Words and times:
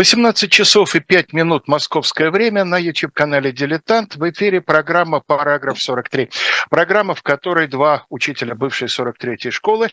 18 0.00 0.50
часов 0.50 0.96
и 0.96 1.00
5 1.00 1.34
минут 1.34 1.68
московское 1.68 2.30
время 2.30 2.64
на 2.64 2.78
YouTube-канале 2.78 3.52
«Дилетант». 3.52 4.16
В 4.16 4.30
эфире 4.30 4.62
программа 4.62 5.20
«Параграф 5.20 5.76
43». 5.76 6.30
Программа, 6.70 7.14
в 7.14 7.22
которой 7.22 7.66
два 7.66 8.06
учителя 8.08 8.54
бывшей 8.54 8.88
43-й 8.88 9.50
школы 9.50 9.90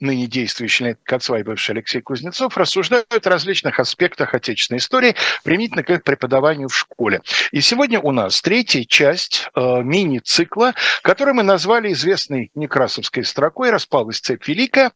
ныне 0.00 0.26
действующий 0.26 0.84
Леонид 0.84 0.98
Кацва 1.04 1.38
бывший 1.44 1.72
Алексей 1.72 2.00
Кузнецов, 2.00 2.56
рассуждают 2.56 3.26
о 3.26 3.30
различных 3.30 3.78
аспектах 3.78 4.34
отечественной 4.34 4.78
истории, 4.78 5.14
применительно 5.42 5.82
к 5.82 6.02
преподаванию 6.02 6.68
в 6.68 6.76
школе. 6.76 7.20
И 7.52 7.60
сегодня 7.60 8.00
у 8.00 8.10
нас 8.10 8.40
третья 8.42 8.84
часть 8.84 9.48
э, 9.54 9.82
мини-цикла, 9.82 10.74
который 11.02 11.34
мы 11.34 11.42
назвали 11.42 11.92
известной 11.92 12.50
некрасовской 12.54 13.24
строкой 13.24 13.70
«Распалась 13.70 14.20
цепь 14.20 14.46
великая». 14.48 14.92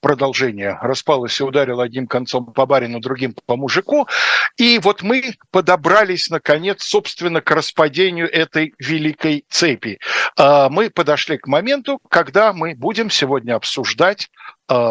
Продолжение 0.00 0.78
«Распалась 0.82 1.38
и 1.40 1.44
ударила 1.44 1.84
одним 1.84 2.06
концом 2.06 2.52
по 2.52 2.66
барину, 2.66 3.00
другим 3.00 3.34
по 3.46 3.56
мужику». 3.56 4.08
И 4.56 4.78
вот 4.78 5.02
мы 5.02 5.34
подобрались, 5.50 6.30
наконец, 6.30 6.82
собственно, 6.82 7.40
к 7.40 7.50
распадению 7.50 8.30
этой 8.30 8.74
великой 8.78 9.44
цепи. 9.48 9.98
Э, 10.36 10.68
мы 10.68 10.90
подошли 10.90 11.38
к 11.38 11.46
моменту, 11.46 12.00
когда 12.08 12.52
мы 12.52 12.74
будем 12.74 13.10
сегодня 13.10 13.54
обсуждать 13.54 14.28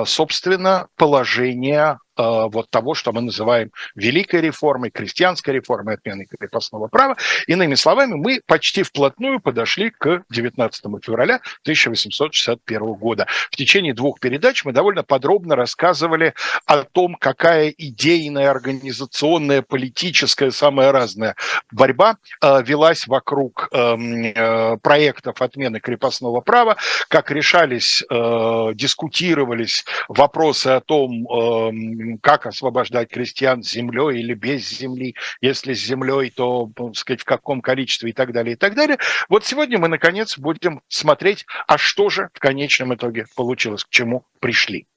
собственно, 0.06 0.88
положение 0.96 1.98
вот 2.18 2.70
того, 2.70 2.94
что 2.94 3.12
мы 3.12 3.22
называем 3.22 3.72
великой 3.96 4.42
реформой, 4.42 4.92
крестьянской 4.92 5.56
реформой, 5.56 5.96
отменой 5.96 6.26
крепостного 6.26 6.88
права. 6.88 7.18
Иными 7.48 7.76
словами, 7.76 8.14
мы 8.14 8.42
почти 8.46 8.84
вплотную 8.84 9.40
подошли 9.40 9.92
к 9.92 10.24
19 10.30 10.84
февраля 11.04 11.36
1861 11.64 12.94
года. 12.94 13.28
В 13.52 13.56
течение 13.56 13.94
двух 13.94 14.20
передач 14.20 14.66
мы 14.66 14.74
довольно 14.74 15.04
подробно 15.04 15.56
рассказывали 15.56 16.34
о 16.66 16.84
том, 16.84 17.16
какая 17.16 17.70
идейная, 17.70 18.50
организационная, 18.52 19.62
политическая, 19.62 20.52
самая 20.52 20.92
разная 20.92 21.36
борьба 21.72 22.18
э, 22.42 22.62
велась 22.64 23.08
вокруг 23.08 23.70
эм, 23.72 24.26
э, 24.26 24.78
проектов 24.78 25.42
отмены 25.42 25.80
крепостного 25.80 26.42
права, 26.42 26.78
как 27.08 27.32
решались, 27.32 28.04
дискутировались 28.76 29.86
вопросы 30.08 30.68
о 30.68 30.82
том, 30.82 31.28
эм, 31.28 32.11
как 32.18 32.46
освобождать 32.46 33.10
крестьян 33.10 33.64
с 33.64 33.72
землей 33.72 34.20
или 34.20 34.34
без 34.34 34.68
земли, 34.68 35.16
если 35.42 35.74
с 35.74 35.80
землей, 35.80 36.32
то, 36.32 36.70
так 36.76 36.96
сказать, 36.96 37.22
в 37.22 37.26
каком 37.26 37.62
количестве 37.62 38.12
и 38.12 38.14
так 38.14 38.32
далее, 38.32 38.54
и 38.54 38.58
так 38.58 38.76
далее. 38.76 38.98
Вот 39.30 39.46
сегодня 39.46 39.78
мы, 39.78 39.88
наконец, 39.88 40.38
будем 40.38 40.82
смотреть, 40.88 41.46
а 41.68 41.78
что 41.78 42.10
же 42.10 42.30
в 42.34 42.40
конечном 42.40 42.94
итоге 42.94 43.26
получилось, 43.36 43.84
к 43.84 43.90
чему 43.90 44.26
пришли. 44.40 44.88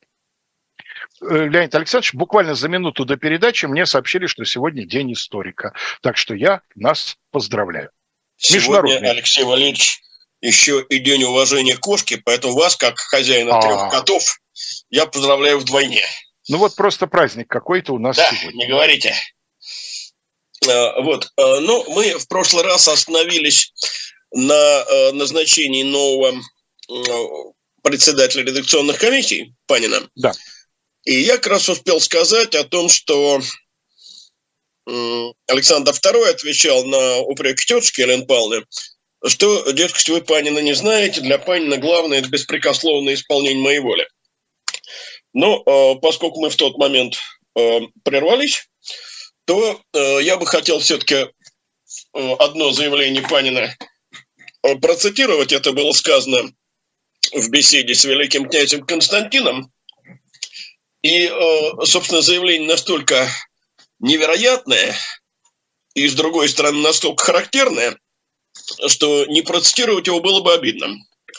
Э, 1.21 1.47
Леонид 1.49 1.75
Александрович, 1.75 2.15
буквально 2.15 2.55
за 2.55 2.69
минуту 2.69 3.05
до 3.05 3.17
передачи 3.17 3.67
мне 3.67 3.87
сообщили, 3.87 4.27
что 4.27 4.45
сегодня 4.45 4.87
день 4.87 5.13
историка. 5.13 5.73
Так 6.01 6.17
что 6.17 6.35
я 6.35 6.63
нас 6.75 7.17
поздравляю. 7.31 7.91
Сегодня, 8.37 8.99
Алексей 9.11 9.45
Валерьевич, 9.45 10.01
еще 10.41 10.85
и 10.89 10.99
день 10.99 11.25
уважения 11.25 11.77
кошки, 11.77 12.21
поэтому 12.23 12.55
вас, 12.55 12.77
как 12.77 12.99
хозяина 12.99 13.61
трех 13.61 13.85
а. 13.85 13.91
котов, 13.91 14.39
я 14.91 15.07
поздравляю 15.07 15.59
вдвойне. 15.59 16.05
Ну 16.49 16.59
вот 16.59 16.75
просто 16.75 17.07
праздник 17.07 17.49
какой-то 17.49 17.95
у 17.95 17.99
нас 17.99 18.17
да, 18.17 18.31
сегодня. 18.31 18.65
не 18.65 18.67
говорите. 18.67 19.15
А, 20.69 21.01
вот, 21.01 21.31
а, 21.37 21.61
ну, 21.61 21.85
мы 21.95 22.19
в 22.19 22.29
прошлый 22.29 22.65
раз 22.65 22.89
остановились 22.89 23.73
на 24.33 24.55
а, 24.55 25.13
назначении 25.13 25.83
нового 25.83 26.43
председателя 27.83 28.45
редакционных 28.45 28.99
комиссий 28.99 29.55
Панина. 29.67 30.09
Да. 30.15 30.33
И 31.05 31.21
я 31.21 31.37
как 31.37 31.49
раз 31.49 31.69
успел 31.69 32.01
сказать 32.01 32.55
о 32.55 32.65
том, 32.65 32.89
что 32.89 33.41
Александр 35.47 35.93
II 35.93 36.29
отвечал 36.29 36.85
на 36.85 37.19
упреки 37.21 37.65
тетушки 37.65 38.03
Елен 38.03 38.27
Павловны, 38.27 38.65
что, 39.27 39.71
дескать, 39.73 40.09
вы 40.11 40.21
Панина 40.21 40.59
не 40.59 40.75
знаете, 40.75 41.21
для 41.23 41.39
Панина 41.39 41.79
главное– 41.79 42.19
это 42.21 42.29
беспрекословное 42.29 43.15
исполнение 43.15 43.63
моей 43.63 43.79
воли. 43.79 44.07
Но 45.35 45.63
э, 45.67 45.99
поскольку 46.01 46.41
мы 46.41 46.49
в 46.49 46.57
тот 46.57 46.79
момент 46.79 47.17
э, 47.57 47.81
прервались, 48.05 48.69
то 49.45 49.81
э, 49.93 50.23
я 50.23 50.37
бы 50.37 50.47
хотел 50.47 50.79
все-таки 50.79 51.27
одно 52.13 52.71
заявление 52.71 53.23
Панина 53.23 53.77
процитировать. 54.81 55.53
Это 55.53 55.73
было 55.73 55.93
сказано 55.93 56.51
в 57.33 57.51
беседе 57.51 57.95
с 57.95 58.05
великим 58.05 58.49
князем 58.49 58.85
Константином. 58.85 59.71
И, 61.03 61.29
собственно, 61.85 62.23
заявление 62.23 62.69
настолько 62.69 63.29
невероятное 64.01 64.97
и, 65.95 66.09
с 66.09 66.15
другой 66.15 66.49
стороны, 66.49 66.79
настолько 66.79 67.25
характерное, 67.25 67.99
что 68.89 69.27
не 69.27 69.43
процитировать 69.43 70.07
его 70.07 70.21
было 70.21 70.41
бы 70.41 70.55
обидно. 70.55 70.97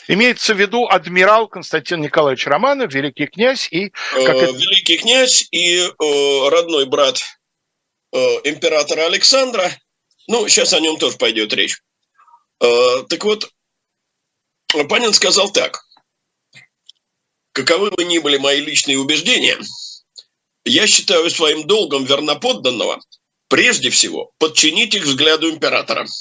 Имеется 0.08 0.54
в 0.54 0.58
виду 0.58 0.86
адмирал 0.86 1.48
Константин 1.48 2.00
Николаевич 2.00 2.46
Романов, 2.46 2.92
великий 2.92 3.26
князь 3.26 3.68
и... 3.72 3.90
Как 4.12 4.36
это... 4.36 4.52
Великий 4.52 4.98
князь 4.98 5.48
и 5.50 5.78
э, 5.78 6.48
родной 6.48 6.86
брат 6.86 7.20
э, 8.12 8.18
императора 8.44 9.06
Александра. 9.06 9.70
Ну, 10.28 10.46
сейчас 10.48 10.72
о 10.72 10.80
нем 10.80 10.96
тоже 10.98 11.16
пойдет 11.16 11.52
речь. 11.54 11.82
Э, 12.60 13.02
так 13.08 13.24
вот, 13.24 13.50
Панин 14.88 15.12
сказал 15.12 15.50
так. 15.50 15.84
Каковы 17.52 17.90
бы 17.90 18.04
ни 18.04 18.18
были 18.18 18.36
мои 18.36 18.60
личные 18.60 18.98
убеждения, 18.98 19.58
я 20.64 20.86
считаю 20.86 21.30
своим 21.30 21.66
долгом 21.66 22.04
верноподданного 22.04 23.00
прежде 23.48 23.90
всего 23.90 24.32
подчинить 24.38 24.94
их 24.94 25.04
взгляду 25.04 25.50
императора– 25.50 26.06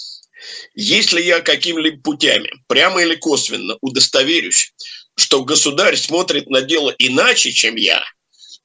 если 0.73 1.21
я 1.21 1.41
какими-либо 1.41 2.01
путями, 2.01 2.51
прямо 2.67 3.01
или 3.01 3.15
косвенно, 3.15 3.77
удостоверюсь, 3.81 4.73
что 5.17 5.43
государь 5.43 5.95
смотрит 5.95 6.49
на 6.49 6.61
дело 6.61 6.93
иначе, 6.97 7.51
чем 7.51 7.75
я, 7.75 8.03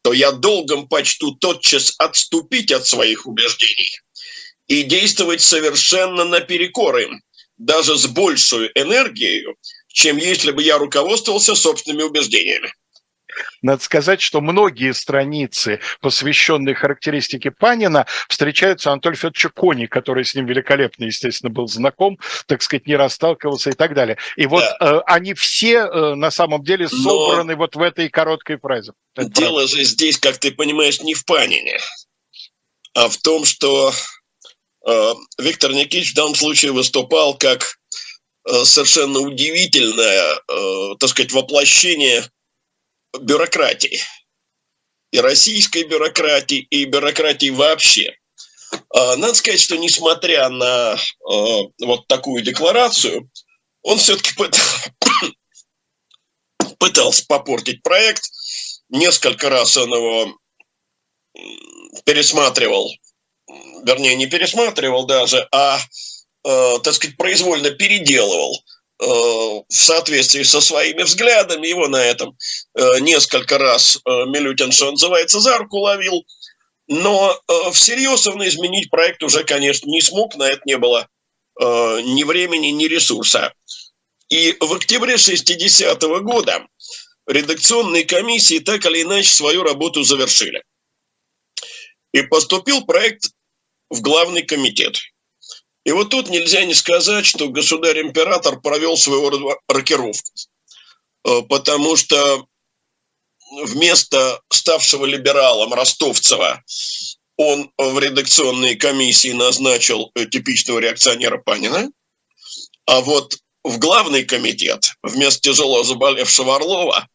то 0.03 0.13
я 0.13 0.33
долгом 0.33 0.89
почту 0.89 1.33
тотчас 1.33 1.95
отступить 1.99 2.73
от 2.73 2.87
своих 2.87 3.27
убеждений 3.27 4.01
и 4.67 4.83
действовать 4.83 5.43
совершенно 5.43 6.25
наперекор 6.25 6.97
им, 6.99 7.23
даже 7.59 7.97
с 7.97 8.07
большей 8.07 8.71
энергией, 8.75 9.47
чем 9.89 10.17
если 10.17 10.53
бы 10.53 10.63
я 10.63 10.79
руководствовался 10.79 11.55
собственными 11.55 12.05
убеждениями. 12.05 12.73
Надо 13.63 13.83
сказать, 13.83 14.21
что 14.21 14.41
многие 14.41 14.93
страницы, 14.93 15.81
посвященные 16.01 16.75
характеристике 16.75 17.51
Панина, 17.51 18.07
встречаются 18.29 18.93
Анатолию 18.93 19.17
Федоровичу 19.19 19.51
Кони, 19.51 19.87
который 19.87 20.25
с 20.25 20.35
ним 20.35 20.47
великолепно, 20.47 21.05
естественно, 21.05 21.51
был 21.51 21.67
знаком, 21.69 22.19
так 22.47 22.63
сказать, 22.63 22.87
не 22.87 22.97
расталкивался 22.97 23.71
и 23.71 23.75
так 23.75 23.95
далее. 23.95 24.17
И 24.37 24.47
вот 24.47 24.65
да. 24.81 24.99
э, 24.99 25.01
они 25.07 25.35
все 25.35 25.79
э, 25.79 26.15
на 26.15 26.31
самом 26.31 26.63
деле 26.65 26.89
собраны 26.89 27.53
Но 27.53 27.59
вот 27.59 27.77
в 27.77 27.83
этой 27.83 28.09
короткой 28.09 28.59
фразе. 28.59 28.93
Это 29.15 29.29
дело 29.31 29.59
правда. 29.61 29.77
же 29.77 29.85
здесь, 29.85 30.19
как 30.19 30.39
ты 30.39 30.53
понимаешь, 30.53 31.01
не 31.01 31.15
в 31.15 31.25
Панине, 31.25 31.79
а 32.95 33.09
в 33.09 33.17
том, 33.19 33.45
что 33.45 33.93
э, 34.87 35.15
Виктор 35.39 35.73
Никитич 35.73 36.13
в 36.13 36.15
данном 36.15 36.35
случае 36.35 36.73
выступал 36.73 37.37
как 37.37 37.79
э, 38.49 38.65
совершенно 38.65 39.21
удивительное, 39.21 40.41
э, 40.49 40.97
так 40.99 41.11
сказать, 41.11 41.33
воплощение 41.33 42.25
бюрократии. 43.19 44.01
И 45.13 45.21
российской 45.21 45.85
бюрократии, 45.85 46.59
и 46.71 46.85
бюрократии 46.85 47.51
вообще. 47.51 48.15
А, 48.95 49.17
надо 49.17 49.35
сказать, 49.35 49.61
что 49.61 49.77
несмотря 49.77 50.49
на 50.49 50.93
а, 50.93 50.97
вот 51.81 52.07
такую 52.07 52.43
декларацию, 52.43 53.29
он 53.83 53.99
все-таки 53.99 54.31
пытался 56.79 57.25
попортить 57.27 57.83
проект. 57.83 58.23
Несколько 58.89 59.49
раз 59.51 59.77
он 59.77 59.93
его 59.93 60.39
пересматривал, 62.05 62.91
вернее, 63.85 64.17
не 64.17 64.27
пересматривал 64.27 65.07
даже, 65.07 65.47
а, 65.53 65.81
а 66.45 66.79
так 66.81 66.95
сказать, 66.95 67.17
произвольно 67.17 67.71
переделывал 67.71 68.65
в 69.01 69.65
соответствии 69.69 70.43
со 70.43 70.61
своими 70.61 71.03
взглядами. 71.03 71.67
Его 71.67 71.89
на 71.89 72.05
этом 72.05 72.37
э, 72.75 73.01
несколько 73.01 73.59
раз 73.59 73.97
э, 73.97 74.11
Милютин, 74.27 74.73
что 74.73 74.91
называется, 74.91 75.41
за 75.41 75.59
руку 75.59 75.79
ловил. 75.79 76.25
Но 76.87 77.41
всерьез 77.73 78.27
он 78.27 78.47
изменить 78.47 78.91
проект 78.91 79.23
уже, 79.23 79.45
конечно, 79.45 79.89
не 79.89 80.01
смог, 80.01 80.35
на 80.35 80.49
это 80.49 80.61
не 80.65 80.77
было 80.77 81.09
ни 81.57 82.25
времени, 82.25 82.69
ни 82.69 82.87
ресурса. 82.87 83.53
И 84.29 84.57
в 84.59 84.73
октябре 84.73 85.15
60-го 85.15 86.21
года 86.21 86.67
редакционные 87.29 88.05
комиссии 88.05 88.59
так 88.59 88.85
или 88.87 89.03
иначе 89.03 89.31
свою 89.31 89.63
работу 89.63 90.03
завершили. 90.03 90.65
И 92.13 92.23
поступил 92.23 92.85
проект 92.85 93.31
в 93.89 94.01
главный 94.01 94.43
комитет– 94.43 94.97
и 95.85 95.93
вот 95.93 96.11
тут 96.11 96.29
нельзя 96.29 96.65
не 96.65 96.75
сказать, 96.75 97.27
что 97.27 97.49
государь-император 97.49 98.61
провел 98.61 98.97
рода 99.07 99.57
рокировку. 99.69 100.31
Э, 101.27 101.43
потому 101.43 101.97
что 101.97 102.47
вместо 103.65 104.41
ставшего 104.51 105.07
либералом 105.07 105.75
Ростовцева 105.75 106.63
он 107.37 107.73
в 107.79 107.99
редакционной 107.99 108.77
комиссии 108.77 109.33
назначил 109.33 110.13
типичного 110.31 110.79
реакционера 110.79 111.39
Панина, 111.39 111.91
а 112.87 113.01
вот 113.01 113.39
в 113.65 113.79
главный 113.79 114.25
комитет 114.25 114.93
вместо 115.03 115.41
тяжело 115.41 115.83
заболевшего 115.83 116.57
Орлова 116.57 117.09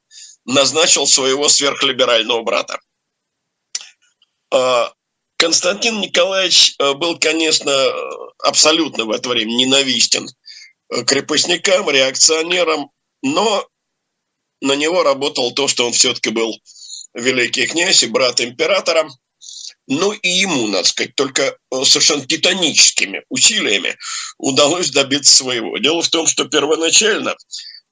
назначил 0.45 1.07
своего 1.07 1.50
сверхлиберального 1.50 2.44
брата. 2.44 2.79
Константин 5.37 5.99
Николаевич 5.99 6.75
э, 6.79 6.93
был, 6.93 7.19
конечно, 7.19 7.71
абсолютно 8.39 9.05
в 9.05 9.11
это 9.11 9.29
время 9.29 9.51
ненавистен 9.53 10.27
э, 10.89 11.03
крепостникам, 11.03 11.89
реакционерам, 11.89 12.89
но 13.21 13.67
на 14.61 14.75
него 14.75 15.03
работало 15.03 15.53
то, 15.53 15.67
что 15.67 15.85
он 15.85 15.93
все-таки 15.93 16.29
был 16.29 16.57
великий 17.13 17.67
князь 17.67 18.03
и 18.03 18.07
брат 18.07 18.39
императора. 18.39 19.09
Ну 19.87 20.13
и 20.13 20.27
ему, 20.27 20.67
надо 20.67 20.87
сказать, 20.87 21.15
только 21.15 21.43
э, 21.43 21.83
совершенно 21.83 22.25
титаническими 22.25 23.23
усилиями 23.29 23.97
удалось 24.38 24.89
добиться 24.89 25.35
своего. 25.35 25.77
Дело 25.79 26.01
в 26.01 26.09
том, 26.09 26.27
что 26.27 26.45
первоначально 26.45 27.35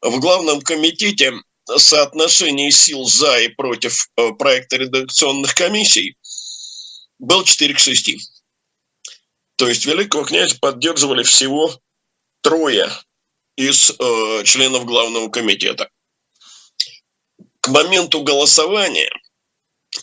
в 0.02 0.20
главном 0.20 0.62
комитете 0.62 1.34
соотношение 1.78 2.72
сил 2.72 3.04
за 3.06 3.40
и 3.40 3.50
против 3.50 4.10
проекта 4.38 4.78
редакционных 4.78 5.56
комиссий 5.56 6.18
был 7.24 7.44
4 7.44 7.74
к 7.74 7.80
6. 7.80 8.16
То 9.56 9.68
есть 9.68 9.86
великого 9.86 10.26
князя 10.26 10.58
поддерживали 10.60 11.24
всего 11.24 11.80
трое 12.42 12.90
из 13.56 13.92
э, 13.92 14.44
членов 14.44 14.86
главного 14.86 15.30
комитета. 15.30 15.90
К 17.62 17.70
моменту 17.70 18.24
голосования 18.24 19.10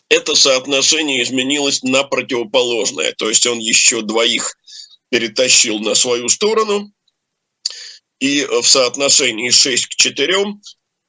это 0.09 0.35
соотношение 0.35 1.23
изменилось 1.23 1.83
на 1.83 2.05
противоположное. 2.05 3.13
То 3.13 3.29
есть 3.29 3.47
он 3.47 3.59
еще 3.59 4.03
двоих 4.03 4.57
перетащил 5.11 5.79
на 5.81 5.95
свою 5.95 6.29
сторону. 6.29 6.91
И 8.19 8.45
в 8.45 8.63
соотношении 8.63 9.51
6 9.51 9.87
к 9.87 9.95
4 9.97 10.37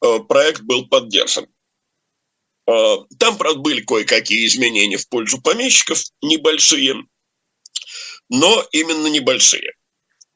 э, 0.03 0.19
проект 0.27 0.61
был 0.61 0.87
поддержан. 0.87 1.47
А, 2.71 3.05
там, 3.17 3.37
правда, 3.37 3.59
были 3.59 3.81
кое-какие 3.81 4.45
изменения 4.47 4.97
в 4.97 5.07
пользу 5.09 5.41
помещиков, 5.41 6.01
небольшие, 6.21 6.95
но 8.29 8.65
именно 8.71 9.07
небольшие. 9.07 9.73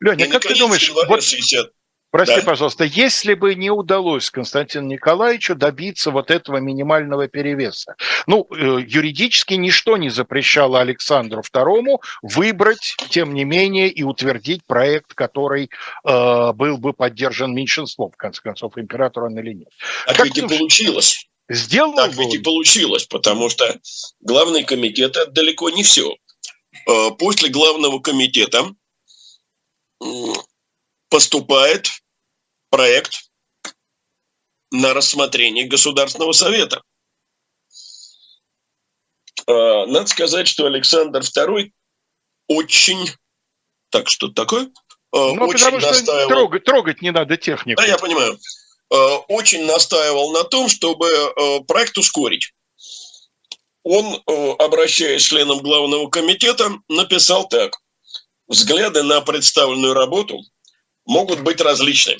Леня, 0.01 0.25
И, 0.25 0.27
как 0.27 0.43
наконец, 0.43 0.57
ты 0.57 0.59
думаешь, 0.59 0.91
вот, 1.07 1.23
60... 1.23 1.71
прости, 2.11 2.35
да? 2.35 2.41
пожалуйста, 2.41 2.83
если 2.83 3.33
бы 3.35 3.55
не 3.55 3.69
удалось 3.69 4.29
Константину 4.29 4.87
Николаевичу 4.87 5.55
добиться 5.55 6.11
вот 6.11 6.29
этого 6.29 6.57
минимального 6.57 7.29
перевеса, 7.29 7.95
ну, 8.27 8.45
э, 8.51 8.83
юридически 8.85 9.53
ничто 9.53 9.95
не 9.95 10.09
запрещало 10.09 10.81
Александру 10.81 11.41
II 11.41 11.99
выбрать, 12.21 12.97
тем 13.09 13.33
не 13.33 13.45
менее, 13.45 13.89
и 13.89 14.03
утвердить 14.03 14.65
проект, 14.65 15.13
который 15.13 15.69
э, 16.03 16.51
был 16.53 16.77
бы 16.77 16.91
поддержан 16.91 17.55
меньшинством, 17.55 18.11
в 18.11 18.17
конце 18.17 18.41
концов, 18.41 18.77
император 18.77 19.23
он 19.23 19.39
или 19.39 19.53
нет. 19.53 19.69
А 20.05 20.13
как 20.13 20.25
ведь 20.25 20.37
и 20.37 20.41
получилось. 20.41 21.29
Сделал 21.47 21.95
Так 21.95 22.13
ведь 22.15 22.33
и 22.33 22.39
получилось, 22.39 23.05
потому 23.05 23.49
что 23.49 23.79
главный 24.19 24.63
комитет– 24.63 25.15
это 25.15 25.31
далеко 25.31 25.69
не 25.69 25.83
все. 25.83 26.15
Э, 26.87 27.11
после 27.17 27.49
главного 27.49 27.99
комитета 27.99 28.73
поступает 31.09 31.87
проект 32.69 33.29
на 34.71 34.93
рассмотрение 34.93 35.67
Государственного 35.67 36.31
совета. 36.31 36.81
Э, 39.47 39.85
надо 39.85 40.07
сказать, 40.07 40.47
что 40.47 40.65
Александр 40.65 41.21
II 41.21 41.71
очень... 42.47 43.09
Так, 43.91 44.09
что 44.09 44.29
такое? 44.29 44.65
Э, 44.65 44.69
ну, 45.11 45.45
очень 45.45 45.65
потому 45.65 45.79
настаивал... 45.79 46.27
трогать, 46.27 46.63
трогать 46.63 47.01
не 47.01 47.11
надо 47.11 47.37
технику. 47.37 47.81
Да, 47.81 47.87
я 47.87 47.97
понимаю. 47.97 48.37
Э, 48.91 48.95
очень 49.29 49.65
настаивал 49.65 50.31
на 50.31 50.43
том, 50.43 50.69
чтобы 50.69 51.07
э, 51.07 51.59
проект 51.67 51.97
ускорить. 51.97 52.53
Он, 53.83 54.05
э, 54.15 54.51
обращаясь 54.59 55.25
к 55.25 55.29
членам 55.29 55.59
главного 55.59 56.09
комитета, 56.09 56.71
написал 56.87 57.47
так. 57.47 57.77
Взгляды 58.47 59.01
на 59.01 59.21
представленную 59.21 59.93
работу 59.93 60.39
могут 61.05 61.41
быть 61.41 61.61
различны. 61.61 62.17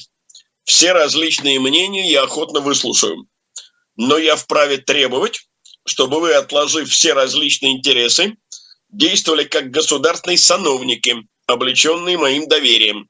Все 0.64 0.94
различные 0.94 1.60
мнения 1.60 2.10
я 2.10 2.24
охотно 2.24 2.62
выслушаю. 2.62 3.28
Но 3.96 4.18
я 4.18 4.36
вправе 4.36 4.78
требовать, 4.78 5.48
чтобы 5.86 6.20
вы, 6.20 6.34
отложив 6.34 6.90
все 6.90 7.14
различные 7.14 7.74
интересы, 7.74 8.36
действовали 8.90 9.44
как 9.44 9.70
государственные 9.70 10.40
сановники, 10.40 11.16
облеченные 11.46 12.18
моим 12.18 12.48
доверием. 12.48 13.08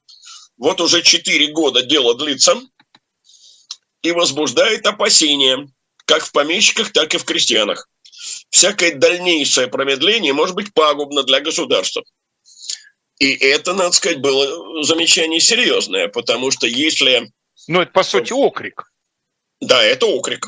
Вот 0.58 0.80
уже 0.82 1.02
четыре 1.02 1.48
года 1.48 1.82
дело 1.82 2.14
длится– 2.14 2.60
и 4.06 4.12
возбуждает 4.12 4.86
опасения 4.86 5.68
как 6.04 6.24
в 6.24 6.32
помещиках, 6.32 6.92
так 6.92 7.14
и 7.14 7.18
в 7.18 7.24
крестьянах. 7.24 7.88
Всякое 8.50 8.94
дальнейшее 8.94 9.66
промедление 9.66 10.32
может 10.32 10.54
быть 10.54 10.72
пагубно 10.72 11.24
для 11.24 11.40
государства. 11.40 12.02
И 13.18 13.32
это, 13.34 13.74
надо 13.74 13.92
сказать, 13.92 14.20
было 14.20 14.84
замечание 14.84 15.40
серьезное, 15.40 16.08
потому 16.08 16.50
что 16.50 16.66
если... 16.66 17.32
Ну, 17.66 17.80
это, 17.80 17.90
по 17.90 18.02
сути, 18.02 18.32
окрик. 18.32 18.92
Да, 19.60 19.82
это 19.82 20.06
окрик. 20.06 20.46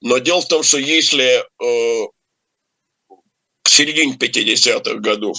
Но 0.00 0.18
дело 0.18 0.42
в 0.42 0.48
том, 0.48 0.62
что 0.62 0.78
если 0.78 1.38
э, 1.38 2.08
к 3.62 3.68
середине 3.68 4.16
50-х 4.16 4.94
годов 4.96 5.38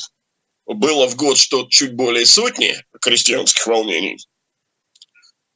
было 0.66 1.08
в 1.08 1.16
год 1.16 1.38
что-то 1.38 1.70
чуть 1.70 1.94
более 1.94 2.26
сотни 2.26 2.76
крестьянских 3.02 3.68
волнений, 3.68 4.18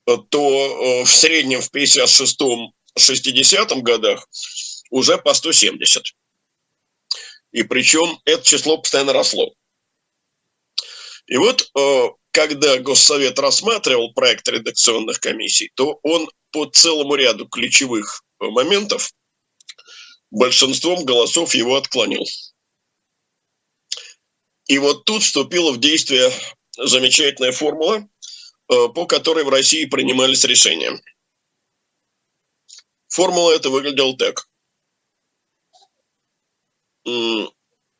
то 0.06 1.02
э, 1.02 1.06
в 1.06 1.10
среднем 1.10 1.62
в 1.62 1.72
56-60 1.74 3.82
годах 3.82 4.28
уже 4.90 5.18
по 5.18 5.34
170. 5.34 6.04
И 7.52 7.64
причем 7.64 8.20
это 8.26 8.44
число 8.44 8.78
постоянно 8.78 9.14
росло. 9.14 9.54
И 11.28 11.38
вот, 11.38 11.70
э, 11.78 12.08
когда 12.32 12.80
Госсовет 12.80 13.40
рассматривал 13.40 14.14
проект 14.14 14.46
редакционных 14.48 15.20
комиссий, 15.20 15.72
то 15.76 16.00
он 16.04 16.30
по 16.52 16.66
целому 16.66 17.16
ряду 17.16 17.48
ключевых 17.48 18.24
моментов 18.40 19.12
большинством 20.32 21.06
голосов 21.06 21.56
его 21.56 21.76
отклонил. 21.76 22.26
И 24.68 24.80
вот 24.80 25.06
тут 25.06 25.24
вступила 25.24 25.72
в 25.72 25.80
действие 25.80 26.32
замечательная 26.78 27.52
формула, 27.52 28.04
Э, 28.04 28.08
по 28.68 29.06
которой 29.06 29.44
в 29.44 29.50
России 29.50 29.86
принимались 29.86 30.44
решения. 30.44 31.02
Формула 33.10 33.52
эта 33.52 33.70
выглядела 33.70 34.18
так. 34.18 34.48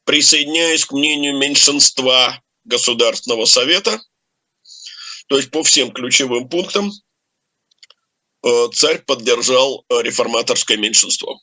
Присоединяясь 0.06 0.86
к 0.86 0.92
мнению 0.92 1.38
меньшинства 1.38 2.42
Государственного 2.64 3.46
Совета, 3.46 4.02
то 5.28 5.38
есть 5.38 5.52
по 5.52 5.64
всем 5.64 5.92
ключевым 5.92 6.50
пунктам, 6.50 6.92
э, 8.44 8.68
царь 8.74 9.00
поддержал 9.00 9.86
реформаторское 9.90 10.78
меньшинство. 10.78 11.40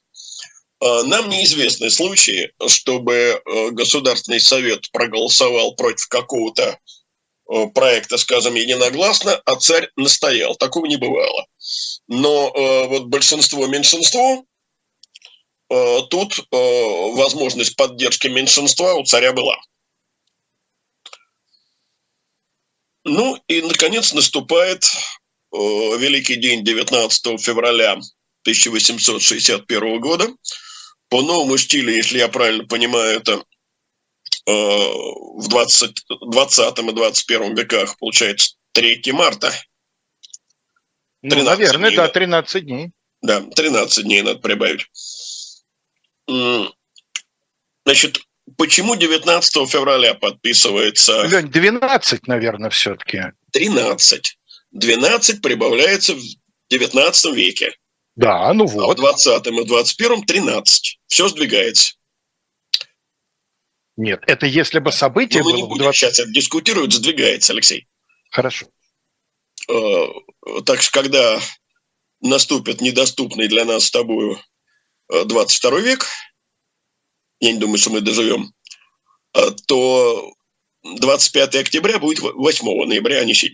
Э, 0.80 1.02
нам 1.04 1.28
неизвестны 1.28 1.90
случаи, 1.90 2.52
чтобы 2.66 3.42
Государственный 3.72 4.40
Совет 4.40 4.90
проголосовал 4.92 5.74
против 5.76 6.08
какого-то 6.08 6.78
Э, 6.80 6.99
проекта, 7.74 8.18
скажем, 8.18 8.54
единогласно, 8.54 9.40
а 9.44 9.56
царь 9.56 9.90
настоял. 9.96 10.54
Такого 10.56 10.86
не 10.86 10.96
бывало. 10.96 11.46
Но 12.06 12.52
э, 12.54 12.86
вот 12.88 13.04
большинство 13.06 13.66
меньшинство, 13.66 14.44
э, 15.70 15.98
тут 16.10 16.38
э, 16.38 16.56
возможность 17.14 17.76
поддержки 17.76 18.28
меньшинства 18.28 18.94
у 18.94 19.04
царя 19.04 19.32
была. 19.32 19.56
Ну 23.04 23.38
и, 23.48 23.62
наконец, 23.62 24.12
наступает 24.12 24.84
э, 24.84 25.56
великий 25.56 26.36
день 26.36 26.62
19 26.64 27.40
февраля 27.40 27.92
1861 28.42 30.00
года. 30.00 30.28
По 31.08 31.22
новому 31.22 31.58
стилю, 31.58 31.92
если 31.92 32.18
я 32.18 32.28
правильно 32.28 32.64
понимаю, 32.64 33.16
это 33.16 33.42
Э, 34.46 34.52
в 34.52 35.48
20, 35.48 36.04
20 36.20 36.78
и 36.78 36.92
21 36.92 37.54
веках, 37.54 37.98
получается, 37.98 38.56
3 38.72 39.02
марта. 39.12 39.52
Ну, 41.22 41.42
наверное, 41.42 41.90
дней, 41.90 41.96
да, 41.96 42.08
13 42.08 42.64
дней. 42.64 42.90
Да, 43.22 43.42
13 43.42 44.04
дней 44.04 44.22
надо 44.22 44.38
прибавить. 44.40 44.86
Значит, 47.84 48.20
почему 48.56 48.96
19 48.96 49.68
февраля 49.68 50.14
подписывается... 50.14 51.26
Лень, 51.26 51.50
12, 51.50 52.26
наверное, 52.26 52.70
все-таки. 52.70 53.22
13. 53.52 54.38
12 54.70 55.42
прибавляется 55.42 56.14
в 56.14 56.22
19 56.70 57.34
веке. 57.34 57.74
Да, 58.16 58.52
ну 58.54 58.66
вот. 58.66 58.84
А 58.84 58.92
в 58.92 58.94
20 58.94 59.46
и 59.46 59.64
21 59.64 60.24
13. 60.24 61.00
Все 61.06 61.28
сдвигается. 61.28 61.94
Нет, 64.00 64.22
это 64.26 64.46
если 64.46 64.78
бы 64.78 64.92
событие 64.92 65.42
Но 65.42 65.50
мы 65.50 65.52
было... 65.52 65.60
не 65.60 65.68
будем 65.68 65.82
20... 65.82 66.00
сейчас 66.00 66.18
это 66.18 66.30
дискутировать, 66.30 66.90
сдвигается, 66.90 67.52
Алексей. 67.52 67.86
Хорошо. 68.30 68.66
Э, 69.68 70.06
так 70.64 70.80
что, 70.80 71.02
когда 71.02 71.38
наступит 72.20 72.80
недоступный 72.80 73.46
для 73.46 73.66
нас 73.66 73.84
с 73.84 73.90
тобой 73.90 74.38
22 75.10 75.78
э, 75.78 75.82
век, 75.82 76.06
я 77.40 77.52
не 77.52 77.58
думаю, 77.58 77.76
что 77.76 77.90
мы 77.90 78.00
доживем, 78.00 78.54
э, 79.34 79.50
то 79.66 80.32
25 80.82 81.56
октября 81.56 81.98
будет 81.98 82.20
8 82.20 82.86
ноября, 82.86 83.18
а 83.18 83.24
не 83.26 83.34
7. 83.34 83.52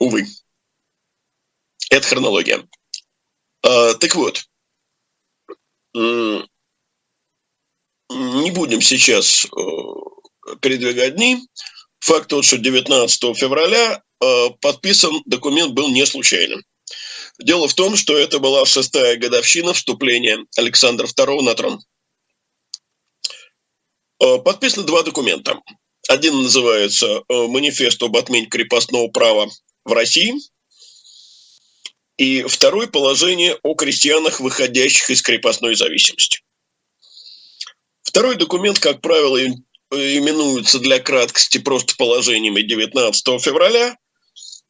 Увы. 0.00 0.26
Это 1.88 2.04
хронология. 2.04 2.68
Так 3.62 4.14
вот, 4.16 4.44
не 8.10 8.50
будем 8.50 8.80
сейчас 8.82 9.46
передвигать 10.60 11.16
дни. 11.16 11.38
Факт 12.00 12.28
тот, 12.28 12.44
что 12.44 12.58
19 12.58 13.36
февраля 13.36 14.02
э, 14.22 14.50
подписан 14.60 15.22
документ 15.26 15.72
был 15.72 15.90
не 15.90 16.06
случайным. 16.06 16.62
Дело 17.38 17.68
в 17.68 17.74
том, 17.74 17.96
что 17.96 18.16
это 18.16 18.38
была 18.38 18.64
шестая 18.66 19.16
годовщина 19.16 19.72
вступления 19.74 20.38
Александра 20.56 21.06
II 21.06 21.42
на 21.42 21.54
трон. 21.54 21.80
Э, 24.22 24.38
подписаны 24.38 24.86
два 24.86 25.02
документа. 25.02 25.60
Один 26.08 26.42
называется 26.42 27.06
э, 27.06 27.46
«Манифест 27.46 28.02
об 28.02 28.16
отмене 28.16 28.46
крепостного 28.46 29.08
права 29.08 29.50
в 29.84 29.92
России», 29.92 30.34
и 32.16 32.42
второй– 32.42 32.86
положение 32.90 33.58
о 33.62 33.74
крестьянах, 33.74 34.40
выходящих 34.40 35.08
из 35.08 35.22
крепостной 35.22 35.74
зависимости. 35.74 36.40
Второй 38.10 38.34
документ, 38.34 38.80
как 38.80 39.00
правило, 39.02 39.40
именуется 39.92 40.80
для 40.80 40.98
краткости 40.98 41.58
просто 41.58 41.94
положениями 41.94 42.60
19 42.60 43.40
февраля, 43.40 43.96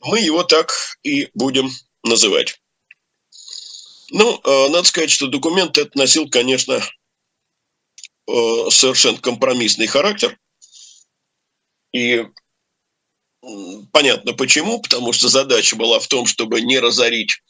мы 0.01 0.21
его 0.21 0.45
так 0.45 0.75
и 1.03 1.31
будем 1.33 1.71
называть. 2.05 2.61
Ну, 4.11 4.39
э, 4.45 4.69
надо 4.69 4.87
сказать, 4.87 5.11
что 5.11 5.27
документ 5.27 5.79
этот 5.79 5.95
носил, 5.95 6.29
конечно, 6.29 6.83
э, 8.29 8.71
совершенно 8.71 9.17
компромиссный 9.17 9.87
характер. 9.87 10.39
И 11.95 12.27
понятно 13.91 14.35
почему, 14.35 14.83
потому 14.83 15.15
что 15.15 15.31
задача 15.31 15.77
была 15.77 15.99
в 15.99 16.09
том, 16.09 16.27
чтобы 16.27 16.61
не 16.61 16.79
разорить 16.79 17.43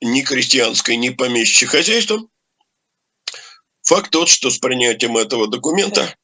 ни 0.00 0.22
крестьянское, 0.22 0.96
ни 0.96 1.10
помещичье 1.10 1.68
хозяйство. 1.68 2.18
Факт 3.84 4.10
тот, 4.10 4.28
что 4.28 4.50
с 4.50 4.58
принятием 4.58 5.16
этого 5.16 5.46
документа 5.46 6.14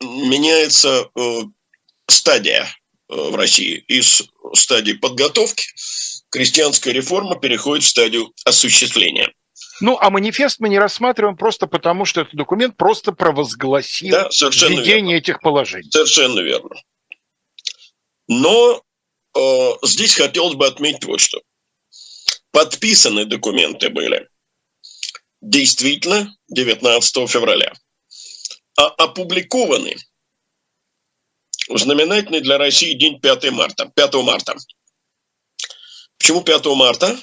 меняется 0.00 1.10
э, 1.14 1.40
стадия 2.06 2.66
э, 3.08 3.14
в 3.14 3.34
России. 3.34 3.84
Из 3.88 4.22
стадии 4.54 4.94
подготовки 4.94 5.64
крестьянская 6.30 6.94
реформа 6.94 7.36
переходит 7.36 7.84
в 7.84 7.88
стадию 7.88 8.32
осуществления. 8.44 9.32
Ну, 9.82 9.98
а 10.00 10.10
манифест 10.10 10.60
мы 10.60 10.68
не 10.68 10.78
рассматриваем 10.78 11.36
просто 11.36 11.66
потому, 11.66 12.04
что 12.04 12.22
этот 12.22 12.34
документ 12.34 12.76
просто 12.76 13.12
провозгласил 13.12 14.12
да, 14.12 14.28
введение 14.30 14.84
верно. 14.84 15.12
этих 15.12 15.40
положений. 15.40 15.90
Совершенно 15.90 16.40
верно. 16.40 16.76
Но 18.28 18.82
э, 19.36 19.70
здесь 19.82 20.14
хотелось 20.14 20.54
бы 20.54 20.66
отметить 20.66 21.04
вот 21.04 21.20
что. 21.20 21.42
Подписаны 22.52 23.26
документы 23.26 23.90
были 23.90 24.28
действительно 25.40 26.34
19 26.48 27.28
февраля 27.28 27.72
а 28.80 28.86
опубликованы 29.04 29.94
в 31.68 31.76
знаменательный 31.76 32.40
для 32.40 32.56
России 32.56 32.94
день 32.94 33.20
5 33.20 33.50
марта. 33.50 33.92
5 33.94 34.14
марта. 34.14 34.56
Почему 36.18 36.40
5 36.40 36.64
марта? 36.76 37.20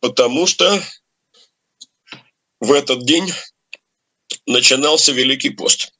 Потому 0.00 0.46
что 0.46 0.82
в 2.60 2.72
этот 2.72 3.04
день 3.04 3.30
начинался 4.46 5.12
Великий 5.12 5.50
пост. 5.50 5.92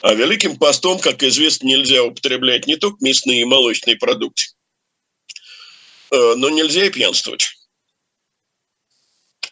А 0.00 0.14
Великим 0.14 0.58
постом, 0.58 0.98
как 0.98 1.22
известно, 1.22 1.66
нельзя 1.66 2.02
употреблять 2.02 2.66
не 2.66 2.74
только 2.74 2.96
мясные 3.04 3.42
и 3.42 3.44
молочные 3.44 3.96
продукты, 3.96 4.46
э, 6.10 6.34
но 6.34 6.50
нельзя 6.50 6.86
и 6.86 6.90
пьянствовать. 6.90 7.61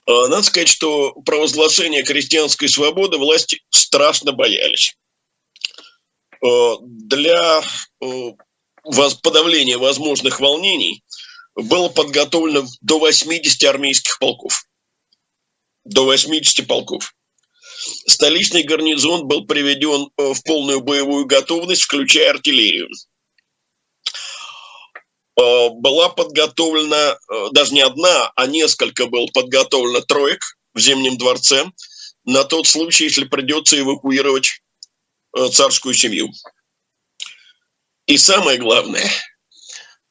А, 0.07 0.29
надо 0.29 0.43
сказать, 0.43 0.69
что 0.69 1.13
провозглашение 1.25 2.03
крестьянской 2.03 2.69
свободы 2.69 3.19
власти 3.19 3.63
страшно 3.71 4.33
боялись. 4.33 4.97
А, 6.43 6.77
для 6.81 7.63
а, 8.03 8.35
подавления 9.23 9.79
возможных 9.79 10.41
волнений 10.41 11.03
было 11.55 11.89
подготовлено 11.89 12.67
до 12.81 12.99
80 12.99 13.63
армейских 13.65 14.19
полков. 14.19 14.65
До 15.85 16.05
80 16.05 16.67
полков. 16.67 17.15
Столичный 18.07 18.63
гарнизон 18.63 19.27
был 19.27 19.47
приведен 19.47 20.11
в 20.17 20.43
полную 20.45 20.81
боевую 20.81 21.25
готовность, 21.25 21.83
включая 21.83 22.31
артиллерию. 22.31 22.89
Э, 25.41 25.71
была 25.71 26.11
подготовлена 26.11 27.17
э, 27.17 27.49
даже 27.53 27.73
не 27.73 27.81
одна, 27.81 28.31
а 28.37 28.47
несколько 28.47 29.07
было 29.07 29.27
подготовлено 29.33 30.01
троек 30.03 30.59
в 30.75 30.81
Зимнем 30.81 31.17
дворце. 31.17 31.65
На 32.25 32.45
тот 32.45 32.67
случай, 32.67 33.05
если 33.05 33.25
придется 33.25 33.79
эвакуировать 33.79 34.61
э, 35.37 35.49
царскую 35.49 35.95
семью. 35.95 36.31
И 38.07 38.19
самое 38.19 38.59
главное, 38.59 39.09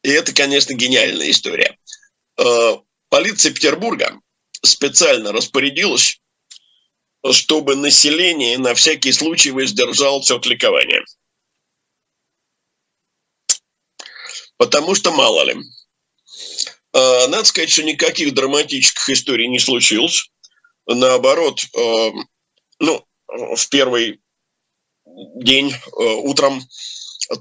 и 0.04 0.10
это, 0.10 0.34
конечно, 0.34 0.74
гениальная 0.74 1.30
история, 1.32 1.78
полиция 3.10 3.52
Петербурга 3.52 4.18
специально 4.64 5.34
распорядилась, 5.34 6.22
чтобы 7.32 7.76
население 7.76 8.58
на 8.58 8.74
всякий 8.74 9.12
случай 9.12 9.52
воздержалось 9.52 10.32
от 10.32 10.46
ликования– 10.46 11.04
потому 14.60 14.94
что 14.94 15.12
мало 15.12 15.42
ли. 15.44 15.56
А, 16.94 17.28
надо 17.28 17.46
сказать, 17.46 17.72
что 17.72 17.82
никаких 17.82 18.34
драматических 18.36 19.10
историй 19.10 19.48
не 19.48 19.58
случилось. 19.58 20.30
Наоборот, 20.86 21.62
а, 21.76 22.12
ну, 22.80 23.06
в 23.28 23.70
первый 23.70 24.20
день 25.06 25.74
а, 25.74 26.00
утром 26.02 26.62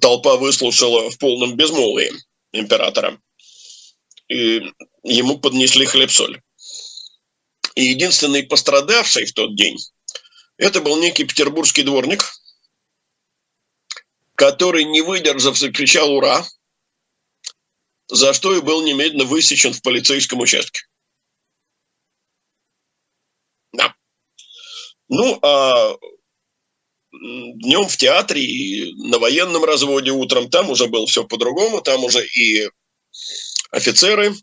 толпа 0.01 0.37
выслушала 0.37 1.11
в 1.11 1.19
полном 1.19 1.57
безмолвии 1.57 2.13
императора. 2.53 3.21
И 4.29 4.63
ему 5.03 5.39
поднесли 5.39 5.87
хлеб-соль. 5.87 6.41
И 7.75 7.85
единственный 7.85 8.45
пострадавший 8.45 9.27
в 9.27 9.33
тот 9.33 9.57
день, 9.57 9.77
это 10.57 10.81
был 10.81 10.99
некий 10.99 11.25
петербургский 11.25 11.83
дворник, 11.83 12.33
который, 14.37 14.85
не 14.85 15.01
выдержав, 15.01 15.59
закричал 15.59 16.13
«Ура!», 16.13 16.47
за 18.09 18.33
что 18.33 18.55
и 18.55 18.61
был 18.61 18.83
немедленно 18.83 19.25
высечен 19.25 19.73
в 19.73 19.83
полицейском 19.83 20.41
участке. 20.41 20.81
Да. 23.73 23.95
Ну, 25.09 25.39
а 25.43 25.97
днем 27.11 27.89
в 27.89 27.97
театре 27.97 28.43
и 28.43 28.95
на 29.09 29.19
военном 29.19 29.65
разводе 29.65 30.11
утром 30.11 30.51
там 30.51 30.71
уже 30.71 30.87
было 30.87 31.07
все 31.07 31.25
по-другому, 31.25 31.81
там 31.81 32.05
уже 32.05 32.27
и 32.27 32.71
офицеры, 33.71 34.35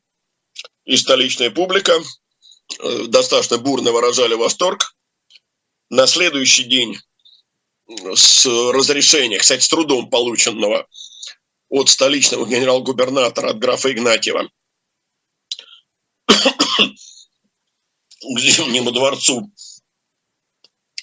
и 0.86 0.98
столичная 0.98 1.50
публика 1.50 1.94
э, 2.80 3.04
достаточно 3.08 3.58
бурно 3.58 3.92
выражали 3.92 4.34
восторг. 4.36 4.96
На 5.90 6.08
следующий 6.08 6.64
день 6.64 6.98
с 8.16 8.46
разрешения, 8.46 9.38
кстати, 9.38 9.62
с 9.62 9.70
трудом 9.70 10.10
полученного 10.10 10.88
от 11.70 11.90
столичного 11.90 12.46
генерал-губернатора, 12.46 13.50
от 13.50 13.60
графа 13.60 13.92
Игнатьева, 13.92 14.50
к 16.28 18.40
Зимнему 18.40 18.92
дворцу 18.92 19.52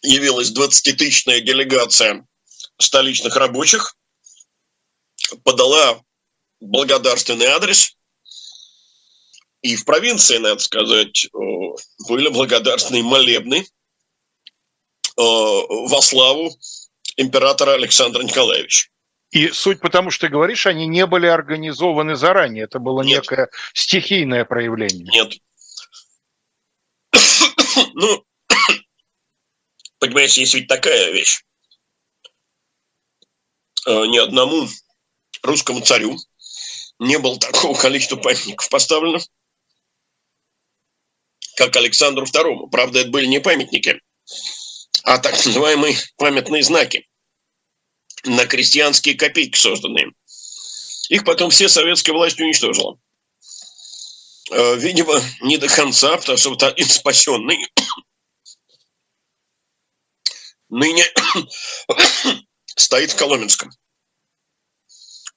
явилась 0.03 0.53
20-тысячная 0.53 1.41
делегация 1.41 2.27
столичных 2.79 3.37
рабочих, 3.37 3.97
подала 5.45 6.03
благодарственный 6.61 7.47
адрес, 7.47 7.97
и 9.61 9.77
в 9.77 9.85
провинции, 9.85 10.39
надо 10.39 10.61
сказать, 10.61 11.29
были 12.09 12.29
благодарственные 12.29 13.05
молебны 13.05 13.65
во 15.17 16.03
славу 16.03 16.57
императора 17.17 17.75
Александра 17.75 18.23
Николаевича. 18.23 18.89
И 19.33 19.49
суть 19.49 19.81
потому, 19.81 20.11
что 20.11 20.27
ты 20.27 20.33
говоришь, 20.33 20.67
они 20.67 20.87
не 20.87 21.07
были 21.07 21.27
организованы 21.27 22.17
заранее. 22.17 22.65
Это 22.65 22.79
было 22.79 23.03
Нет. 23.03 23.23
некое 23.23 23.49
стихийное 23.73 24.45
проявление. 24.45 25.07
Нет. 25.11 25.39
ну, 27.95 28.25
Понимаете, 29.99 30.43
есть 30.43 30.55
ведь 30.55 30.69
такая 30.69 31.13
вещь. 31.13 31.43
Э, 33.87 34.05
ни 34.07 34.19
одному 34.19 34.69
русскому 35.43 35.81
царю 35.81 36.19
не 36.99 37.19
было 37.19 37.39
такого 37.39 37.77
количества 37.77 38.17
памятников 38.17 38.69
поставлено, 38.69 39.19
как 41.57 41.75
Александру 41.75 42.27
II. 42.27 42.69
Правда, 42.71 43.01
это 43.01 43.09
были 43.09 43.25
не 43.25 43.41
памятники, 43.41 44.03
а 45.05 45.17
так 45.17 45.33
называемые 45.33 45.97
памятные 46.19 46.63
знаки 46.63 47.09
на 48.25 48.47
крестьянские 48.47 49.15
копейки 49.15 49.59
созданные. 49.59 50.13
Их 51.09 51.25
потом 51.25 51.51
все 51.51 51.69
советская 51.69 52.15
власть 52.15 52.41
уничтожила. 52.41 52.99
Э, 54.51 54.77
видимо, 54.77 55.21
не 55.41 55.59
до 55.59 55.69
конца, 55.69 56.17
потому 56.17 56.39
что 56.39 56.51
вот 56.51 56.63
один 56.63 56.89
спасенный 56.89 57.59
ныне 60.69 61.05
стоит 62.77 63.13
в 63.13 63.17
Коломенском. 63.17 63.71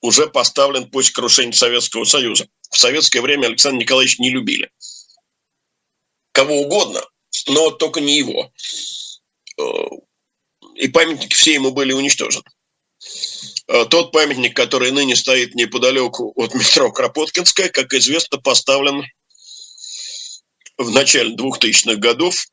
Уже 0.02 0.28
поставлен 0.28 0.90
после 0.90 1.14
крушения 1.14 1.54
Советского 1.54 2.04
Союза. 2.04 2.48
В 2.70 2.78
советское 2.78 3.22
время 3.22 3.48
Александр 3.48 3.80
Николаевич 3.80 4.20
не 4.20 4.30
любили. 4.30 4.72
Кого 6.32 6.62
угодно, 6.62 7.02
но 7.48 7.72
только 7.72 8.02
не 8.02 8.18
его. 8.18 8.52
Э, 9.58 9.64
и 10.76 10.90
памятники 10.90 11.34
все 11.34 11.54
ему 11.54 11.72
были 11.72 11.94
уничтожены. 11.94 12.46
Э, 13.68 13.86
тот 13.86 14.12
памятник, 14.12 14.56
который 14.56 14.92
ныне 14.92 15.16
стоит 15.16 15.56
неподалеку 15.56 16.34
от 16.36 16.54
метро 16.54 16.92
Кропоткинская, 16.92 17.70
как 17.70 17.94
известно, 17.94 18.38
поставлен 18.38 19.06
в 20.78 20.92
начале 20.92 21.36
2000-х 21.36 21.96
годов 21.96 22.46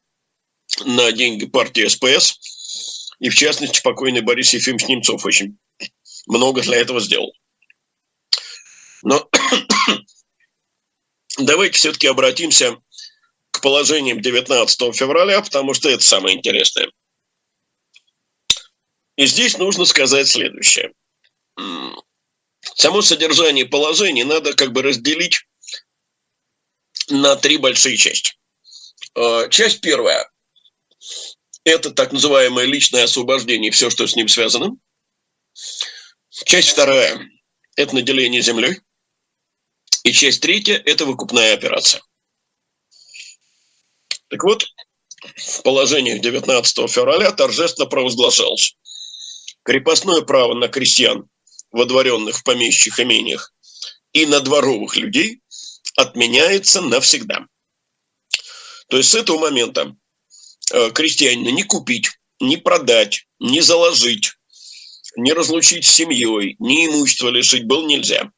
на 0.84 1.12
деньги 1.12 1.46
партии 1.46 1.86
СПС. 1.86 3.10
И, 3.20 3.28
в 3.28 3.34
частности, 3.34 3.82
покойный 3.82 4.22
Борис 4.22 4.52
Ефимович 4.52 4.88
Немцов 4.88 5.24
очень 5.24 5.58
много 6.26 6.62
для 6.62 6.78
этого 6.78 7.00
сделал. 7.00 7.32
Но 9.02 9.28
давайте 11.38 11.76
все-таки 11.76 12.06
обратимся 12.06 12.78
к 13.50 13.60
положениям 13.60 14.20
19 14.20 14.96
февраля, 14.96 15.42
потому 15.42 15.74
что 15.74 15.88
это 15.88 16.02
самое 16.02 16.36
интересное. 16.36 16.90
И 19.16 19.26
здесь 19.26 19.58
нужно 19.58 19.84
сказать 19.84 20.28
следующее. 20.28 20.92
Само 22.76 23.02
содержание 23.02 23.66
положений 23.66 24.24
надо 24.24 24.54
как 24.54 24.72
бы 24.72 24.82
разделить 24.82 25.46
на 27.08 27.36
три 27.36 27.58
большие 27.58 27.96
части. 27.96 28.34
А, 29.14 29.48
часть 29.48 29.80
первая– 29.80 30.30
это 31.64 31.90
так 31.90 32.12
называемое 32.12 32.64
личное 32.64 33.04
освобождение, 33.04 33.70
все, 33.70 33.90
что 33.90 34.06
с 34.06 34.16
ним 34.16 34.28
связано. 34.28 34.76
Часть 36.44 36.70
вторая– 36.70 37.28
это 37.76 37.94
наделение 37.94 38.40
землей. 38.40 38.80
И 40.04 40.12
часть 40.12 40.40
третья– 40.40 40.80
это 40.86 41.04
выкупная 41.04 41.54
операция. 41.54 42.02
Так 44.28 44.42
вот, 44.44 44.64
в 45.36 45.62
положениях 45.62 46.20
19 46.20 46.90
февраля 46.90 47.32
торжественно 47.32 47.86
провозглашалось 47.86 48.76
крепостное 49.62 50.22
право 50.22 50.54
на 50.54 50.68
крестьян, 50.68 51.28
водворенных 51.70 52.38
в 52.38 52.44
помещичьих 52.44 53.00
имениях, 53.00 53.52
и 54.12 54.26
на 54.26 54.40
дворовых 54.40 54.96
людей 54.96 55.40
отменяется 55.96 56.80
навсегда. 56.80 57.46
То 58.88 58.98
есть 58.98 59.10
с 59.10 59.14
этого 59.14 59.38
момента 59.38 59.96
э, 60.72 60.90
крестьянина 60.90 61.48
не 61.48 61.62
купить, 61.62 62.10
не 62.40 62.56
продать, 62.56 63.26
не 63.40 63.60
заложить, 63.60 64.32
не 65.16 65.32
разлучить 65.32 65.84
с 65.84 65.94
семьей, 65.94 66.56
ни 66.58 66.86
имущество 66.86 67.28
лишить 67.28 67.66
было 67.66 67.86
нельзя. 67.86 68.30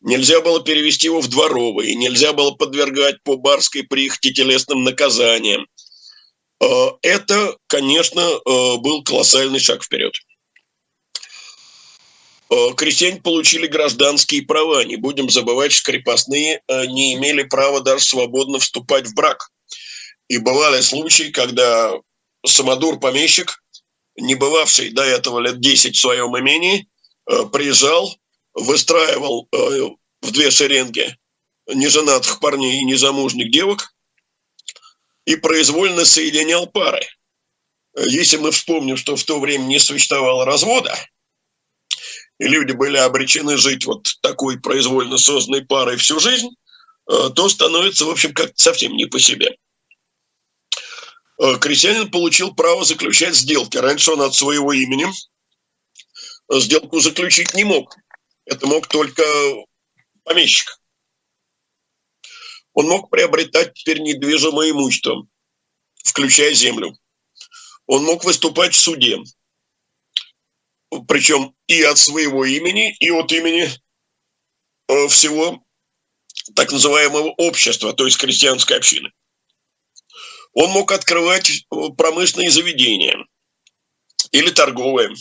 Нельзя 0.00 0.42
было 0.42 0.62
перевести 0.62 1.06
его 1.06 1.20
в 1.20 1.28
дворовые, 1.28 1.94
нельзя 1.94 2.34
было 2.34 2.50
подвергать 2.50 3.22
по 3.22 3.36
барской 3.36 3.84
прихоти 3.84 4.32
телесным 4.32 4.84
наказаниям. 4.84 5.66
Э, 6.60 6.90
это, 7.02 7.56
конечно, 7.66 8.20
э, 8.20 8.76
был 8.76 9.02
колоссальный 9.02 9.60
шаг 9.60 9.82
вперед. 9.82 10.14
Э, 12.54 12.72
крестьяне 12.74 13.20
получили 13.20 13.66
гражданские 13.66 14.42
права. 14.42 14.84
Не 14.84 14.96
будем 14.96 15.28
забывать, 15.28 15.72
что 15.72 15.90
крепостные 15.90 16.62
э, 16.68 16.86
не 16.86 17.14
имели 17.14 17.42
права 17.42 17.80
даже 17.80 18.04
свободно 18.04 18.60
вступать 18.60 19.08
в 19.08 19.14
брак. 19.14 19.50
И 20.28 20.38
бывали 20.38 20.80
случаи, 20.80 21.30
когда 21.30 21.92
самодур-помещик, 22.46 23.62
не 24.16 24.36
бывавший 24.36 24.90
до 24.90 25.02
этого 25.02 25.40
лет 25.40 25.60
10 25.60 25.96
в 25.96 26.00
своем 26.00 26.38
имении, 26.38 26.86
э, 27.28 27.46
приезжал, 27.52 28.14
выстраивал 28.52 29.48
в 29.50 30.30
две 30.30 30.50
шеренги 30.52 31.16
неженатых 31.66 32.38
парней 32.38 32.80
и 32.80 32.84
незамужних 32.84 33.50
девок 33.50 33.94
и 35.24 35.34
произвольно 35.34 36.04
соединял 36.04 36.68
пары. 36.68 37.04
Если 37.96 38.36
мы 38.36 38.52
вспомним, 38.52 38.96
что 38.96 39.16
в 39.16 39.24
то 39.24 39.40
время 39.40 39.64
не 39.64 39.80
существовало 39.80 40.44
развода– 40.44 40.96
и 42.38 42.46
люди 42.46 42.72
были 42.72 42.96
обречены 42.96 43.56
жить 43.56 43.86
вот 43.86 44.08
такой 44.20 44.60
произвольно 44.60 45.18
созданной 45.18 45.64
парой 45.64 45.96
всю 45.96 46.18
жизнь, 46.20 46.50
э, 47.10 47.30
то 47.34 47.48
становится, 47.48 48.04
в 48.04 48.10
общем, 48.10 48.34
как 48.34 48.52
совсем 48.56 48.92
не 48.92 49.06
по 49.06 49.20
себе. 49.20 49.56
Э, 51.40 51.56
крестьянин 51.58 52.10
получил 52.10 52.54
право 52.54 52.84
заключать 52.84 53.34
сделки. 53.34 53.76
Раньше 53.76 54.12
он 54.12 54.22
от 54.22 54.34
своего 54.34 54.72
имени 54.72 55.06
сделку 56.50 57.00
заключить 57.00 57.54
не 57.54 57.64
мог. 57.64 57.96
Это 58.44 58.66
мог 58.66 58.86
только 58.88 59.22
помещик. 60.24 60.78
Он 62.72 62.88
мог 62.88 63.08
приобретать 63.08 63.74
теперь 63.74 64.00
недвижимое 64.00 64.70
имущество, 64.70 65.26
включая 66.04 66.52
землю. 66.52 66.96
Он 67.86 68.04
мог 68.04 68.24
выступать 68.24 68.74
в 68.74 68.80
суде 68.80 69.18
причем 71.02 71.54
и 71.66 71.82
от 71.82 71.98
своего 71.98 72.44
имени, 72.44 72.94
и 73.00 73.10
от 73.10 73.32
имени 73.32 73.68
э, 74.88 75.08
всего 75.08 75.62
так 76.54 76.72
называемого 76.72 77.30
общества, 77.38 77.92
то 77.92 78.04
есть 78.04 78.18
крестьянской 78.18 78.76
общины. 78.76 79.10
Он 80.52 80.70
мог 80.70 80.92
открывать 80.92 81.50
э, 81.50 81.76
промышленные 81.96 82.50
заведения 82.50 83.16
или 84.32 84.50
торговые, 84.50 85.14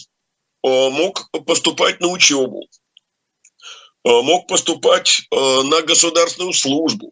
мог 0.64 1.30
поступать 1.46 2.00
на 2.00 2.08
учебу, 2.08 2.66
мог 4.04 4.48
поступать 4.48 5.22
э, 5.30 5.62
на 5.64 5.82
государственную 5.82 6.54
службу. 6.54 7.12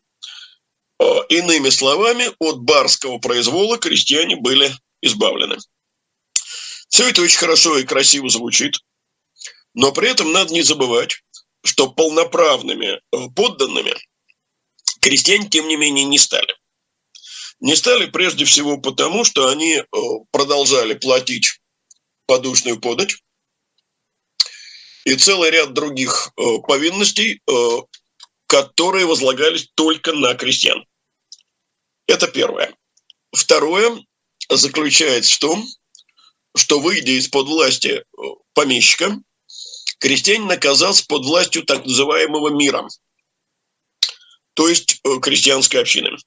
Иными 1.29 1.69
словами, 1.69 2.25
от 2.39 2.59
барского 2.59 3.17
произвола 3.17 3.77
крестьяне 3.77 4.35
были 4.35 4.71
избавлены. 5.01 5.57
Все 6.91 7.09
это 7.09 7.21
очень 7.21 7.39
хорошо 7.39 7.77
и 7.77 7.85
красиво 7.85 8.29
звучит, 8.29 8.75
но 9.73 9.93
при 9.93 10.09
этом 10.09 10.33
надо 10.33 10.53
не 10.53 10.61
забывать, 10.61 11.23
что 11.63 11.89
полноправными 11.89 12.99
э, 12.99 13.29
подданными 13.33 13.95
крестьяне, 14.99 15.47
тем 15.47 15.69
не 15.69 15.77
менее, 15.77 16.03
не 16.03 16.19
стали. 16.19 16.53
Не 17.61 17.77
стали 17.77 18.07
прежде 18.07 18.43
всего 18.43 18.77
потому, 18.77 19.23
что 19.23 19.47
они 19.47 19.75
э, 19.75 19.85
продолжали 20.31 20.93
платить 20.93 21.61
подушную 22.25 22.77
подать 22.79 23.15
и 25.05 25.15
целый 25.15 25.49
ряд 25.49 25.73
других 25.73 26.31
э, 26.37 26.43
повинностей, 26.67 27.41
которые 28.47 29.05
возлагались 29.05 29.69
только 29.75 30.11
на 30.11 30.35
крестьян. 30.35 30.85
Это 32.05 32.27
первое. 32.27 32.75
Второе 33.31 33.97
заключается 34.49 35.35
в 35.35 35.39
том, 35.39 35.65
что, 36.55 36.79
выйдя 36.79 37.13
из-под 37.13 37.47
власти 37.47 37.89
э, 37.89 38.21
помещика, 38.53 39.17
крестьянин 39.99 40.51
оказался 40.51 41.05
под 41.07 41.25
властью 41.25 41.63
так 41.63 41.85
называемого 41.85 42.49
мира, 42.49 42.87
то 44.53 44.67
есть 44.67 44.99
э, 45.03 45.19
крестьянской 45.19 45.81
общины. 45.81 46.17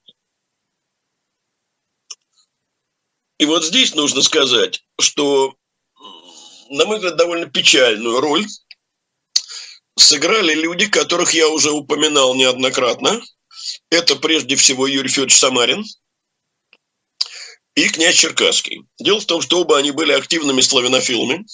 И 3.37 3.45
вот 3.45 3.65
здесь 3.65 3.93
нужно 3.95 4.21
сказать, 4.21 4.83
что, 4.99 5.55
на 6.69 6.85
мой 6.85 6.97
взгляд, 6.97 7.17
довольно 7.17 7.47
печальную 7.47 8.21
роль 8.21 8.45
сыграли 9.97 10.53
люди, 10.53 10.87
которых 10.87 11.33
я 11.33 11.49
уже 11.49 11.71
упоминал 11.71 12.33
неоднократно. 12.35 13.21
Это 13.89 14.15
прежде 14.15 14.55
всего 14.55 14.87
Юрий 14.87 15.09
Федорович 15.09 15.37
Самарин– 15.37 15.85
и 17.75 17.89
князь 17.89 18.15
Черкасский. 18.15 18.83
Дело 18.99 19.19
в 19.19 19.25
том, 19.25 19.41
что 19.41 19.59
оба 19.59 19.77
они 19.77 19.91
были 19.91 20.13
активными 20.13 20.61
славянофилами, 20.61 21.45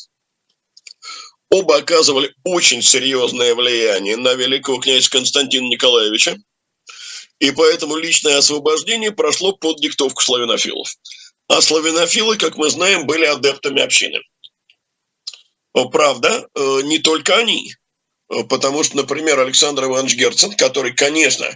оба 1.49 1.77
оказывали 1.77 2.33
очень 2.43 2.81
серьезное 2.81 3.53
влияние 3.55 4.17
на 4.17 4.33
великого 4.33 4.79
князя 4.79 5.09
Константина 5.09 5.67
Николаевича, 5.67 6.37
и 7.39 7.51
поэтому 7.51 7.95
личное 7.95 8.37
освобождение 8.37 9.11
прошло 9.11 9.53
под 9.53 9.77
диктовку 9.77 10.21
славянофилов. 10.21 10.95
А 11.47 11.59
славянофилы, 11.59 12.37
как 12.37 12.55
мы 12.55 12.69
знаем, 12.69 13.07
были 13.07 13.25
адептами 13.25 13.81
общины. 13.81 14.19
Правда, 15.91 16.47
не 16.83 16.99
только 16.99 17.35
они. 17.35 17.73
Потому 18.47 18.83
что, 18.83 18.95
например, 18.95 19.39
Александр 19.39 19.85
Иванович 19.85 20.15
Герцен, 20.15 20.55
который, 20.55 20.93
конечно, 20.93 21.53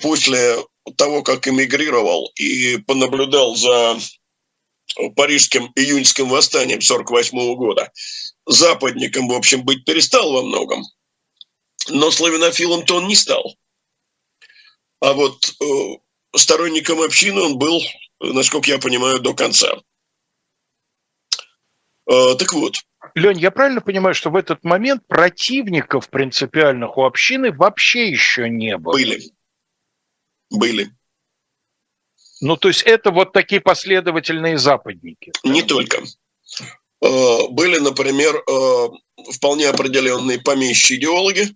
после 0.00 0.56
того, 0.96 1.22
как 1.22 1.48
эмигрировал 1.48 2.30
и 2.36 2.78
понаблюдал 2.78 3.56
за 3.56 3.98
парижским 5.16 5.72
июньским 5.74 6.28
восстанием 6.28 6.78
1948 6.78 7.54
года, 7.56 7.90
западником, 8.46 9.28
в 9.28 9.32
общем, 9.32 9.64
быть 9.64 9.84
перестал 9.84 10.32
во 10.32 10.42
многом, 10.42 10.82
но 11.88 12.10
славянофилом-то 12.10 12.96
он 12.96 13.08
не 13.08 13.16
стал. 13.16 13.56
А 15.00 15.14
вот 15.14 15.52
э, 15.60 15.64
сторонником 16.36 17.00
общины 17.00 17.40
он 17.40 17.58
был, 17.58 17.80
насколько 18.20 18.70
я 18.70 18.78
понимаю, 18.78 19.18
до 19.18 19.34
конца. 19.34 19.80
Э, 22.08 22.34
так 22.38 22.52
вот. 22.52 22.76
Лень, 23.14 23.40
я 23.40 23.50
правильно 23.50 23.80
понимаю, 23.80 24.14
что 24.14 24.30
в 24.30 24.36
этот 24.36 24.62
момент 24.62 25.06
противников 25.08 26.08
принципиальных 26.08 26.96
у 26.96 27.02
общины 27.02 27.50
вообще 27.50 28.08
еще 28.08 28.48
не 28.48 28.76
было? 28.78 28.92
Были. 28.92 29.32
Были. 30.52 30.90
Ну, 32.40 32.56
то 32.56 32.68
есть 32.68 32.82
это 32.82 33.10
вот 33.10 33.32
такие 33.32 33.60
последовательные 33.60 34.58
западники. 34.58 35.32
Не 35.44 35.62
только. 35.62 36.02
Э, 37.02 37.48
были, 37.48 37.78
например, 37.78 38.36
э, 38.36 38.88
вполне 39.32 39.68
определенные 39.68 40.40
помещи-идеологи, 40.40 41.54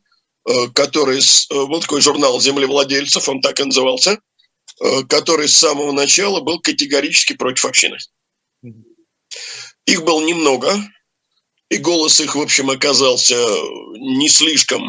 э, 0.49 0.53
которые... 0.75 1.21
Был 1.51 1.81
такой 1.81 2.01
журнал 2.01 2.41
землевладельцев, 2.41 3.29
он 3.29 3.41
так 3.41 3.61
и 3.61 3.65
назывался, 3.65 4.19
который 5.09 5.49
с 5.49 5.57
самого 5.57 5.93
начала 5.93 6.41
был 6.41 6.61
категорически 6.61 7.35
против 7.35 7.65
общины. 7.65 7.97
Их 9.87 10.05
было 10.05 10.21
немного, 10.25 10.75
и 11.71 11.79
голос 11.79 12.21
их, 12.21 12.35
в 12.35 12.41
общем, 12.41 12.71
оказался 12.71 13.37
не 13.99 14.29
слишком 14.29 14.89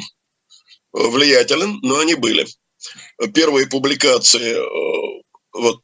влиятелен, 0.92 1.80
но 1.84 2.00
они 2.00 2.16
были. 2.16 2.48
Первые 3.34 3.68
публикации 3.68 4.58
вот, 5.54 5.82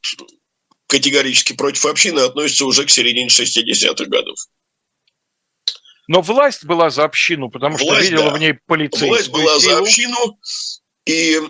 категорически 0.86 1.54
против 1.54 1.86
общины 1.86 2.20
относятся 2.20 2.66
уже 2.66 2.84
к 2.84 2.90
середине 2.90 3.28
60-х 3.28 4.04
годов. 4.06 4.38
Но 6.06 6.20
власть 6.20 6.64
была 6.64 6.90
за 6.90 7.04
общину, 7.04 7.50
потому 7.50 7.76
власть, 7.76 8.06
что 8.06 8.10
видела 8.10 8.30
да. 8.30 8.36
в 8.36 8.38
ней 8.38 8.54
полицейскую 8.66 9.10
Власть 9.10 9.30
была 9.30 9.58
силу. 9.58 9.72
за 9.72 9.78
общину, 9.78 10.38
и 11.06 11.40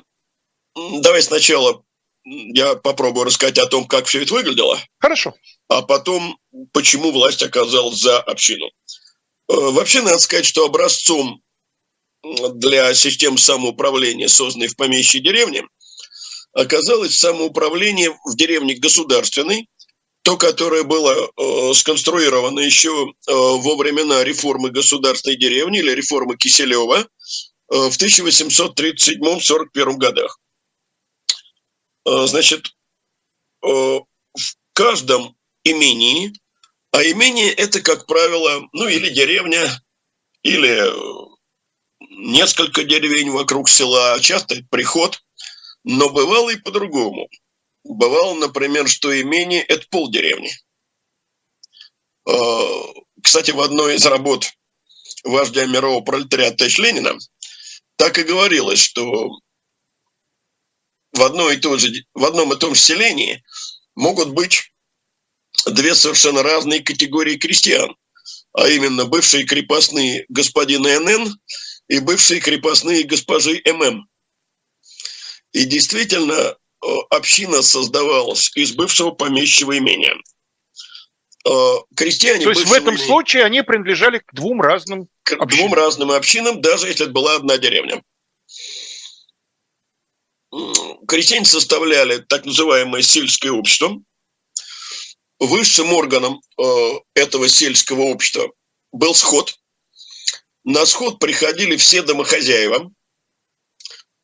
давай 0.75 1.23
сначала 1.23 1.85
я 2.25 2.75
попробую 2.77 3.25
рассказать 3.25 3.59
о 3.59 3.67
том, 3.67 3.87
как 3.87 4.07
все 4.07 4.23
это 4.23 4.33
выглядело. 4.33 4.79
Хорошо. 4.99 5.35
А 5.69 5.83
потом, 5.83 6.39
почему 6.73 7.11
власть 7.11 7.43
оказалась 7.43 8.01
за 8.01 8.21
общину. 8.21 8.67
Э, 9.49 9.55
вообще, 9.55 10.01
надо 10.01 10.19
сказать, 10.19 10.47
что 10.47 10.65
образцом 10.65 11.43
для 12.55 12.95
систем 12.95 13.37
самоуправления, 13.39 14.29
созданной 14.29 14.69
в 14.69 14.77
помещей 14.77 15.21
деревне, 15.21 15.65
оказалось 16.53 17.19
самоуправление 17.19 18.17
в 18.25 18.37
деревне 18.37 18.75
государственной, 18.75 19.69
то, 20.23 20.37
которое 20.39 20.85
было 20.85 21.15
э, 21.15 21.75
сконструировано 21.75 22.61
еще 22.61 22.89
э, 22.89 23.33
во 23.33 23.77
времена 23.77 24.25
реформы 24.25 24.71
государственной 24.71 25.37
деревни 25.37 25.81
или 25.81 25.91
реформы 25.91 26.39
Киселева 26.39 27.01
э, 27.01 27.05
в 27.69 27.91
1837-41 27.91 29.97
годах. 29.97 30.39
Э, 32.07 32.27
значит, 32.27 32.75
э, 33.63 33.69
в 33.69 34.57
каждом 34.73 35.37
имении, 35.63 36.33
а 36.93 37.03
имение 37.03 37.53
это, 37.53 37.83
как 37.83 38.07
правило, 38.07 38.67
ну 38.73 38.89
или 38.89 39.11
деревня, 39.11 39.69
или 40.43 40.71
э, 40.71 41.34
несколько 42.11 42.85
деревень 42.85 43.31
вокруг 43.31 43.69
села, 43.69 44.19
часто 44.21 44.57
приход, 44.71 45.23
но 45.85 46.09
бывало 46.11 46.51
и 46.51 46.57
по-другому– 46.57 47.29
Бывало, 47.85 48.35
например, 48.35 48.89
что 48.89 49.21
имение– 49.21 49.63
это 49.69 49.87
полдеревни. 49.91 50.51
А, 52.27 52.93
кстати, 53.23 53.51
в 53.51 53.61
одной 53.61 53.97
из 53.97 54.07
работ 54.07 54.51
вождя 55.23 55.67
мирового 55.67 56.03
пролетариата 56.03 56.57
Товарища 56.57 56.83
Ленина 56.83 57.19
так 57.97 58.19
и 58.19 58.23
говорилось, 58.23 58.81
что 58.81 59.29
в, 61.13 61.23
одной 61.23 61.57
и 61.57 61.61
той 61.61 61.79
же, 61.79 61.93
в 62.15 62.25
одном 62.25 62.55
и 62.55 62.59
том 62.59 62.75
же 62.75 62.81
селении 62.81 63.45
могут 63.95 64.31
быть 64.31 64.73
две 65.67 65.95
совершенно 65.95 66.43
разные 66.43 66.81
категории 66.81 67.37
крестьян, 67.37 67.95
а 68.55 68.67
именно 68.69 69.05
бывшие 69.05 69.45
крепостные 69.45 70.25
господина 70.31 70.99
НН 71.01 71.39
и 71.89 71.99
бывшие 71.99 72.41
крепостные 72.41 73.05
госпожи 73.05 73.63
ММ. 73.67 74.09
И 75.53 75.65
действительно, 75.65 76.57
Э, 76.85 76.97
община 77.11 77.63
создавалась 77.63 78.51
из 78.55 78.73
бывшего 78.73 79.11
помещего 79.11 79.77
имения. 79.79 80.15
Э, 81.47 81.77
крестьяне... 81.97 82.45
То 82.45 82.51
есть 82.51 82.67
в 82.67 82.73
этом 82.73 82.95
имения, 82.95 83.07
случае 83.07 83.45
они 83.45 83.63
принадлежали 83.63 84.19
к 84.19 84.35
двум 84.35 84.61
разным 84.61 85.09
К 85.23 85.33
общинам. 85.33 85.49
двум 85.49 85.75
разным 85.75 86.11
общинам, 86.11 86.61
даже 86.61 86.89
если 86.89 87.05
это 87.05 87.13
была 87.13 87.37
одна 87.37 87.57
деревня. 87.57 88.03
Крестьяне 91.09 91.47
составляли 91.47 92.19
так 92.19 92.45
называемое 92.45 93.03
сельское 93.03 93.51
общество. 93.51 93.99
Высшим 95.41 95.93
органом 95.93 96.41
э, 96.59 96.91
этого 97.15 97.49
сельского 97.49 98.03
общества 98.03 98.53
был 98.93 99.15
сход. 99.15 99.59
На 100.65 100.87
сход 100.87 101.19
приходили 101.19 101.77
все 101.77 102.03
домохозяева, 102.03 102.91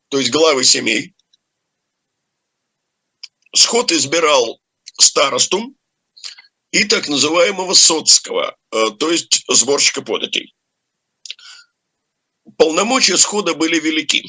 то 0.09 0.19
есть 0.19 0.31
главы 0.31 0.65
семей. 0.65 1.15
Сход 3.55 3.93
избирал 3.93 4.61
старосту 4.99 5.75
и 6.71 6.85
так 6.85 7.09
называемого 7.09 7.75
соцкого, 7.75 8.57
э, 8.73 8.91
то 8.99 9.11
есть 9.11 9.45
сборщика 9.49 10.01
податей. 10.03 10.55
Полномочия 12.57 13.19
схода 13.19 13.55
были 13.55 13.79
велики. 13.79 14.25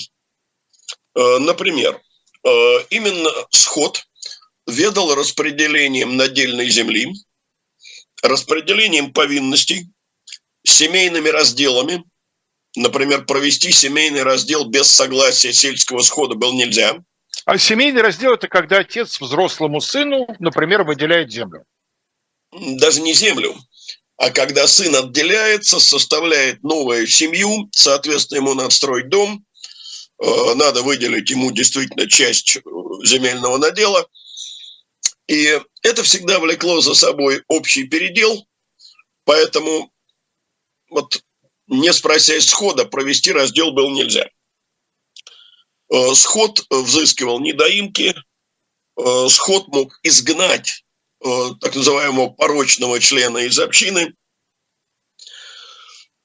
Э, 1.16 1.38
например, 1.38 2.02
э, 2.44 2.50
именно 2.90 3.30
сход 3.52 4.06
ведал 4.68 5.16
распределением 5.16 6.18
надельной 6.18 6.70
земли, 6.70 7.14
распределением 8.22 9.14
повинностей, 9.14 9.88
семейными 10.64 11.30
разделами. 11.30 12.04
Например, 12.76 13.26
провести 13.26 13.72
семейный 13.72 14.24
раздел 14.24 14.66
без 14.66 14.88
согласия 14.88 15.54
сельского 15.54 16.02
схода 16.02 16.36
было 16.36 16.54
нельзя– 16.54 16.98
а 17.46 17.58
семейный 17.58 18.02
раздел– 18.02 18.34
это 18.34 18.48
когда 18.48 18.80
отец 18.80 19.20
взрослому 19.20 19.82
сыну, 19.82 20.28
например, 20.40 20.84
выделяет 20.84 21.32
землю. 21.32 21.66
Даже 22.52 23.02
не 23.02 23.14
землю, 23.14 23.56
а 24.18 24.30
когда 24.30 24.68
сын 24.68 24.96
отделяется, 24.96 25.80
составляет 25.80 26.62
новую 26.64 27.08
семью, 27.08 27.70
соответственно, 27.72 28.40
ему 28.40 28.54
надо 28.54 28.70
строить 28.70 29.10
дом, 29.10 29.44
э, 30.22 30.54
надо 30.56 30.84
выделить 30.84 31.30
ему 31.30 31.52
действительно 31.52 32.08
часть 32.08 32.58
э, 32.58 32.60
земельного 33.06 33.58
надела. 33.58 34.06
И 35.28 35.60
это 35.82 36.04
всегда 36.04 36.40
влекло 36.40 36.82
за 36.82 36.94
собой 36.94 37.42
общий 37.48 37.86
передел, 37.86 38.46
поэтому 39.24 39.92
вот 40.92 41.24
не 41.68 41.92
спрося 41.92 42.38
исхода, 42.38 42.86
провести 42.86 43.32
раздел 43.32 43.72
было 43.72 43.90
нельзя– 43.90 44.30
Э, 45.92 46.16
сход 46.16 46.66
взыскивал 46.70 47.42
недоимки, 47.42 48.16
э, 48.98 49.28
сход 49.30 49.68
мог 49.68 50.00
изгнать 50.04 50.86
э, 51.24 51.50
так 51.60 51.76
называемого 51.76 52.30
порочного 52.30 53.00
члена 53.00 53.40
из 53.40 53.60
общины. 53.60 54.16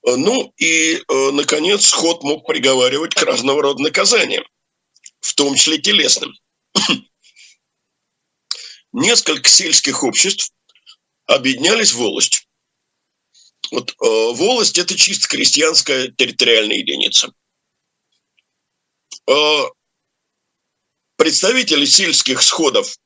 Ну 0.09 0.55
и, 0.57 1.02
наконец, 1.09 1.87
сход 1.87 2.22
мог 2.22 2.46
приговаривать 2.46 3.12
к 3.12 3.22
разного 3.24 3.61
рода 3.61 3.83
наказаниям, 3.83 4.44
в 5.18 5.35
том 5.35 5.57
числе 5.57 5.79
телесным. 5.79 6.33
Несколько 8.92 9.48
сельских 9.48 10.05
обществ 10.05 10.52
объединялись 11.26 11.90
в 11.90 11.96
волость. 11.96 12.45
Вот 13.72 13.94
волость– 13.98 14.79
это 14.79 14.96
чисто 14.96 15.29
крестьянская 15.29 16.09
территориальная 16.09 16.76
единица– 16.76 17.33
Э, 19.29 19.64
представители 21.16 21.85
сельских 21.85 22.42
сходов 22.42 22.96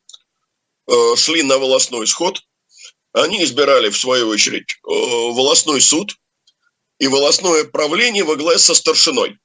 э, 0.86 1.16
шли 1.16 1.42
на 1.42 1.58
волосной 1.58 2.06
сход, 2.06 2.42
они 3.12 3.42
избирали, 3.42 3.88
в 3.88 3.98
свою 3.98 4.28
очередь, 4.28 4.70
э, 4.70 4.90
волосной 4.90 5.80
суд 5.80 6.16
и 6.98 7.06
волосное 7.06 7.64
правление 7.64 8.24
во 8.24 8.36
главе 8.36 8.58
со 8.58 8.74
старшиной. 8.74 9.38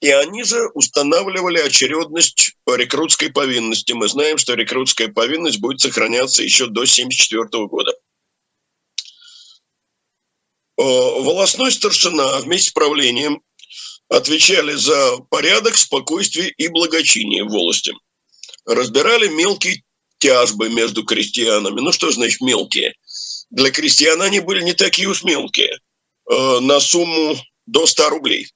и 0.00 0.10
они 0.10 0.44
же 0.44 0.68
устанавливали 0.74 1.60
очередность 1.60 2.56
рекрутской 2.66 3.32
повинности. 3.32 3.92
Мы 3.92 4.06
знаем, 4.08 4.36
что 4.36 4.52
рекрутская 4.52 5.08
повинность 5.08 5.60
будет 5.60 5.80
сохраняться 5.80 6.42
еще 6.42 6.66
до 6.66 6.82
1974 6.82 7.66
года. 7.68 7.92
Э, 10.76 10.82
волосной 10.82 11.70
старшина 11.70 12.40
вместе 12.40 12.70
с 12.70 12.72
правлением 12.72 13.42
отвечали 14.08 14.74
за 14.74 15.18
порядок, 15.30 15.76
спокойствие 15.76 16.50
и 16.50 16.68
благочиние 16.68 17.44
в 17.44 17.50
волости. 17.50 17.92
Разбирали 18.66 19.28
мелкие 19.28 19.82
тяжбы 20.18 20.70
между 20.70 21.04
крестьянами. 21.04 21.80
Ну, 21.80 21.92
что 21.92 22.10
значит 22.10 22.40
мелкие? 22.40 22.94
Для 23.50 23.70
крестьян 23.70 24.20
они 24.22 24.40
были 24.40 24.62
не 24.62 24.72
такие 24.72 25.08
уж 25.08 25.22
мелкие. 25.22 25.78
Э, 26.30 26.58
на 26.60 26.80
сумму 26.80 27.36
до 27.66 27.86
100 27.86 28.10
рублей. 28.10 28.48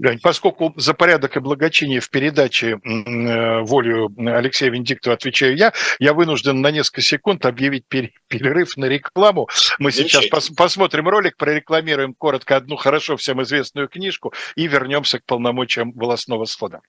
Лень, 0.00 0.18
поскольку 0.22 0.72
за 0.76 0.94
порядок 0.94 1.36
и 1.36 1.40
благочиние 1.40 2.00
в 2.00 2.08
передаче 2.08 2.80
э, 2.82 3.60
волю 3.60 4.10
Алексея 4.16 4.70
Венедиктова 4.70 5.14
отвечаю 5.14 5.56
я, 5.56 5.74
я 5.98 6.14
вынужден 6.14 6.62
на 6.62 6.70
несколько 6.70 7.02
секунд 7.02 7.44
объявить 7.44 7.84
перерыв 7.86 8.78
на 8.78 8.86
рекламу. 8.86 9.48
Мы 9.78 9.92
сейчас 9.92 10.26
пос 10.26 10.48
посмотрим 10.56 11.06
ролик, 11.06 11.36
прорекламируем 11.36 12.14
коротко 12.14 12.56
одну 12.56 12.76
хорошо 12.76 13.18
всем 13.18 13.42
известную 13.42 13.88
книжку 13.88 14.32
и 14.56 14.66
вернемся 14.66 15.18
к 15.18 15.26
полномочиям 15.26 15.92
волосного 15.92 16.46
схода. 16.46 16.80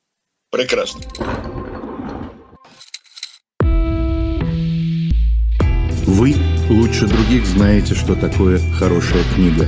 Прекрасно. 0.50 1.02
Вы 6.06 6.36
лучше 6.69 7.08
других 7.08 7.45
знаете, 7.45 7.93
что 7.93 8.15
такое 8.15 8.60
хорошая 8.80 9.24
книга. 9.36 9.67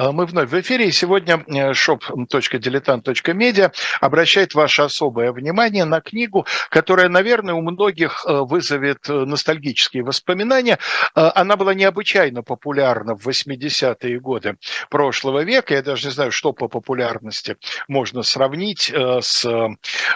Мы 0.00 0.24
вновь 0.24 0.50
в 0.50 0.60
эфире, 0.60 0.88
и 0.88 0.92
сегодня 0.92 1.44
э, 1.46 1.72
shop.diletant.media 1.72 3.72
обращает 4.00 4.54
ваше 4.54 4.82
особое 4.82 5.32
внимание 5.32 5.84
на 5.84 6.00
книгу, 6.00 6.46
которая, 6.70 7.08
наверное, 7.08 7.54
у 7.54 7.60
многих 7.60 8.24
э, 8.26 8.40
вызовет 8.40 9.08
э, 9.08 9.12
ностальгические 9.12 10.02
воспоминания. 10.02 10.78
Она 11.14 11.56
была 11.56 11.74
необычайно 11.74 12.42
популярна 12.42 13.14
в 13.14 13.28
80-е 13.28 14.20
годы 14.20 14.56
прошлого 14.88 15.44
века. 15.44 15.74
Я 15.74 15.82
даже 15.82 16.06
не 16.06 16.12
знаю, 16.12 16.32
что 16.32 16.52
по 16.52 16.68
популярности 16.68 17.56
можно 17.88 18.22
сравнить 18.22 18.92
с, 18.92 19.44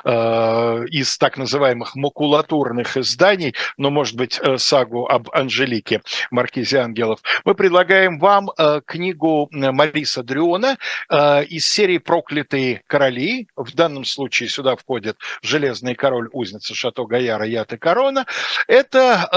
из 0.04 1.18
так 1.18 1.36
называемых 1.36 1.96
макулатурных 1.96 2.96
изданий, 2.96 3.54
но, 3.76 3.90
может 3.90 4.16
быть, 4.16 4.40
сагу 4.56 5.06
об 5.06 5.28
Анжелике 5.32 6.02
Маркизе 6.30 6.78
Ангелов. 6.78 7.20
Мы 7.44 7.54
предлагаем 7.54 8.18
вам 8.18 8.50
книгу 8.86 9.48
Мариса 9.74 10.22
Дрюона 10.22 10.78
э, 11.10 11.44
из 11.44 11.66
серии 11.66 11.98
«Проклятые 11.98 12.82
короли». 12.86 13.48
В 13.56 13.74
данном 13.74 14.04
случае 14.04 14.48
сюда 14.48 14.76
входит 14.76 15.16
«Железный 15.42 15.94
король, 15.94 16.28
узница 16.32 16.74
Шато 16.74 17.04
Гаяра, 17.04 17.44
Яд 17.44 17.72
и 17.72 17.76
Корона». 17.76 18.24
Это 18.68 19.28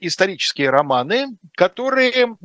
э, 0.00 0.06
исторические 0.06 0.70
романы, 0.70 1.36
которые 1.54 2.36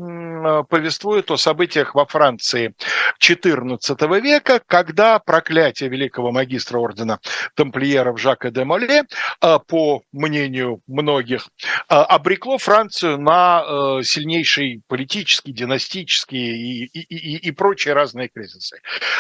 повествуют 0.69 1.31
о 1.31 1.38
событиях 1.38 1.95
во 1.95 2.05
Франции 2.05 2.75
XIV 3.19 4.21
века, 4.21 4.62
когда 4.65 5.19
проклятие 5.19 5.89
великого 5.89 6.31
магистра 6.31 6.77
ордена 6.77 7.19
тамплиеров 7.55 8.19
Жака 8.19 8.51
де 8.51 8.63
Моле, 8.63 9.03
э, 9.41 9.60
по 9.67 10.03
мнению 10.12 10.81
многих, 10.88 11.49
обрекло 11.88 12.57
Францию 12.57 13.19
на 13.19 14.01
сильнейший 14.03 14.81
политический, 14.88 15.53
династический 15.53 16.83
и, 16.83 16.86
и, 16.86 16.99
и, 16.99 17.26
и 17.35 17.51
прочие 17.51 17.93
разные 17.93 18.29
кризисы. 18.29 18.79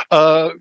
А, 0.09 0.51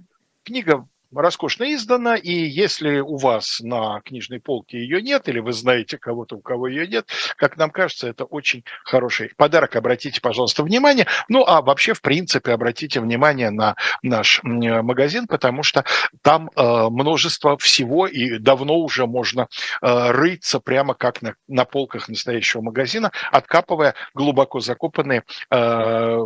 книга 0.44 0.86
роскошно 1.14 1.72
издана, 1.74 2.16
и 2.16 2.32
если 2.32 2.98
у 3.00 3.16
вас 3.16 3.60
на 3.60 4.00
книжной 4.00 4.40
полке 4.40 4.78
ее 4.78 5.00
нет, 5.00 5.28
или 5.28 5.38
вы 5.38 5.52
знаете 5.52 5.98
кого-то, 5.98 6.36
у 6.36 6.40
кого 6.40 6.68
ее 6.68 6.86
нет, 6.86 7.08
как 7.36 7.56
нам 7.56 7.70
кажется, 7.70 8.08
это 8.08 8.24
очень 8.24 8.64
хороший 8.84 9.32
подарок. 9.36 9.76
Обратите, 9.76 10.20
пожалуйста, 10.20 10.62
внимание. 10.62 11.06
Ну, 11.28 11.44
а 11.46 11.62
вообще, 11.62 11.94
в 11.94 12.00
принципе, 12.00 12.52
обратите 12.52 13.00
внимание 13.00 13.50
на 13.50 13.76
наш 14.02 14.40
магазин, 14.42 15.26
потому 15.26 15.62
что 15.62 15.84
там 16.22 16.50
э, 16.54 16.88
множество 16.90 17.56
всего, 17.58 18.06
и 18.06 18.38
давно 18.38 18.78
уже 18.78 19.06
можно 19.06 19.48
э, 19.82 20.10
рыться 20.10 20.60
прямо 20.60 20.94
как 20.94 21.22
на, 21.22 21.34
на 21.48 21.64
полках 21.64 22.08
настоящего 22.08 22.62
магазина, 22.62 23.12
откапывая 23.30 23.94
глубоко 24.14 24.60
закопанные 24.60 25.24
э, 25.50 26.18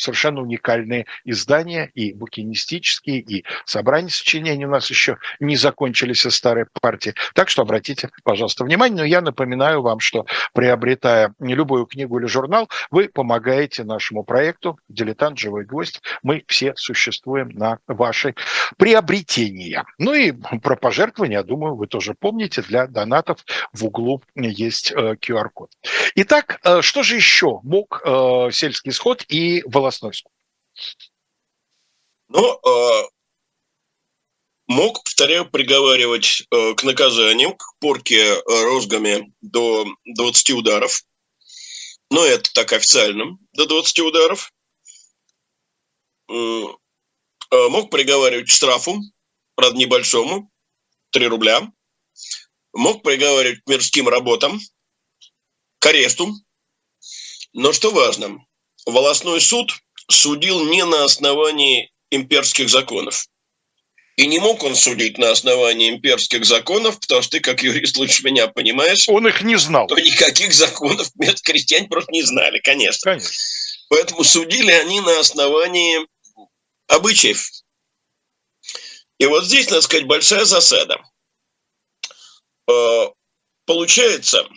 совершенно 0.00 0.40
уникальные 0.40 1.06
издания, 1.24 1.90
и 1.94 2.12
букинистические, 2.12 3.20
и 3.20 3.44
собрания 3.64 4.08
сочинений 4.08 4.66
у 4.66 4.70
нас 4.70 4.88
еще 4.90 5.18
не 5.38 5.56
закончились 5.56 6.26
из 6.26 6.34
старой 6.34 6.66
партии. 6.80 7.14
Так 7.34 7.48
что 7.48 7.62
обратите, 7.62 8.10
пожалуйста, 8.24 8.64
внимание. 8.64 8.98
Но 8.98 9.04
я 9.04 9.20
напоминаю 9.20 9.82
вам, 9.82 10.00
что 10.00 10.26
приобретая 10.52 11.34
любую 11.38 11.86
книгу 11.86 12.18
или 12.18 12.26
журнал, 12.26 12.68
вы 12.90 13.08
помогаете 13.08 13.84
нашему 13.84 14.24
проекту 14.24 14.78
«Дилетант. 14.88 15.38
Живой 15.38 15.64
гвоздь». 15.64 16.00
Мы 16.22 16.44
все 16.46 16.74
существуем 16.76 17.50
на 17.50 17.78
вашей 17.86 18.34
приобретения. 18.76 19.84
Ну 19.98 20.14
и 20.14 20.32
про 20.32 20.76
пожертвования, 20.76 21.38
я 21.38 21.42
думаю, 21.42 21.74
вы 21.74 21.86
тоже 21.86 22.14
помните, 22.14 22.62
для 22.62 22.86
донатов 22.86 23.44
в 23.72 23.84
углу 23.84 24.22
есть 24.34 24.92
QR-код. 24.92 25.70
Э, 25.82 25.88
Итак, 26.16 26.60
э, 26.64 26.82
что 26.82 27.02
же 27.02 27.16
еще 27.16 27.60
мог 27.62 28.02
э, 28.04 28.48
сельский 28.52 28.92
сход 28.92 29.24
и 29.28 29.62
волонтерство 29.66 29.89
скул? 29.90 30.32
Ну, 32.28 32.60
э, 32.64 33.08
мог, 34.68 35.02
повторяю, 35.02 35.50
приговаривать 35.50 36.46
э, 36.50 36.74
к 36.74 36.84
наказаниям, 36.84 37.56
к 37.56 37.74
порке 37.80 38.22
э, 38.22 38.40
розгами 38.46 39.32
до 39.40 39.84
20 40.04 40.50
ударов. 40.50 41.02
Но 42.10 42.24
это 42.24 42.52
так 42.52 42.72
официально, 42.72 43.36
до 43.52 43.66
20 43.66 43.98
ударов. 44.00 44.52
Мог 46.28 47.90
приговаривать 47.90 48.46
к 48.46 48.52
штрафу, 48.52 49.00
правда, 49.56 49.76
небольшому, 49.76 50.52
3 51.10 51.26
рубля. 51.26 51.72
Мог 52.72 53.02
приговаривать 53.02 53.64
к 53.64 53.68
мирским 53.68 54.08
работам, 54.08 54.60
к 55.80 55.86
аресту. 55.86 56.32
Но 57.52 57.72
что 57.72 57.90
важно, 57.90 58.44
волосной 58.86 59.40
суд 59.40 59.72
судил 60.08 60.64
не 60.66 60.84
на 60.84 61.04
основании 61.04 61.90
имперских 62.10 62.68
законов. 62.68 63.26
И 64.16 64.26
не 64.26 64.38
мог 64.38 64.62
он 64.64 64.74
судить 64.74 65.16
на 65.16 65.30
основании 65.30 65.90
имперских 65.90 66.44
законов, 66.44 67.00
потому 67.00 67.22
что 67.22 67.32
ты, 67.32 67.40
как 67.40 67.62
юрист, 67.62 67.96
лучше 67.96 68.22
меня 68.22 68.48
понимаешь. 68.48 69.08
Он 69.08 69.26
их 69.26 69.40
не 69.42 69.56
знал. 69.56 69.86
То 69.86 69.96
никаких 69.96 70.52
законов 70.52 71.10
крестьяне 71.42 71.88
просто 71.88 72.12
не 72.12 72.22
знали, 72.22 72.58
конечно. 72.58 73.12
Конечно. 73.12 73.30
Поэтому 73.88 74.22
судили 74.22 74.70
они 74.70 75.00
на 75.00 75.18
основании 75.18 76.06
обычаев. 76.86 77.50
И 79.18 79.26
вот 79.26 79.44
здесь, 79.44 79.68
надо 79.68 79.82
сказать, 79.82 80.06
большая 80.06 80.44
засада. 80.44 81.02
Э, 82.68 83.06
получается, 83.66 84.48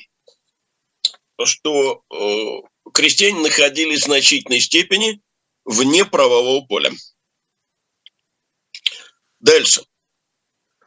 что 1.43 2.03
э, 2.11 2.67
крестьяне 2.91 3.39
находились 3.39 4.01
в 4.01 4.05
значительной 4.05 4.59
степени 4.59 5.21
вне 5.65 6.05
правового 6.05 6.65
поля. 6.65 6.91
Дальше. 9.39 9.83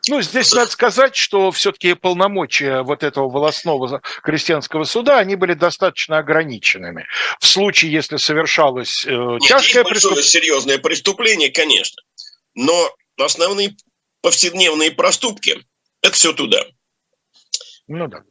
Ну, 0.09 0.23
здесь 0.23 0.53
надо 0.53 0.71
сказать, 0.71 1.17
что 1.17 1.51
все-таки 1.51 1.95
полномочия 1.95 2.83
вот 2.83 3.03
этого 3.03 3.29
волосного 3.29 4.01
крестьянского 4.23 4.85
суда, 4.85 5.19
они 5.19 5.35
были 5.35 5.55
достаточно 5.55 6.19
ограниченными. 6.19 7.07
В 7.41 7.47
случае, 7.47 7.93
если 7.93 8.17
совершалось 8.17 9.05
э, 9.05 9.11
Нет, 9.11 9.43
тяжкое 9.43 9.83
преступление... 9.83 10.23
серьезное 10.23 10.79
преступление, 10.79 11.51
конечно. 11.51 12.03
Но 12.55 12.95
основные 13.19 13.75
повседневные 14.23 14.93
проступки– 14.93 15.61
это 16.03 16.15
все 16.15 16.33
туда. 16.33 16.65
Ну 17.89 18.07
да. 18.07 18.23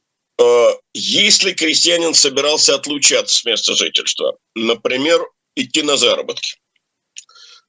Если 0.98 1.54
крестьянин 1.54 2.14
собирался 2.14 2.76
отлучаться 2.76 3.38
с 3.38 3.46
места 3.46 3.76
жительства, 3.76 4.38
например, 4.56 5.22
идти 5.56 5.82
на 5.82 5.98
заработки, 5.98 6.56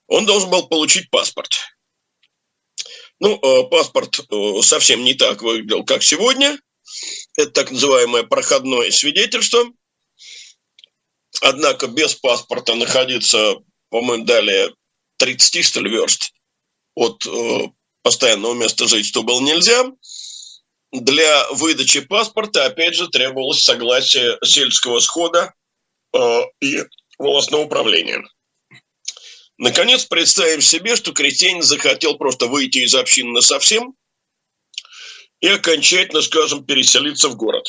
он 0.06 0.26
должен 0.26 0.50
был 0.50 0.68
получить 0.68 1.10
паспорт– 1.10 1.56
ну, 3.18 3.38
э, 3.40 3.68
паспорт 3.70 4.20
э, 4.30 4.62
совсем 4.62 5.04
не 5.04 5.14
так 5.14 5.42
выглядел, 5.42 5.84
как 5.84 6.02
сегодня. 6.02 6.58
Это 7.36 7.50
так 7.50 7.70
называемое 7.70 8.24
проходное 8.24 8.90
свидетельство. 8.90 9.64
Однако 11.40 11.86
без 11.86 12.14
паспорта 12.14 12.74
находиться, 12.74 13.56
по-моему, 13.90 14.24
далее 14.24 14.74
30, 15.18 15.64
что 15.64 15.80
ли, 15.80 15.90
верст 15.90 16.32
от 16.94 17.26
э, 17.26 17.68
постоянного 18.02 18.54
места 18.54 18.86
жительства 18.86 19.22
было 19.22 19.40
нельзя. 19.40 19.84
Для 20.92 21.46
выдачи 21.52 22.00
паспорта, 22.00 22.64
опять 22.64 22.94
же, 22.94 23.08
требовалось 23.08 23.62
согласие 23.62 24.38
сельского 24.44 25.00
схода 25.00 25.52
и 26.60 26.84
волосного 27.18 27.62
управления. 27.62 28.22
Наконец, 29.58 30.04
представим 30.04 30.60
себе, 30.60 30.96
что 30.96 31.12
крестьянин 31.12 31.62
захотел 31.62 32.16
просто 32.18 32.46
выйти 32.46 32.78
из 32.78 32.94
общины 32.94 33.40
совсем 33.42 33.94
и 35.40 35.48
окончательно, 35.48 36.22
скажем, 36.22 36.64
переселиться 36.64 37.28
в 37.28 37.36
город. 37.36 37.66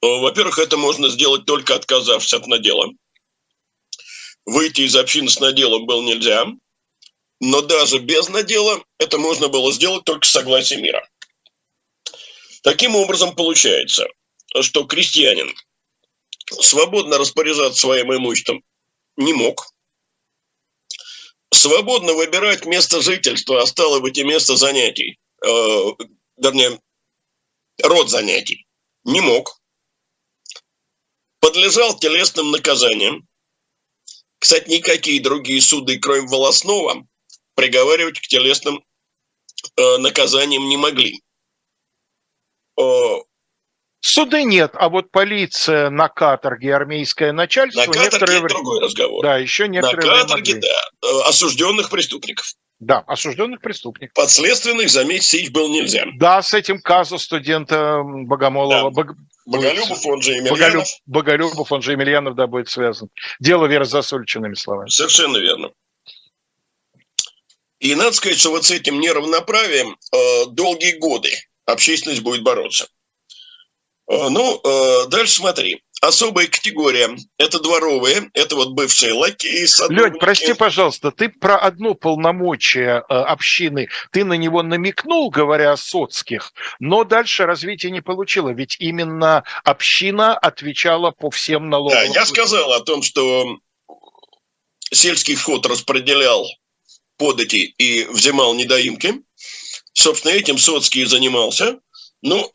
Во-первых, 0.00 0.58
это 0.58 0.76
можно 0.76 1.08
сделать 1.08 1.44
только 1.46 1.74
отказавшись 1.74 2.34
от 2.34 2.46
надела. 2.46 2.88
Выйти 4.46 4.82
из 4.82 4.94
общины 4.96 5.28
с 5.28 5.40
наделом 5.40 5.86
было 5.86 6.02
нельзя, 6.02 6.46
но 7.40 7.62
даже 7.62 7.98
без 7.98 8.28
надела 8.28 8.82
это 8.98 9.18
можно 9.18 9.48
было 9.48 9.72
сделать 9.72 10.04
только 10.04 10.26
с 10.26 10.30
согласия 10.30 10.76
мира. 10.76 11.08
Таким 12.62 12.96
образом, 12.96 13.34
получается, 13.34 14.06
что 14.62 14.84
крестьянин 14.84 15.54
свободно 16.60 17.18
распоряжаться 17.18 17.80
своим 17.80 18.14
имуществом 18.14 18.62
не 19.16 19.32
мог– 19.32 19.72
свободно 21.50 22.14
выбирать 22.14 22.64
место 22.66 23.00
жительства, 23.00 23.62
а 23.62 23.66
стало 23.66 24.00
быть 24.00 24.18
и 24.18 24.24
место 24.24 24.56
занятий, 24.56 25.18
э, 25.44 25.48
вернее, 26.36 26.80
род 27.82 28.10
занятий, 28.10 28.66
не 29.04 29.20
мог. 29.20 29.60
Подлежал 31.40 31.98
телесным 31.98 32.50
наказаниям. 32.50 33.26
Кстати, 34.38 34.68
никакие 34.68 35.20
другие 35.20 35.60
суды, 35.60 35.98
кроме 35.98 36.28
волосного, 36.28 37.06
приговаривать 37.54 38.20
к 38.20 38.26
телесным 38.26 38.84
э, 39.76 39.96
наказаниям 39.98 40.68
не 40.68 40.76
могли. 40.76 41.22
Э, 42.78 43.22
Суды 44.00 44.44
нет, 44.44 44.72
а 44.74 44.88
вот 44.88 45.10
полиция 45.10 45.90
на 45.90 46.08
каторге, 46.08 46.74
армейское 46.74 47.32
начальство... 47.32 47.80
На 47.80 47.86
каторге 47.86 48.04
некоторые... 48.04 48.38
это 48.38 48.48
другой 48.48 48.80
разговор. 48.80 49.22
Да, 49.22 49.38
еще 49.38 49.68
некоторые... 49.68 50.06
На 50.06 50.22
каторге, 50.22 50.54
могли. 50.54 50.68
да, 50.68 51.08
э, 51.08 51.28
осужденных 51.28 51.90
преступников. 51.90 52.54
Да, 52.78 53.00
осужденных 53.08 53.60
преступников. 53.60 54.14
Подследственных 54.14 54.88
заметить 54.88 55.34
их 55.34 55.50
было 55.50 55.68
нельзя. 55.68 56.06
Да, 56.16 56.40
с 56.42 56.54
этим 56.54 56.80
казус 56.80 57.24
студента 57.24 58.02
Богомолова. 58.04 58.90
Да. 58.92 59.02
Бог... 59.02 59.16
Боголюбов, 59.46 60.06
он 60.06 60.22
же 60.22 60.32
Емельянов. 60.32 60.58
Боголюб... 60.58 60.86
Боголюбов, 61.06 61.72
он 61.72 61.82
же 61.82 61.92
Емельянов, 61.92 62.36
да, 62.36 62.46
будет 62.46 62.68
связан. 62.68 63.08
Дело 63.40 63.66
Веры 63.66 63.84
Засульчиными 63.84 64.54
словами. 64.54 64.90
Совершенно 64.90 65.38
верно. 65.38 65.72
И 67.80 67.94
надо 67.94 68.12
сказать, 68.12 68.38
что 68.38 68.50
вот 68.50 68.64
с 68.64 68.70
этим 68.70 69.00
неравноправием 69.00 69.96
э, 70.12 70.46
долгие 70.50 70.98
годы 70.98 71.30
общественность 71.68 72.22
будет 72.22 72.42
бороться. 72.42 72.88
Э, 74.10 74.28
ну, 74.30 74.60
э, 74.64 75.06
дальше 75.08 75.34
смотри. 75.34 75.82
Особая 76.00 76.46
категория– 76.46 77.10
это 77.38 77.58
дворовые, 77.58 78.30
это 78.32 78.54
вот 78.54 78.70
бывшие 78.70 79.12
лакеи, 79.12 79.64
садовники. 79.64 80.00
Лёнь, 80.00 80.18
прости, 80.20 80.54
пожалуйста, 80.54 81.10
ты 81.10 81.28
про 81.28 81.58
одно 81.58 81.94
полномочие 81.94 83.02
э, 83.08 83.12
общины, 83.12 83.88
ты 84.12 84.24
на 84.24 84.34
него 84.34 84.62
намекнул, 84.62 85.28
говоря 85.28 85.72
о 85.72 85.76
соцких, 85.76 86.52
но 86.78 87.02
дальше 87.02 87.46
развития 87.46 87.90
не 87.90 88.00
получила, 88.00 88.50
ведь 88.50 88.76
именно 88.78 89.42
община 89.64 90.38
отвечала 90.38 91.10
по 91.10 91.30
всем 91.30 91.68
налогам. 91.68 91.98
Да, 91.98 92.20
я 92.20 92.26
сказал 92.26 92.72
о 92.74 92.80
том, 92.80 93.02
что 93.02 93.58
сельский 94.92 95.34
вход 95.34 95.66
распределял 95.66 96.46
подати 97.16 97.74
и 97.76 98.04
взимал 98.04 98.54
недоимки. 98.54 99.14
Собственно, 99.98 100.30
этим 100.30 100.58
Соцкий 100.58 101.04
занимался. 101.06 101.80
Ну, 102.22 102.48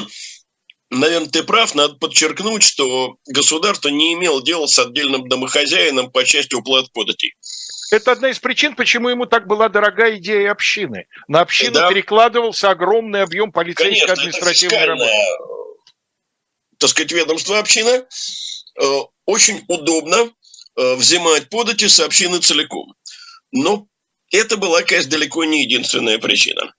наверное, 0.90 1.28
ты 1.28 1.42
прав, 1.42 1.74
надо 1.74 1.96
подчеркнуть, 1.96 2.62
что 2.62 3.18
государство 3.26 3.90
не 3.90 4.14
имело 4.14 4.42
дела 4.42 4.66
с 4.66 4.78
отдельным 4.78 5.28
домохозяином 5.28 6.10
по 6.10 6.24
части 6.24 6.54
уплат 6.54 6.90
податей. 6.94 7.34
Это 7.90 8.12
одна 8.12 8.30
из 8.30 8.38
причин, 8.38 8.74
почему 8.74 9.10
ему 9.10 9.26
так 9.26 9.46
была 9.46 9.68
дорогая 9.68 10.16
идея 10.16 10.50
общины. 10.50 11.06
На 11.28 11.40
общину 11.40 11.74
да. 11.74 11.90
перекладывался 11.90 12.70
огромный 12.70 13.22
объем 13.22 13.52
полицейской 13.52 14.06
Конечно, 14.06 14.12
административной 14.14 14.84
работы. 14.86 15.12
Так 16.78 16.88
сказать, 16.88 17.12
ведомство 17.12 17.58
община 17.58 18.06
э, 18.80 19.00
очень 19.26 19.62
удобно 19.68 20.32
э, 20.76 20.94
взимать 20.94 21.50
подати 21.50 21.86
с 21.86 22.00
общины 22.00 22.38
целиком. 22.38 22.94
Но 23.52 23.88
это 24.30 24.56
была, 24.56 24.82
конечно, 24.82 25.10
далеко 25.10 25.44
не 25.44 25.62
единственная 25.62 26.18
причина. 26.18 26.74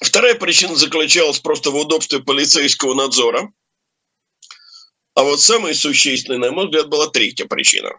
Вторая 0.00 0.34
причина 0.34 0.76
заключалась 0.76 1.40
просто 1.40 1.70
в 1.70 1.76
удобстве 1.76 2.20
полицейского 2.20 2.94
надзора. 2.94 3.52
А 5.14 5.24
вот 5.24 5.40
самая 5.40 5.74
существенная, 5.74 6.38
на 6.38 6.52
мой 6.52 6.66
взгляд, 6.66 6.88
была 6.88 7.08
третья 7.08 7.46
причина. 7.46 7.90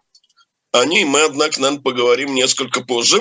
О 0.72 0.86
ней 0.86 1.04
мы, 1.04 1.24
однако, 1.24 1.60
наверное, 1.60 1.84
поговорим 1.84 2.34
несколько 2.34 2.82
позже. 2.82 3.20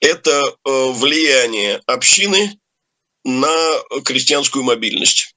Это 0.00 0.30
э, 0.40 0.92
влияние 0.92 1.82
общины 1.86 2.58
на 3.24 3.82
крестьянскую 4.04 4.64
мобильность 4.64 5.34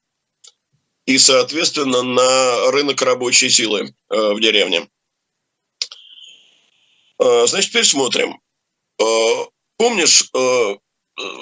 и, 1.06 1.18
соответственно, 1.18 2.04
на 2.04 2.72
рынок 2.72 3.02
рабочей 3.02 3.50
силы 3.50 3.94
э, 4.10 4.34
в 4.34 4.40
деревне. 4.40 4.88
Э, 7.20 7.48
значит, 7.48 7.72
теперь 7.72 7.86
смотрим. 7.86 8.40
Помнишь, 9.78 10.30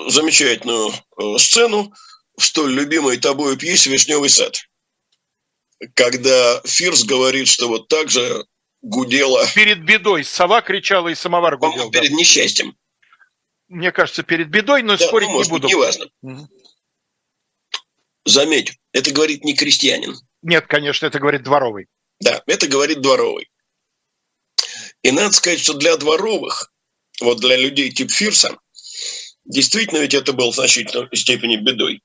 замечательную 0.08 0.92
э, 0.92 1.38
сцену 1.38 1.94
в 2.38 2.46
столь 2.46 2.74
любимой 2.74 3.18
тобой 3.18 3.58
пьесе 3.58 3.90
«Вишневый 3.90 4.30
сад», 4.30 4.58
когда 5.94 6.62
Фирс 6.66 7.04
говорит, 7.04 7.48
что 7.48 7.68
вот 7.68 7.88
так 7.88 8.10
же 8.10 8.46
гудела... 8.82 9.46
Перед 9.54 9.84
бедой. 9.84 10.24
Сова 10.24 10.62
кричала, 10.62 11.10
и 11.10 11.16
самовар 11.16 11.58
гудел. 11.58 11.92
Перед 11.92 12.12
да. 12.12 12.16
несчастьем. 12.16 12.76
Мне 13.68 13.92
кажется, 13.92 14.24
перед 14.24 14.50
бедой, 14.50 14.82
но 14.82 14.98
да, 14.98 15.06
спорить 15.06 15.28
ну, 15.28 15.34
может 15.34 15.52
не 15.52 15.58
буду. 15.58 15.68
Неважно. 15.68 16.06
Угу. 16.22 16.48
Заметь, 18.26 18.78
это 18.94 19.12
говорит 19.12 19.44
не 19.44 19.56
крестьянин. 19.56 20.16
Нет, 20.42 20.68
конечно, 20.68 21.06
это 21.06 21.20
говорит 21.20 21.44
дворовый. 21.44 21.88
Да, 22.20 22.42
это 22.48 22.68
говорит 22.68 23.02
дворовый. 23.02 23.50
И 25.04 25.12
надо 25.12 25.34
сказать, 25.34 25.60
что 25.60 25.74
для 25.74 25.96
дворовых, 25.98 26.72
вот 27.22 27.40
для 27.40 27.56
людей 27.56 27.92
тип 27.92 28.12
Фирса, 28.12 28.58
Действительно, 29.48 30.00
ведь 30.00 30.14
это 30.14 30.34
был 30.34 30.52
в 30.52 30.56
значительной 30.56 31.08
степени 31.16 31.56
бедой. 31.56 32.02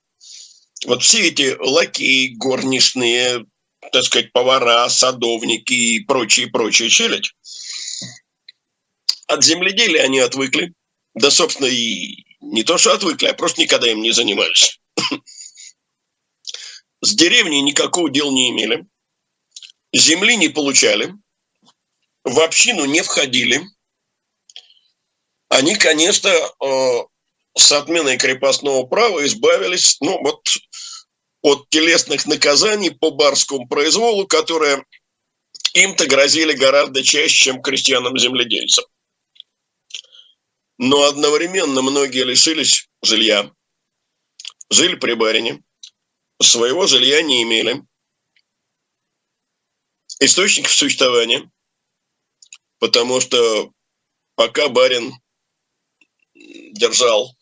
Вот 0.86 1.02
все 1.02 1.28
эти 1.28 1.56
лакеи, 1.58 2.34
горничные, 2.36 3.44
так 3.92 4.04
сказать, 4.04 4.32
повара, 4.32 4.88
садовники 4.88 5.72
и 5.72 6.04
прочие-прочие 6.04 6.88
челядь, 6.88 7.32
от 9.26 9.44
земледелия 9.44 10.02
они 10.02 10.20
отвыкли. 10.20 10.72
Да, 11.14 11.30
собственно, 11.30 11.66
и 11.66 12.24
не 12.40 12.62
то, 12.62 12.78
что 12.78 12.92
отвыкли, 12.92 13.26
а 13.26 13.34
просто 13.34 13.60
никогда 13.60 13.90
им 13.90 14.02
не 14.02 14.12
занимались. 14.12 14.80
С 17.00 17.14
деревней 17.14 17.60
никакого 17.62 18.08
дела 18.08 18.30
не 18.30 18.50
имели. 18.50 18.86
Земли 19.92 20.36
не 20.36 20.48
получали. 20.48 21.12
В 22.24 22.40
общину 22.40 22.84
не 22.84 23.02
входили. 23.02 23.62
Они, 25.48 25.74
конечно, 25.74 26.28
э, 26.28 27.04
с 27.56 27.72
отменой 27.72 28.16
крепостного 28.16 28.86
права 28.86 29.24
избавились, 29.26 29.98
ну 30.00 30.18
вот, 30.22 30.48
от 31.42 31.68
телесных 31.70 32.26
наказаний 32.26 32.90
по 32.90 33.10
барскому 33.10 33.66
произволу, 33.66 34.26
которые 34.26 34.84
им-то 35.74 36.06
грозили 36.06 36.52
гораздо 36.52 37.02
чаще, 37.02 37.34
чем 37.34 37.60
крестьянам-земледельцам. 37.60 38.84
Но 40.78 41.02
одновременно 41.02 41.82
многие 41.82 42.24
лишились 42.24 42.88
жилья, 43.02 43.52
жили 44.70 44.94
при 44.94 45.14
барине, 45.14 45.62
своего 46.40 46.86
жилья 46.86 47.22
не 47.22 47.42
имели, 47.42 47.82
источников 50.20 50.72
существования, 50.72 51.50
потому 52.82 53.20
что 53.20 53.70
пока 54.34 54.66
барин 54.68 55.14
держал, 56.34 57.32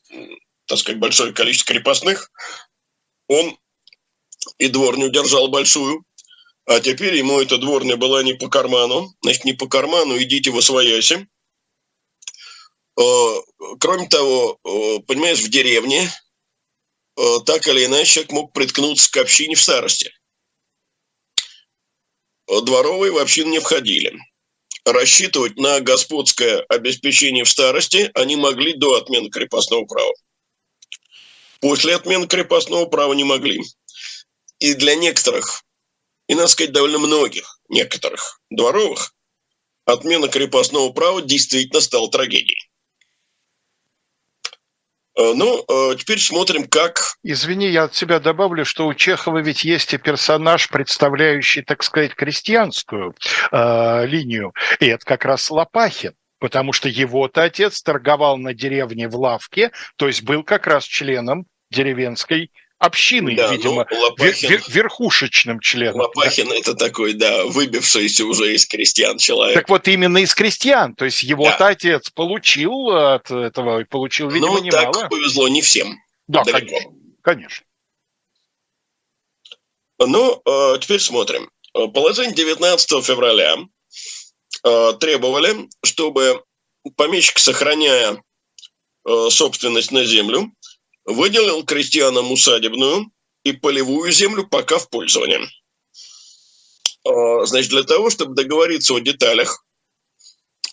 так 0.66 0.76
сказать, 0.76 1.00
большое 1.00 1.32
количество 1.32 1.72
крепостных, 1.72 2.30
он 3.26 3.58
и 4.58 4.68
дворню 4.68 5.08
держал 5.08 5.48
большую, 5.48 6.04
а 6.66 6.80
теперь 6.80 7.16
ему 7.16 7.40
эта 7.40 7.56
дворня 7.56 7.96
была 7.96 8.22
не 8.22 8.34
по 8.34 8.50
карману, 8.50 9.14
значит, 9.22 9.46
не 9.46 9.54
по 9.54 9.66
карману, 9.66 10.18
идите 10.18 10.50
в 10.50 10.58
освояси. 10.58 11.26
Э, 12.98 13.02
кроме 13.80 14.08
того, 14.08 14.58
э, 14.62 14.98
понимаешь, 15.06 15.40
в 15.40 15.48
деревне 15.48 16.12
э, 17.16 17.22
так 17.46 17.66
или 17.66 17.86
иначе 17.86 18.12
человек 18.12 18.32
мог 18.32 18.52
приткнуться 18.52 19.10
к 19.10 19.16
общине 19.16 19.54
в 19.54 19.62
старости. 19.62 20.12
Дворовые 22.46 23.10
в 23.10 23.16
общину 23.16 23.48
не 23.48 23.60
входили. 23.60 24.20
Рассчитывать 24.84 25.56
на 25.56 25.80
господское 25.80 26.64
обеспечение 26.68 27.44
в 27.44 27.50
старости 27.50 28.10
они 28.14 28.36
могли 28.36 28.72
до 28.72 28.96
отмены 28.96 29.28
крепостного 29.28 29.84
права. 29.84 30.12
После 31.60 31.94
отмены 31.94 32.26
крепостного 32.26 32.86
права 32.86 33.12
не 33.12 33.24
могли. 33.24 33.60
И 34.58 34.74
для 34.74 34.94
некоторых, 34.94 35.64
и, 36.28 36.34
надо 36.34 36.48
сказать, 36.48 36.72
довольно 36.72 36.98
многих 36.98 37.60
некоторых 37.68 38.40
дворовых, 38.50 39.14
отмена 39.84 40.28
крепостного 40.28 40.92
права 40.92 41.20
действительно 41.20 41.80
стала 41.80 42.10
трагедией. 42.10 42.69
Э, 45.16 45.32
ну, 45.34 45.64
э, 45.68 45.96
теперь 45.96 46.18
смотрим, 46.18 46.66
как... 46.68 47.14
Извини, 47.22 47.68
я 47.68 47.84
от 47.84 47.94
себя 47.94 48.20
добавлю, 48.20 48.64
что 48.64 48.86
у 48.86 48.94
Чехова 48.94 49.38
ведь 49.38 49.64
есть 49.64 49.92
и 49.94 49.98
персонаж, 49.98 50.68
представляющий, 50.68 51.62
так 51.62 51.82
сказать, 51.82 52.14
крестьянскую 52.14 53.14
э, 53.50 54.06
линию, 54.06 54.52
и 54.78 54.86
это 54.86 55.04
как 55.04 55.24
раз 55.24 55.50
Лопахин 55.50 56.12
потому 56.40 56.72
что 56.72 56.88
его-то 56.88 57.42
отец 57.42 57.82
торговал 57.82 58.38
на 58.38 58.54
деревне 58.54 59.08
в 59.08 59.14
лавке, 59.14 59.72
то 59.96 60.06
есть 60.06 60.22
был 60.22 60.42
как 60.42 60.66
раз 60.66 60.84
членом 60.84 61.44
деревенской 61.70 62.50
общины, 62.80 63.36
да, 63.36 63.52
видимо, 63.52 63.86
ну, 63.88 64.00
Лопахин, 64.00 64.48
вер, 64.48 64.62
верхушечным 64.66 65.60
членом. 65.60 66.00
Лопахин 66.00 66.48
да? 66.48 66.56
это 66.56 66.74
такой, 66.74 67.12
да, 67.12 67.44
выбившийся 67.44 68.24
уже 68.24 68.54
из 68.54 68.66
крестьян 68.66 69.18
человек. 69.18 69.54
Так 69.54 69.68
вот 69.68 69.86
именно 69.86 70.18
из 70.18 70.34
крестьян, 70.34 70.94
то 70.94 71.04
есть 71.04 71.22
его 71.22 71.44
да. 71.44 71.68
отец 71.68 72.08
получил 72.10 72.88
от 72.90 73.30
этого, 73.30 73.84
получил, 73.84 74.30
видимо, 74.30 74.54
ну, 74.54 74.62
немало. 74.64 74.92
так 74.92 75.10
повезло 75.10 75.46
не 75.48 75.60
всем. 75.60 75.98
Да, 76.26 76.42
далеко. 76.42 76.66
конечно, 76.66 76.92
конечно. 77.22 77.66
Ну, 79.98 80.42
э, 80.44 80.78
теперь 80.80 81.00
смотрим. 81.00 81.50
Положение 81.74 82.34
19 82.34 83.04
февраля 83.04 83.56
э, 84.64 84.92
требовали, 84.98 85.68
чтобы 85.84 86.42
помещик, 86.96 87.38
сохраняя 87.38 88.22
э, 89.06 89.28
собственность 89.30 89.92
на 89.92 90.04
землю, 90.04 90.50
выделил 91.10 91.64
крестьянам 91.64 92.32
усадебную 92.32 93.10
и 93.44 93.52
полевую 93.52 94.12
землю 94.12 94.46
пока 94.46 94.78
в 94.78 94.88
пользование. 94.88 95.48
А, 97.04 97.46
значит, 97.46 97.70
для 97.70 97.82
того, 97.82 98.10
чтобы 98.10 98.34
договориться 98.34 98.94
о 98.94 99.00
деталях, 99.00 99.64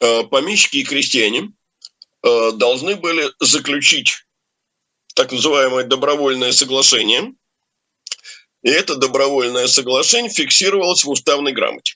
а, 0.01 0.23
помещики 0.23 0.77
и 0.77 0.83
крестьяне 0.83 1.51
а, 2.23 2.51
должны 2.51 2.95
были 2.95 3.29
заключить 3.39 4.25
так 5.15 5.31
называемое 5.31 5.85
добровольное 5.85 6.51
соглашение. 6.51 7.33
И 8.63 8.69
это 8.69 8.95
добровольное 8.95 9.67
соглашение 9.67 10.31
фиксировалось 10.31 11.03
в 11.03 11.09
уставной 11.09 11.53
грамоте. 11.53 11.95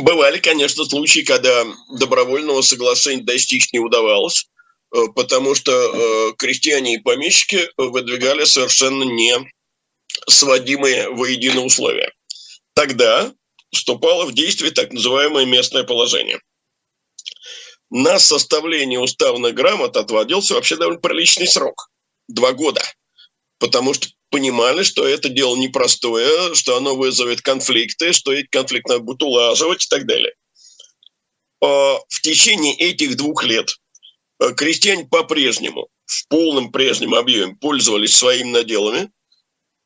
Бывали, 0.00 0.38
конечно, 0.38 0.84
случаи, 0.86 1.20
когда 1.20 1.66
добровольного 1.90 2.62
соглашения 2.62 3.22
достичь 3.22 3.70
не 3.72 3.80
удавалось, 3.80 4.46
э, 4.94 4.98
потому 5.14 5.54
что 5.54 5.72
э, 5.72 6.32
крестьяне 6.38 6.94
и 6.94 6.98
помещики 6.98 7.68
выдвигали 7.76 8.44
совершенно 8.44 9.04
не 9.04 9.34
сводимые 10.26 11.10
воедино 11.10 11.64
условия. 11.64 12.12
Тогда 12.74 13.32
вступало 13.72 14.24
в 14.24 14.32
действие 14.32 14.70
так 14.70 14.90
называемое 14.92 15.44
местное 15.44 15.84
положение. 15.84 16.40
На 17.90 18.18
составление 18.18 19.00
уставных 19.00 19.54
грамот 19.54 19.96
отводился 19.98 20.54
вообще 20.54 20.76
довольно 20.76 21.00
приличный 21.00 21.46
срок– 21.46 21.90
два 22.28 22.52
года, 22.52 22.80
потому 23.60 23.94
что 23.94 24.08
понимали, 24.30 24.82
что 24.82 25.06
это 25.06 25.28
дело 25.28 25.54
непростое, 25.56 26.54
что 26.54 26.76
оно 26.76 26.96
вызовет 26.96 27.42
конфликты, 27.42 28.12
что 28.12 28.32
эти 28.32 28.48
конфликты 28.48 28.94
надо 28.94 29.04
будет 29.04 29.22
улаживать 29.22 29.84
и 29.84 29.88
так 29.88 30.06
далее. 30.06 30.34
А 31.62 31.98
в 32.08 32.20
течение 32.22 32.74
этих 32.74 33.16
двух 33.16 33.44
лет 33.44 33.76
э, 34.40 34.52
крестьяне 34.54 35.04
по-прежнему 35.04 35.88
в 36.06 36.26
полном 36.28 36.72
прежнем 36.72 37.14
объеме 37.14 37.54
пользовались 37.54 38.16
своими 38.16 38.50
наделами 38.50 39.10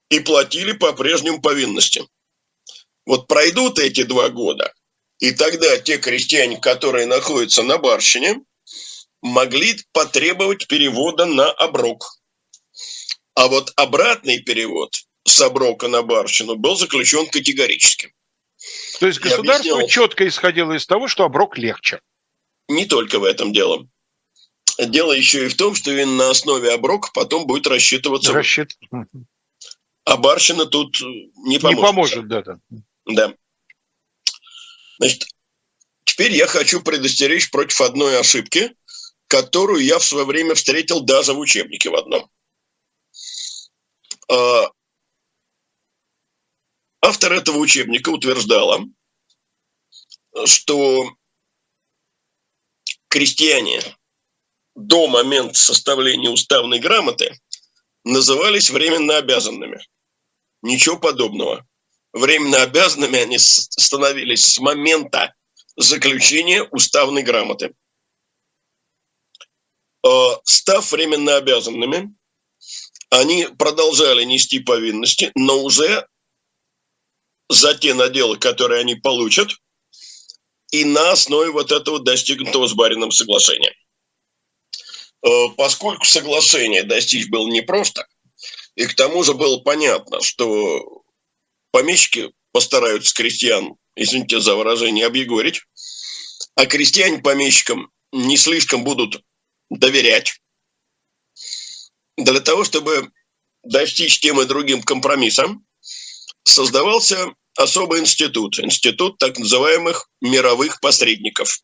и 0.08 0.20
платили 0.20 0.72
по-прежнему 0.72 1.42
повинности. 1.42 2.06
Вот 3.04 3.26
пройдут 3.26 3.78
эти 3.78 4.04
два 4.04 4.28
года, 4.28 4.72
и 5.18 5.32
тогда 5.32 5.76
те 5.78 5.98
крестьяне, 5.98 6.58
которые 6.58 7.06
находятся 7.06 7.62
на 7.62 7.78
барщине, 7.78 8.40
могли 9.20 9.76
потребовать 9.92 10.68
перевода 10.68 11.26
на 11.26 11.50
оброк. 11.50 12.23
А 13.34 13.48
вот 13.48 13.72
обратный 13.76 14.40
перевод 14.40 14.94
с 15.24 15.40
оброка 15.40 15.88
на 15.88 16.02
барщину 16.02 16.56
был 16.56 16.76
заключен 16.76 17.28
категорически. 17.28 18.14
То 19.00 19.06
есть 19.06 19.20
государство 19.20 19.76
объяснял, 19.76 19.88
четко 19.88 20.26
исходило 20.26 20.72
из 20.72 20.86
того, 20.86 21.08
что 21.08 21.24
оброк 21.24 21.58
легче. 21.58 22.00
Не 22.68 22.86
только 22.86 23.18
в 23.18 23.24
этом 23.24 23.52
дело. 23.52 23.86
Дело 24.78 25.12
еще 25.12 25.46
и 25.46 25.48
в 25.48 25.56
том, 25.56 25.74
что 25.74 25.92
именно 25.92 26.16
на 26.16 26.30
основе 26.30 26.72
оброка 26.72 27.10
потом 27.12 27.46
будет 27.46 27.66
рассчитываться. 27.66 28.32
Рассчит. 28.32 28.76
А 30.04 30.16
барщина 30.16 30.66
тут 30.66 31.00
не 31.44 31.58
поможет. 31.58 31.78
Не 31.78 31.82
поможет, 31.82 32.28
да, 32.28 32.42
да. 32.42 32.58
Да. 33.06 33.34
Значит, 34.98 35.26
теперь 36.04 36.32
я 36.32 36.46
хочу 36.46 36.82
предостеречь 36.82 37.50
против 37.50 37.80
одной 37.80 38.18
ошибки, 38.18 38.74
которую 39.28 39.84
я 39.84 39.98
в 39.98 40.04
свое 40.04 40.24
время 40.24 40.54
встретил 40.54 41.00
даже 41.00 41.32
в 41.32 41.38
учебнике 41.38 41.90
в 41.90 41.94
одном. 41.94 42.30
А, 44.28 44.70
автор 47.00 47.32
этого 47.32 47.58
учебника 47.58 48.10
утверждала, 48.10 48.80
что 50.46 51.10
крестьяне 53.08 53.80
до 54.74 55.06
момента 55.06 55.54
составления 55.54 56.30
уставной 56.30 56.80
грамоты 56.80 57.38
назывались 58.04 58.70
временно 58.70 59.16
обязанными. 59.18 59.80
Ничего 60.62 60.98
подобного. 60.98 61.66
Временно 62.12 62.62
обязанными 62.62 63.18
они 63.18 63.38
становились 63.38 64.44
с 64.44 64.58
момента 64.58 65.34
заключения 65.76 66.62
уставной 66.62 67.22
грамоты. 67.22 67.74
А, 70.04 70.40
став 70.44 70.90
временно 70.92 71.36
обязанными, 71.36 72.14
они 73.14 73.46
продолжали 73.58 74.24
нести 74.24 74.58
повинности, 74.58 75.30
но 75.36 75.62
уже 75.62 76.06
за 77.48 77.74
те 77.74 77.94
наделы, 77.94 78.38
которые 78.38 78.80
они 78.80 78.96
получат, 78.96 79.52
и 80.72 80.84
на 80.84 81.12
основе 81.12 81.52
вот 81.52 81.70
этого 81.70 82.00
достигнутого 82.00 82.66
с 82.66 82.74
барином 82.74 83.12
соглашения. 83.12 83.72
Э, 85.22 85.48
поскольку 85.56 86.04
соглашение 86.04 86.82
достичь 86.82 87.28
было 87.28 87.48
непросто, 87.48 88.06
и 88.74 88.86
к 88.86 88.94
тому 88.94 89.22
же 89.22 89.34
было 89.34 89.58
понятно, 89.58 90.20
что 90.20 91.04
помещики 91.70 92.32
постараются 92.50 93.14
крестьян, 93.14 93.76
извините 93.94 94.40
за 94.40 94.56
выражение, 94.56 95.06
объегорить, 95.06 95.60
а 96.56 96.66
крестьяне 96.66 97.18
помещикам 97.18 97.92
не 98.12 98.36
слишком 98.36 98.82
будут 98.82 99.22
доверять, 99.70 100.40
для 102.16 102.40
того, 102.40 102.64
чтобы 102.64 103.10
достичь 103.62 104.20
тем 104.20 104.40
и 104.40 104.44
другим 104.44 104.82
компромиссом, 104.82 105.64
создавался 106.44 107.32
особый 107.56 108.00
институт, 108.00 108.58
институт 108.58 109.18
так 109.18 109.38
называемых 109.38 110.08
мировых 110.20 110.80
посредников. 110.80 111.60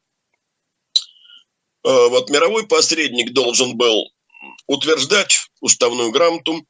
Э, 1.85 2.09
вот 2.09 2.31
мировой 2.31 2.67
посредник 2.67 3.33
должен 3.33 3.77
был 3.77 4.11
утверждать 4.67 5.39
уставную 5.61 6.11
грамоту, 6.11 6.67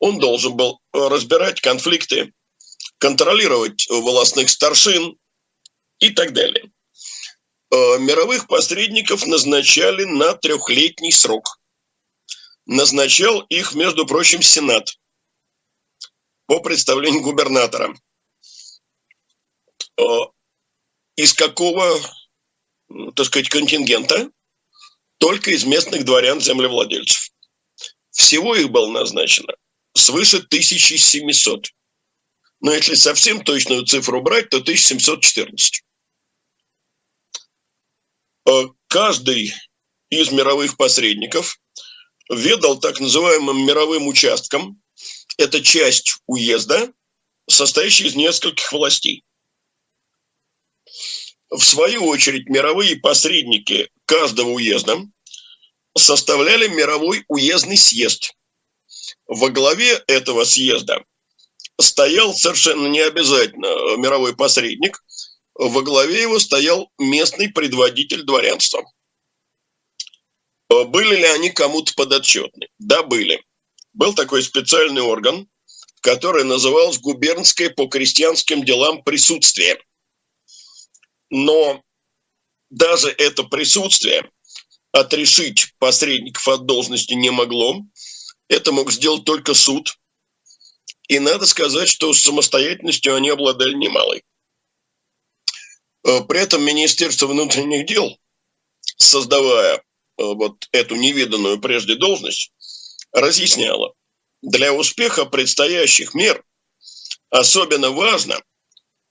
он 0.00 0.18
должен 0.18 0.56
был 0.56 0.80
разбирать 0.92 1.60
конфликты, 1.60 2.32
контролировать 2.98 3.86
волостных 3.88 4.48
старшин 4.48 5.16
и 6.00 6.10
так 6.10 6.32
далее. 6.32 6.70
Э, 7.70 7.98
мировых 7.98 8.46
посредников 8.46 9.26
назначали 9.26 10.04
на 10.04 10.34
трехлетний 10.34 11.12
срок. 11.12 11.58
Назначал 12.68 13.40
их, 13.48 13.74
между 13.74 14.06
прочим, 14.06 14.42
Сенат 14.42 14.98
по 16.44 16.60
представлению 16.60 17.22
губернатора. 17.22 17.96
Э, 19.98 20.02
из 21.16 21.32
какого, 21.32 21.98
так 23.16 23.24
сказать, 23.24 23.48
контингента? 23.48 24.30
Только 25.16 25.50
из 25.50 25.64
местных 25.64 26.04
дворян-землевладельцев. 26.04 27.30
Всего 28.10 28.54
их 28.54 28.68
было 28.70 28.90
назначено 28.90 29.54
свыше 29.94 30.36
1700. 30.36 31.68
Но 32.60 32.74
если 32.74 32.94
совсем 32.96 33.42
точную 33.42 33.86
цифру 33.86 34.20
брать, 34.20 34.50
то 34.50 34.58
1714. 34.58 35.82
Э, 38.46 38.50
каждый 38.88 39.54
из 40.10 40.30
мировых 40.32 40.76
посредников 40.76 41.58
ведал 42.28 42.78
так 42.78 43.00
называемым 43.00 43.64
мировым 43.64 44.06
участком. 44.06 44.80
Это 45.36 45.62
часть 45.62 46.18
уезда, 46.26 46.92
состоящая 47.48 48.08
из 48.08 48.16
нескольких 48.16 48.72
властей. 48.72 49.24
В 51.50 51.62
свою 51.62 52.06
очередь, 52.06 52.48
мировые 52.48 52.96
посредники 52.96 53.90
каждого 54.04 54.50
уезда 54.50 54.98
составляли 55.96 56.68
мировой 56.68 57.24
уездный 57.28 57.76
съезд. 57.76 58.34
Во 59.26 59.48
главе 59.48 60.02
этого 60.06 60.44
съезда 60.44 61.04
стоял 61.80 62.34
совершенно 62.34 62.86
не 62.88 63.00
обязательно 63.00 63.96
мировой 63.96 64.36
посредник, 64.36 65.02
во 65.54 65.82
главе 65.82 66.22
его 66.22 66.38
стоял 66.38 66.90
местный 66.98 67.48
предводитель 67.48 68.22
дворянства. 68.22 68.84
Были 70.68 71.16
ли 71.16 71.24
они 71.24 71.50
кому-то 71.50 71.94
подотчетны? 71.94 72.68
Да, 72.78 73.02
были. 73.02 73.42
Был 73.94 74.14
такой 74.14 74.42
специальный 74.42 75.02
орган, 75.02 75.48
который 76.00 76.44
назывался 76.44 77.00
губернское 77.00 77.70
по 77.70 77.86
крестьянским 77.86 78.64
делам 78.64 79.02
присутствие. 79.02 79.78
Но 81.30 81.82
даже 82.70 83.08
это 83.10 83.44
присутствие 83.44 84.30
отрешить 84.92 85.74
посредников 85.78 86.46
от 86.48 86.66
должности 86.66 87.14
не 87.14 87.30
могло. 87.30 87.82
Это 88.48 88.72
мог 88.72 88.92
сделать 88.92 89.24
только 89.24 89.54
суд. 89.54 89.98
И 91.08 91.18
надо 91.18 91.46
сказать, 91.46 91.88
что 91.88 92.12
с 92.12 92.22
самостоятельностью 92.22 93.14
они 93.14 93.30
обладали 93.30 93.74
немалой. 93.74 94.22
Э, 96.04 96.20
при 96.22 96.40
этом 96.40 96.62
Министерство 96.62 97.26
внутренних 97.26 97.86
дел, 97.86 98.18
создавая 98.98 99.76
э, 99.76 99.80
вот 100.18 100.68
эту 100.72 100.96
невиданную 100.96 101.60
прежде 101.60 101.94
должность, 101.94 102.52
разъясняло, 103.12 103.94
для 104.42 104.72
успеха 104.72 105.24
предстоящих 105.24 106.14
мер 106.14 106.44
особенно 107.30 107.90
важно, 107.90 108.40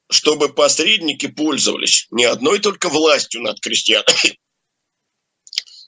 чтобы 0.09 0.53
посредники 0.53 1.27
пользовались 1.27 2.07
не 2.11 2.25
одной 2.25 2.59
только 2.59 2.89
властью 2.89 3.41
над 3.41 3.59
крестьянами, 3.59 4.39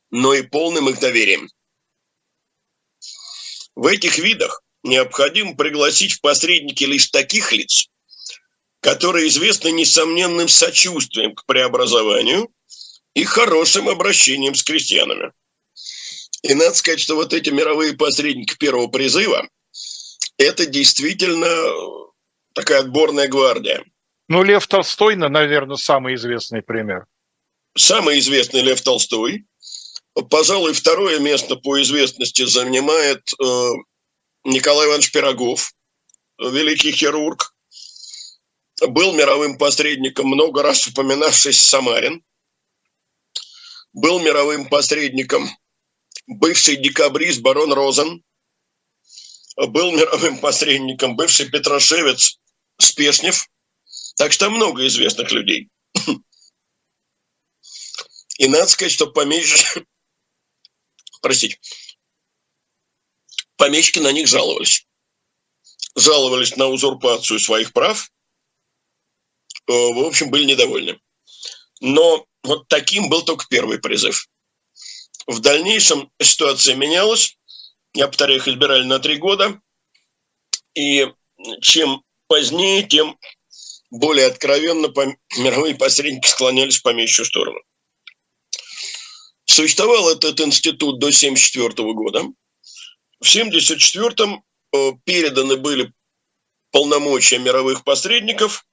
но 0.09 0.33
и 0.33 0.41
полным 0.41 0.89
их 0.89 0.99
доверием. 0.99 1.49
В 3.75 3.85
этих 3.85 4.17
видах 4.17 4.61
необходимо 4.83 5.55
пригласить 5.55 6.13
в 6.13 6.21
посредники 6.21 6.83
лишь 6.83 7.07
таких 7.07 7.51
лиц, 7.51 7.89
которые 8.81 9.27
известны 9.27 9.71
несомненным 9.71 10.47
сочувствием 10.47 11.35
к 11.35 11.45
преобразованию 11.45 12.53
и 13.13 13.23
хорошим 13.23 13.89
обращением 13.89 14.55
с 14.55 14.63
крестьянами. 14.63 15.31
И 16.43 16.53
надо 16.53 16.73
сказать, 16.73 16.99
что 16.99 17.15
вот 17.15 17.33
эти 17.33 17.49
мировые 17.49 17.93
посредники 17.93 18.55
первого 18.57 18.87
призыва– 18.87 19.47
это 20.37 20.65
действительно 20.65 21.47
такая 22.53 22.79
отборная 22.79 23.27
гвардия. 23.27 23.83
Ну, 24.27 24.43
Лев 24.43 24.67
Толстой, 24.67 25.15
наверное, 25.15 25.75
самый 25.75 26.15
известный 26.15 26.61
пример. 26.61 27.05
Самый 27.75 28.19
известный 28.19 28.61
Лев 28.61 28.81
Толстой. 28.81 29.45
Пожалуй, 30.29 30.73
второе 30.73 31.19
место 31.19 31.55
по 31.55 31.81
известности 31.81 32.45
занимает 32.45 33.31
э, 33.41 33.69
Николай 34.43 34.87
Иванович 34.87 35.11
Пирогов, 35.11 35.73
великий 36.39 36.91
хирург, 36.91 37.53
был 38.87 39.13
мировым 39.13 39.57
посредником, 39.57 40.27
много 40.27 40.63
раз 40.63 40.87
упоминавшийся 40.87 41.65
Самарин, 41.65 42.23
был 43.99 44.19
мировым 44.19 44.67
посредником 44.67 45.49
бывший 46.27 46.77
декабрист 46.77 47.41
барон 47.41 47.73
Розен, 47.73 48.23
был 49.55 49.91
мировым 49.91 50.39
посредником 50.39 51.15
бывший 51.15 51.49
петрошевец 51.49 52.39
Спешнев, 52.79 53.47
так 54.17 54.31
что 54.31 54.49
много 54.49 54.85
известных 54.87 55.31
людей. 55.31 55.69
И 58.37 58.47
надо 58.47 58.67
сказать, 58.67 58.93
что 58.93 59.07
помещики, 59.07 59.85
простите, 61.21 61.59
помещики 63.57 63.99
на 63.99 64.11
них 64.11 64.27
жаловались. 64.27 64.85
Жаловались 65.95 66.55
на 66.55 66.67
узурпацию 66.67 67.39
своих 67.39 67.73
прав, 67.73 68.09
Э, 69.69 69.71
в 69.71 69.99
общем, 69.99 70.31
были 70.31 70.45
недовольны. 70.45 70.99
Но 71.79 72.25
вот 72.43 72.67
таким 72.67 73.09
был 73.09 73.23
только 73.23 73.45
первый 73.49 73.79
призыв. 73.79 74.27
В 75.27 75.39
дальнейшем 75.39 76.11
ситуация 76.21 76.75
менялась. 76.75 77.37
Я 77.93 78.07
повторяю, 78.07 78.39
их 78.39 78.47
избирали 78.47 78.83
на 78.83 78.99
три 78.99 79.17
года. 79.17 79.59
И 80.73 81.07
чем 81.61 82.03
позднее, 82.27 82.83
тем 82.83 83.17
более 83.91 84.27
откровенно 84.27 84.87
мировые 85.37 85.75
посредники 85.75 86.27
склонялись 86.27 86.77
в 86.77 86.83
помещую 86.83 87.25
сторону. 87.25 87.59
Существовал 89.45 90.09
этот 90.09 90.39
институт 90.41 90.99
до 90.99 91.07
1974 91.07 91.93
года. 91.93 92.19
В 93.19 93.27
1974 93.27 94.41
э, 94.73 94.91
переданы 95.03 95.57
были 95.57 95.91
полномочия 96.71 97.39
мировых 97.39 97.83
посредников 97.83 98.65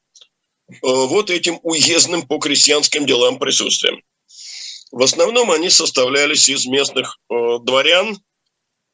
вот 0.82 1.30
этим 1.30 1.60
уездным 1.62 2.26
по 2.26 2.38
крестьянским 2.38 3.06
делам 3.06 3.38
присутствием. 3.38 4.02
В 4.90 5.02
основном 5.02 5.50
они 5.50 5.70
составлялись 5.70 6.48
из 6.48 6.66
местных 6.66 7.18
э, 7.28 7.34
дворян 7.62 8.18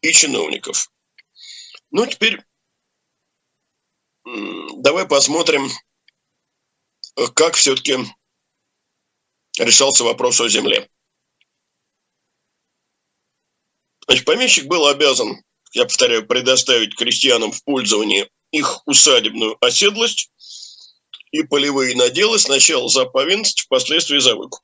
и 0.00 0.12
чиновников. 0.12 0.90
Ну, 1.90 2.06
теперь 2.06 2.42
давай 4.24 5.06
посмотрим, 5.06 5.68
э, 7.16 7.26
как 7.34 7.54
все-таки 7.54 7.98
решался 9.58 10.04
вопрос 10.04 10.40
о 10.40 10.48
земле. 10.48 10.88
Значит, 14.06 14.24
помещик 14.24 14.66
был 14.66 14.86
обязан, 14.86 15.42
я 15.72 15.84
повторяю, 15.84 16.26
предоставить 16.26 16.96
крестьянам 16.96 17.52
в 17.52 17.62
пользование 17.64 18.28
их 18.50 18.86
усадебную 18.86 19.56
оседлость 19.64 20.30
и 21.32 21.42
полевые 21.42 21.96
наделы 21.96 22.38
сначала 22.38 22.88
за 22.88 23.06
повинность, 23.06 23.62
впоследствии 23.62 24.18
за 24.18 24.36
выкуп. 24.36 24.60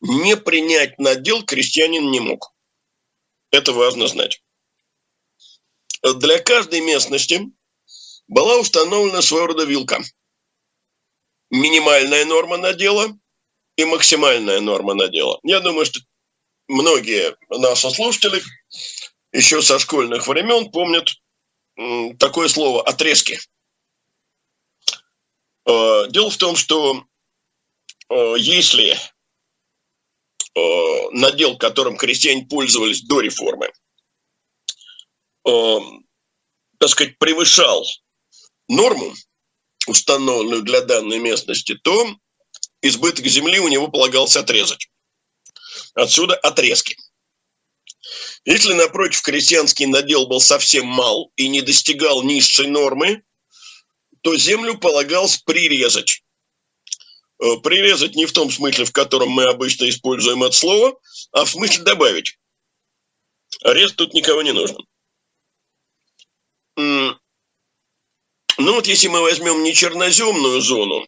Не 0.00 0.36
принять 0.36 0.98
надел 0.98 1.42
крестьянин 1.44 2.10
не 2.10 2.20
мог. 2.20 2.52
Это 3.50 3.72
важно 3.72 4.06
знать. 4.08 4.42
Для 6.02 6.38
каждой 6.38 6.80
местности 6.80 7.42
была 8.26 8.58
установлена 8.58 9.22
своего 9.22 9.48
рода 9.48 9.64
вилка. 9.64 10.02
Минимальная 11.50 12.24
норма 12.24 12.56
надела 12.56 13.18
и 13.76 13.84
максимальная 13.84 14.60
норма 14.60 14.94
надела. 14.94 15.38
Я 15.42 15.60
думаю, 15.60 15.86
что 15.86 16.00
многие 16.68 17.36
наши 17.48 17.90
слушатели 17.90 18.42
еще 19.32 19.62
со 19.62 19.78
школьных 19.78 20.26
времен 20.26 20.70
помнят 20.70 21.08
такое 22.18 22.48
слово 22.48 22.82
«отрезки». 22.82 23.38
Э, 25.70 26.06
дело 26.08 26.30
в 26.30 26.36
том, 26.36 26.56
что 26.56 27.04
э, 28.08 28.34
если 28.38 28.96
э, 30.54 31.10
надел, 31.12 31.56
которым 31.58 31.96
крестьяне 31.96 32.46
пользовались 32.46 33.02
до 33.02 33.20
реформы, 33.20 33.70
так 35.42 36.90
сказать, 36.90 37.18
превышал 37.18 37.84
норму, 38.68 39.14
установленную 39.86 40.62
для 40.62 40.82
данной 40.82 41.18
местности, 41.18 41.74
то 41.74 42.14
избыток 42.82 43.26
земли 43.26 43.58
у 43.58 43.68
него 43.68 43.88
полагался 43.88 44.40
отрезать. 44.40 44.90
Отсюда 45.94 46.36
отрезки. 46.36 46.96
Если, 48.44 48.74
напротив, 48.74 49.22
крестьянский 49.22 49.86
надел 49.86 50.26
был 50.26 50.40
совсем 50.40 50.86
мал 50.86 51.32
и 51.36 51.48
не 51.48 51.62
достигал 51.62 52.22
низшей 52.22 52.68
нормы, 52.68 53.24
то 54.22 54.36
землю 54.36 54.78
полагалось 54.78 55.38
прирезать. 55.38 56.22
Э, 57.42 57.56
прирезать 57.62 58.14
не 58.16 58.26
в 58.26 58.32
том 58.32 58.50
смысле, 58.50 58.84
в 58.84 58.92
котором 58.92 59.30
мы 59.30 59.44
обычно 59.44 59.88
используем 59.88 60.42
это 60.42 60.56
слово, 60.56 60.98
а 61.32 61.44
в 61.44 61.50
смысле 61.50 61.84
добавить. 61.84 62.38
Арест 63.62 63.96
тут 63.96 64.14
никого 64.14 64.42
не 64.42 64.52
нужен. 64.52 64.78
Ну 66.76 68.74
вот 68.74 68.86
если 68.86 69.08
мы 69.08 69.22
возьмем 69.22 69.62
не 69.62 69.74
черноземную 69.74 70.60
зону, 70.60 71.06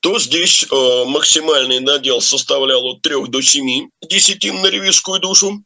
то 0.00 0.18
здесь 0.18 0.64
э, 0.64 1.04
максимальный 1.06 1.80
надел 1.80 2.20
составлял 2.20 2.84
от 2.86 3.02
3 3.02 3.26
до 3.26 3.42
7 3.42 3.90
десятин 4.02 4.62
на 4.62 4.68
ревизскую 4.68 5.20
душу, 5.20 5.62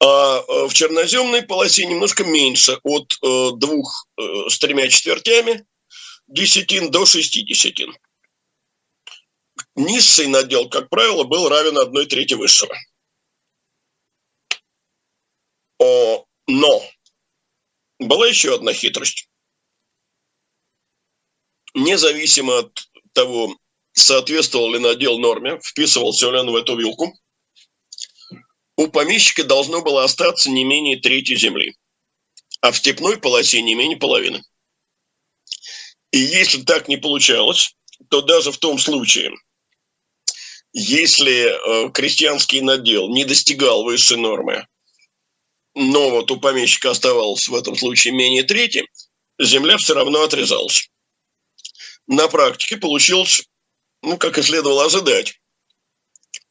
а 0.00 0.38
э, 0.38 0.68
в 0.68 0.74
черноземной 0.74 1.42
полосе 1.42 1.86
немножко 1.86 2.24
меньше, 2.24 2.78
от 2.82 3.12
э, 3.22 3.50
2 3.56 3.74
э, 3.74 4.48
с 4.48 4.58
тремя 4.58 4.88
четвертями 4.88 5.66
десятин 6.26 6.90
до 6.90 7.06
6 7.06 7.46
десятин. 7.46 7.94
Низший 9.74 10.28
надел, 10.28 10.68
как 10.68 10.88
правило, 10.88 11.24
был 11.24 11.48
равен 11.48 11.78
1 11.78 12.08
трети 12.08 12.34
высшего. 12.34 12.74
Но 16.46 16.82
была 17.98 18.26
еще 18.26 18.54
одна 18.54 18.72
хитрость 18.72 19.28
независимо 21.74 22.58
от 22.58 22.88
того, 23.12 23.56
соответствовал 23.92 24.72
ли 24.72 24.78
надел 24.78 25.18
норме, 25.18 25.58
вписывался 25.62 26.30
ли 26.30 26.38
он 26.38 26.50
в 26.50 26.56
эту 26.56 26.76
вилку, 26.76 27.12
у 28.78 28.88
помещика 28.88 29.44
должно 29.44 29.82
было 29.82 30.04
остаться 30.04 30.48
не 30.48 30.64
менее 30.64 30.96
трети 30.96 31.34
земли, 31.34 31.76
а 32.62 32.72
в 32.72 32.78
степной 32.78 33.18
полосе 33.18 33.60
не 33.60 33.74
менее 33.74 33.98
половины. 33.98 34.42
И 36.12 36.18
если 36.18 36.62
так 36.62 36.88
не 36.88 36.96
получалось, 36.96 37.74
то 38.08 38.22
даже 38.22 38.50
в 38.50 38.56
том 38.56 38.78
случае, 38.78 39.32
если 40.72 41.48
э, 41.48 41.90
крестьянский 41.90 42.62
надел 42.62 43.08
не 43.10 43.26
достигал 43.26 43.84
высшей 43.84 44.16
нормы, 44.16 44.66
но 45.74 46.08
вот 46.08 46.30
у 46.30 46.40
помещика 46.40 46.90
оставалось 46.90 47.48
в 47.48 47.54
этом 47.54 47.76
случае 47.76 48.14
менее 48.14 48.44
трети, 48.44 48.86
земля 49.38 49.76
все 49.76 49.92
равно 49.92 50.22
отрезалась 50.22 50.88
на 52.08 52.26
практике 52.28 52.78
получилось, 52.78 53.42
ну, 54.02 54.16
как 54.16 54.38
и 54.38 54.42
следовало 54.42 54.86
ожидать. 54.86 55.40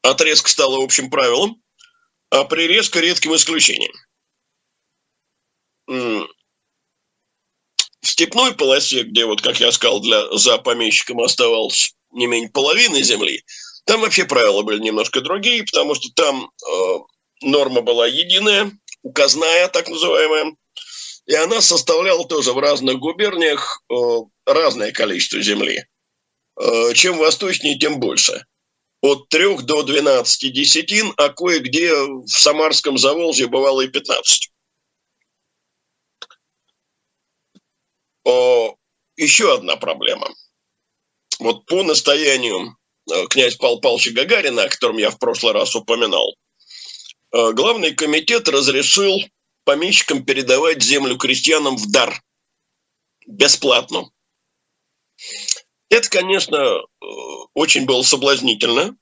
Отрезка 0.04 0.50
стала 0.50 0.82
общим 0.82 1.10
правилом, 1.10 1.62
а 2.30 2.44
прирезка 2.44 3.00
редким 3.00 3.36
исключением. 3.36 3.94
В 5.88 6.28
степной 8.02 8.54
полосе, 8.56 9.04
где, 9.04 9.26
вот, 9.26 9.42
как 9.42 9.60
я 9.60 9.72
сказал, 9.72 10.02
для, 10.02 10.32
за 10.38 10.58
помещиком 10.58 11.22
оставалось 11.22 11.96
не 12.12 12.28
менее 12.28 12.50
половины 12.50 13.02
земли, 13.02 13.44
там 13.86 14.02
вообще 14.02 14.26
правила 14.26 14.64
были 14.64 14.80
немножко 14.80 15.22
другие, 15.22 15.64
потому 15.64 15.96
что 15.96 16.10
там 16.14 16.50
э, 16.50 16.98
норма 17.42 17.82
была 17.82 18.06
единая, 18.06 18.72
указная, 19.02 19.70
так 19.70 19.88
называемая, 19.88 20.56
и 21.26 21.34
она 21.36 21.62
составляла 21.62 22.26
тоже 22.26 22.54
в 22.54 22.60
разных 22.60 23.00
губерниях 23.00 23.82
э, 23.90 23.96
разное 24.46 24.92
количество 24.92 25.42
земли. 25.42 25.86
Э, 26.60 26.94
чем 26.94 27.18
восточнее, 27.18 27.78
тем 27.78 28.00
больше. 28.00 28.46
От 29.02 29.30
3 29.30 29.64
до 29.64 29.84
12 29.84 30.54
десятин, 30.54 31.14
а 31.18 31.30
кое-где 31.30 31.94
в 31.94 32.28
Самарском 32.28 32.98
Заволжье 32.98 33.48
бывало 33.48 33.82
и 33.82 33.88
15. 33.88 34.52
Еще 39.18 39.54
одна 39.54 39.78
проблема. 39.78 40.30
Вот 41.40 41.66
по 41.66 41.84
настоянию 41.84 42.78
э, 43.12 43.28
князя 43.28 43.58
Павла 43.58 43.80
Павловича 43.80 44.12
Гагарина, 44.12 44.64
о 44.64 44.70
котором 44.70 44.98
я 44.98 45.10
в 45.10 45.18
прошлый 45.18 45.54
раз 45.54 45.76
упоминал, 45.76 46.36
главный 47.32 47.94
комитет 47.94 48.48
разрешил 48.48 49.20
помещикам 49.64 50.24
передавать 50.24 50.82
землю 50.82 51.18
крестьянам 51.18 51.78
в 51.78 51.92
дар. 51.92 52.22
Бесплатно. 53.26 54.10
Это, 55.90 56.10
конечно, 56.10 56.58
э, 56.58 57.06
очень 57.54 57.86
было 57.86 58.02
соблазнительно, 58.02 58.96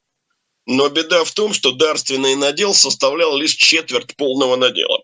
но 0.66 0.90
беда 0.90 1.24
в 1.24 1.32
том, 1.32 1.54
что 1.54 1.72
дарственный 1.72 2.36
надел 2.36 2.74
составлял 2.74 3.36
лишь 3.36 3.56
четверть 3.56 4.16
полного 4.16 4.56
надела. 4.56 5.04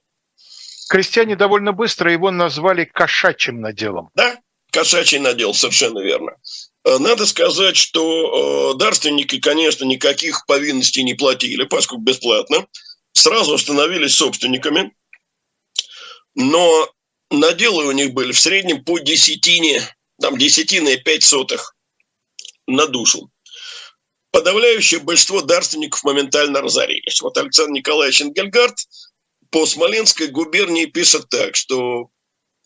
Крестьяне 0.90 1.36
довольно 1.36 1.72
быстро 1.72 2.12
его 2.12 2.32
назвали 2.32 2.86
кошачьим 2.86 3.62
наделом. 3.62 4.10
Да, 4.16 4.38
кошачий 4.72 5.20
надел, 5.20 5.54
совершенно 5.54 6.00
верно. 6.00 6.34
Э, 6.84 6.98
надо 6.98 7.26
сказать, 7.26 7.78
что 7.78 8.74
э, 8.74 8.78
дарственники, 8.78 9.40
конечно, 9.40 9.86
никаких 9.86 10.46
повинностей 10.46 11.04
не 11.04 11.14
платили, 11.14 11.64
поскольку 11.66 12.04
бесплатно. 12.04 12.68
Сразу 13.14 13.58
становились 13.58 14.16
собственниками 14.16 14.94
но 16.36 16.90
наделы 17.30 17.88
у 17.88 17.92
них 17.92 18.14
были 18.14 18.32
в 18.32 18.40
среднем 18.40 18.84
по 18.84 19.00
десятине, 19.00 19.82
там 20.22 20.38
десятина 20.38 20.90
и 20.90 20.98
пять 20.98 21.24
сотых 21.24 21.76
на 22.68 22.88
душу. 22.88 23.30
Подавляющее 24.32 25.02
большинство 25.02 25.42
дарственников 25.42 26.04
моментально 26.04 26.62
разорились. 26.62 27.22
Вот 27.22 27.38
Александр 27.38 27.74
Николаевич 27.74 28.22
Энгельгард 28.22 28.78
по 29.50 29.66
Смоленской 29.66 30.28
губернии 30.28 30.86
пишет 30.86 31.28
так, 31.30 31.56
что 31.58 32.10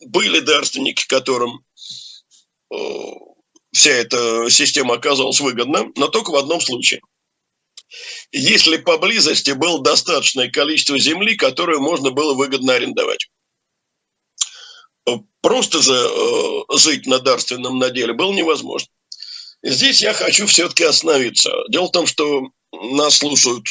были 0.00 0.38
дарственники, 0.38 1.06
которым 1.08 1.64
э, 2.72 2.76
вся 3.72 3.90
эта 3.90 4.48
система 4.48 4.94
оказалась 4.94 5.40
выгодна, 5.40 5.90
но 5.96 6.06
только 6.06 6.30
в 6.30 6.36
одном 6.36 6.60
случае. 6.60 7.00
Если 8.30 8.76
поблизости 8.76 9.52
было 9.52 9.82
достаточное 9.82 10.50
количество 10.50 10.98
земли, 10.98 11.36
которую 11.36 11.80
можно 11.80 12.10
было 12.10 12.34
выгодно 12.34 12.74
арендовать. 12.74 13.28
Просто 15.40 15.80
же 15.80 15.94
э, 15.94 16.62
жить 16.76 17.06
на 17.06 17.20
дарственном 17.20 17.78
наделе 17.78 18.12
было 18.12 18.32
невозможно. 18.32 18.88
Здесь 19.62 20.02
я 20.02 20.12
хочу 20.12 20.46
все-таки 20.46 20.82
остановиться. 20.82 21.52
Дело 21.68 21.86
в 21.86 21.92
том, 21.92 22.06
что 22.06 22.50
нас 22.72 23.18
слушают, 23.18 23.68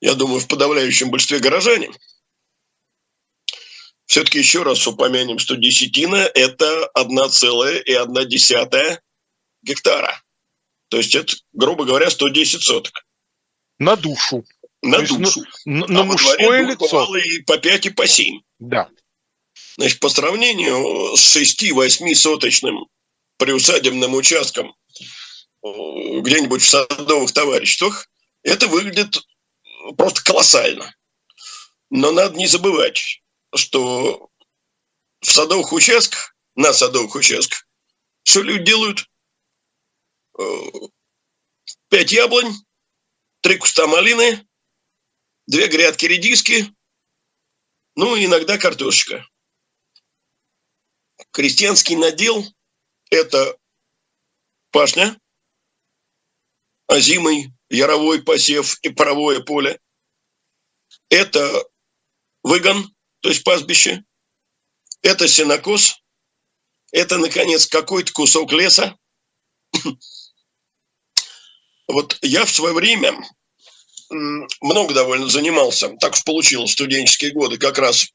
я 0.00 0.14
думаю, 0.14 0.40
в 0.40 0.46
подавляющем 0.46 1.10
большинстве 1.10 1.38
горожане. 1.38 1.90
Все-таки 4.04 4.38
еще 4.38 4.62
раз 4.62 4.86
упомянем, 4.86 5.38
что 5.38 5.56
десятина– 5.56 6.16
это 6.34 6.90
1,1 6.94 8.98
гектара. 9.62 10.22
То 10.88 10.98
есть 10.98 11.14
это, 11.14 11.34
грубо 11.52 11.84
говоря, 11.84 12.10
110 12.10 12.62
соток. 12.62 13.06
На 13.78 13.96
душу. 13.96 14.44
На 14.82 15.06
То 15.06 15.16
душу. 15.16 15.42
На, 15.64 15.86
на 15.86 16.00
а 16.00 16.04
мужское 16.04 16.66
лицо. 16.66 17.16
И 17.16 17.42
по 17.42 17.58
5, 17.58 17.86
и 17.86 17.90
по 17.90 18.06
7. 18.06 18.40
Да. 18.58 18.90
Значит, 19.78 20.00
по 20.00 20.08
сравнению 20.08 21.16
с 21.16 21.36
6-8 21.36 22.12
соточным 22.14 22.88
приусадебным 23.36 24.12
участком 24.14 24.74
э, 25.62 25.68
где-нибудь 26.20 26.62
в 26.62 26.68
садовых 26.68 27.30
товариществах, 27.32 28.10
это 28.42 28.66
выглядит 28.66 29.24
просто 29.96 30.24
колоссально. 30.24 30.92
Но 31.90 32.10
надо 32.10 32.36
не 32.36 32.48
забывать, 32.48 33.22
что 33.54 34.28
в 35.20 35.30
садовых 35.30 35.72
участках, 35.72 36.34
на 36.56 36.72
садовых 36.72 37.14
участках, 37.14 37.64
что 38.24 38.42
люди 38.42 38.64
делают? 38.64 39.08
Э, 40.40 40.42
пять 41.88 42.10
яблонь, 42.10 42.52
три 43.42 43.58
куста 43.58 43.86
малины, 43.86 44.44
две 45.46 45.68
грядки 45.68 46.06
редиски, 46.06 46.66
ну 47.94 48.16
и 48.16 48.24
иногда 48.24 48.58
картошечка. 48.58 49.24
Крестьянский 51.32 51.96
надел– 51.96 52.44
это 53.10 53.56
пашня, 54.70 55.18
озимый, 56.86 57.52
яровой 57.68 58.22
посев 58.22 58.78
и 58.82 58.88
паровое 58.88 59.40
поле. 59.40 59.80
Это 61.10 61.64
выгон, 62.42 62.94
то 63.20 63.28
есть 63.28 63.44
пастбище. 63.44 64.04
Это 65.02 65.28
сенокос. 65.28 66.02
Это, 66.92 67.18
наконец, 67.18 67.66
какой-то 67.66 68.12
кусок 68.12 68.52
леса. 68.52 68.96
Вот 71.90 72.18
я 72.20 72.44
в 72.44 72.50
свое 72.50 72.74
время 72.74 73.18
много 74.10 74.92
довольно 74.92 75.26
занимался, 75.26 75.96
так 76.00 76.12
уж 76.12 76.22
получилось, 76.24 76.72
студенческие 76.72 77.32
годы, 77.32 77.56
как 77.56 77.78
раз 77.78 78.08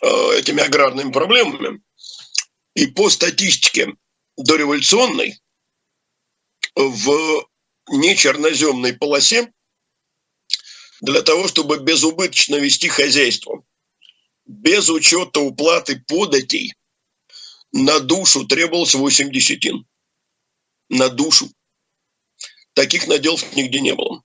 э, 0.00 0.06
этими 0.36 0.62
аграрными 0.62 1.12
проблемами. 1.12 1.80
И 2.74 2.86
по 2.86 3.10
статистике 3.10 3.94
дореволюционной 4.36 5.40
в 6.74 7.46
нечерноземной 7.88 8.94
полосе 8.94 9.52
для 11.00 11.22
того, 11.22 11.48
чтобы 11.48 11.78
безубыточно 11.78 12.56
вести 12.56 12.88
хозяйство, 12.88 13.64
без 14.46 14.88
учета 14.88 15.40
уплаты 15.40 16.02
податей, 16.06 16.74
на 17.72 18.00
душу 18.00 18.46
требовалось 18.46 18.94
8 18.94 19.30
десятин. 19.30 19.86
На 20.88 21.08
душу. 21.08 21.50
Таких 22.74 23.06
наделов 23.06 23.54
нигде 23.56 23.80
не 23.80 23.94
было. 23.94 24.22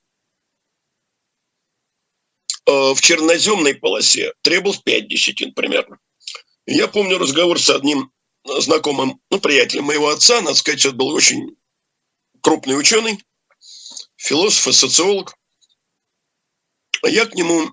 Э, 2.66 2.94
в 2.94 3.00
черноземной 3.00 3.74
полосе 3.74 4.34
требовалось 4.42 4.80
5 4.80 5.08
десятин 5.08 5.52
примерно. 5.54 5.98
Я 6.66 6.88
помню 6.88 7.18
разговор 7.18 7.58
с 7.60 7.70
одним 7.70 8.12
знакомым, 8.60 9.20
ну, 9.30 9.40
приятелем 9.40 9.84
моего 9.84 10.08
отца, 10.08 10.40
надо 10.40 10.56
сказать, 10.56 10.84
это 10.84 10.94
был 10.94 11.08
очень 11.08 11.56
крупный 12.40 12.78
ученый, 12.78 13.22
философ 14.16 14.68
и 14.68 14.72
социолог. 14.72 15.34
Я 17.04 17.26
к 17.26 17.34
нему 17.34 17.70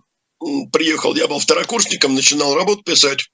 приехал, 0.72 1.16
я 1.16 1.28
был 1.28 1.40
второкурсником, 1.40 2.14
начинал 2.14 2.54
работу 2.56 2.84
писать, 2.84 3.30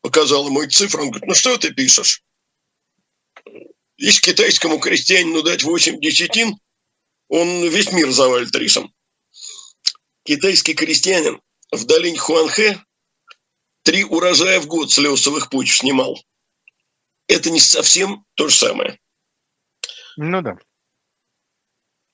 показал 0.00 0.46
ему 0.46 0.66
цифры, 0.66 1.02
он 1.02 1.10
говорит, 1.10 1.28
ну 1.28 1.34
что 1.34 1.56
ты 1.56 1.72
пишешь? 1.72 2.22
Если 3.96 4.22
китайскому 4.22 4.78
крестьянину 4.78 5.42
дать 5.42 5.62
8 5.62 6.00
десятин, 6.00 6.58
он 7.28 7.68
весь 7.68 7.92
мир 7.92 8.10
завалит 8.10 8.54
рисом. 8.56 8.92
Китайский 10.24 10.74
крестьянин 10.74 11.40
в 11.70 11.84
долине 11.84 12.18
Хуанхэ 12.18 12.82
три 13.82 14.04
урожая 14.04 14.60
в 14.60 14.66
год 14.66 14.90
с 14.90 14.98
лесовых 14.98 15.50
почв 15.50 15.78
снимал. 15.78 16.18
Это 17.30 17.50
не 17.50 17.60
совсем 17.60 18.24
то 18.34 18.48
же 18.48 18.56
самое. 18.56 18.98
Ну 20.16 20.42
да. 20.42 20.56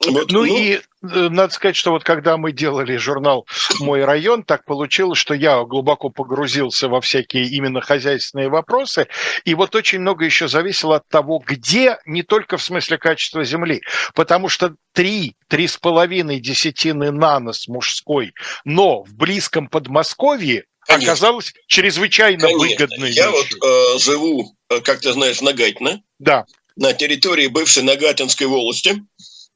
Вот, 0.04 0.30
ну, 0.30 0.40
ну 0.40 0.44
и 0.44 0.74
э, 0.74 0.80
надо 1.00 1.54
сказать, 1.54 1.74
что 1.74 1.90
вот 1.90 2.04
когда 2.04 2.36
мы 2.36 2.52
делали 2.52 2.98
журнал 2.98 3.46
«Мой 3.80 4.04
район», 4.04 4.44
так 4.44 4.66
получилось, 4.66 5.18
что 5.18 5.32
я 5.32 5.64
глубоко 5.64 6.10
погрузился 6.10 6.88
во 6.88 7.00
всякие 7.00 7.46
именно 7.46 7.80
хозяйственные 7.80 8.50
вопросы, 8.50 9.08
и 9.46 9.54
вот 9.54 9.74
очень 9.74 10.00
много 10.00 10.26
еще 10.26 10.48
зависело 10.48 10.96
от 10.96 11.08
того, 11.08 11.42
где, 11.44 11.98
не 12.04 12.22
только 12.22 12.58
в 12.58 12.62
смысле 12.62 12.98
качества 12.98 13.42
земли, 13.42 13.80
потому 14.14 14.50
что 14.50 14.74
три, 14.92 15.34
три 15.48 15.66
с 15.66 15.78
половиной 15.78 16.40
десятины 16.40 17.10
нанос 17.10 17.66
мужской, 17.66 18.34
но 18.66 19.02
в 19.02 19.14
близком 19.14 19.66
Подмосковье 19.66 20.66
Конечно. 20.86 21.12
оказалось 21.12 21.52
чрезвычайно 21.66 22.40
Конечно. 22.40 22.58
выгодной. 22.58 23.10
Я 23.10 23.30
вещью. 23.30 23.58
вот 23.60 23.68
э, 23.68 23.98
живу, 23.98 24.56
э, 24.70 24.80
как 24.80 25.00
ты 25.00 25.12
знаешь, 25.12 25.38
в 25.38 25.42
Нагатино. 25.42 26.02
Да. 26.18 26.46
На 26.76 26.92
территории 26.92 27.48
бывшей 27.48 27.82
Нагатинской 27.82 28.46
волости, 28.46 29.02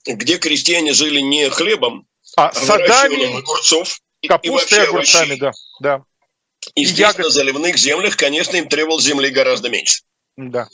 где 0.06 0.38
крестьяне 0.38 0.92
жили 0.92 1.20
не 1.20 1.48
хлебом, 1.50 2.06
а, 2.36 2.48
а 2.48 2.52
садами, 2.52 3.38
огурцов 3.38 4.00
капустой 4.26 4.78
и, 4.78 4.82
и 4.82 4.84
огурцами, 4.86 5.34
да. 5.36 5.52
да. 5.80 6.02
И, 6.74 6.82
и 6.82 6.84
здесь 6.84 6.98
ягод... 6.98 7.26
на 7.26 7.30
заливных 7.30 7.76
землях, 7.76 8.16
конечно, 8.16 8.56
им 8.56 8.68
требовалось 8.68 9.04
земли 9.04 9.30
гораздо 9.30 9.68
меньше. 9.68 10.02
Да. 10.36 10.68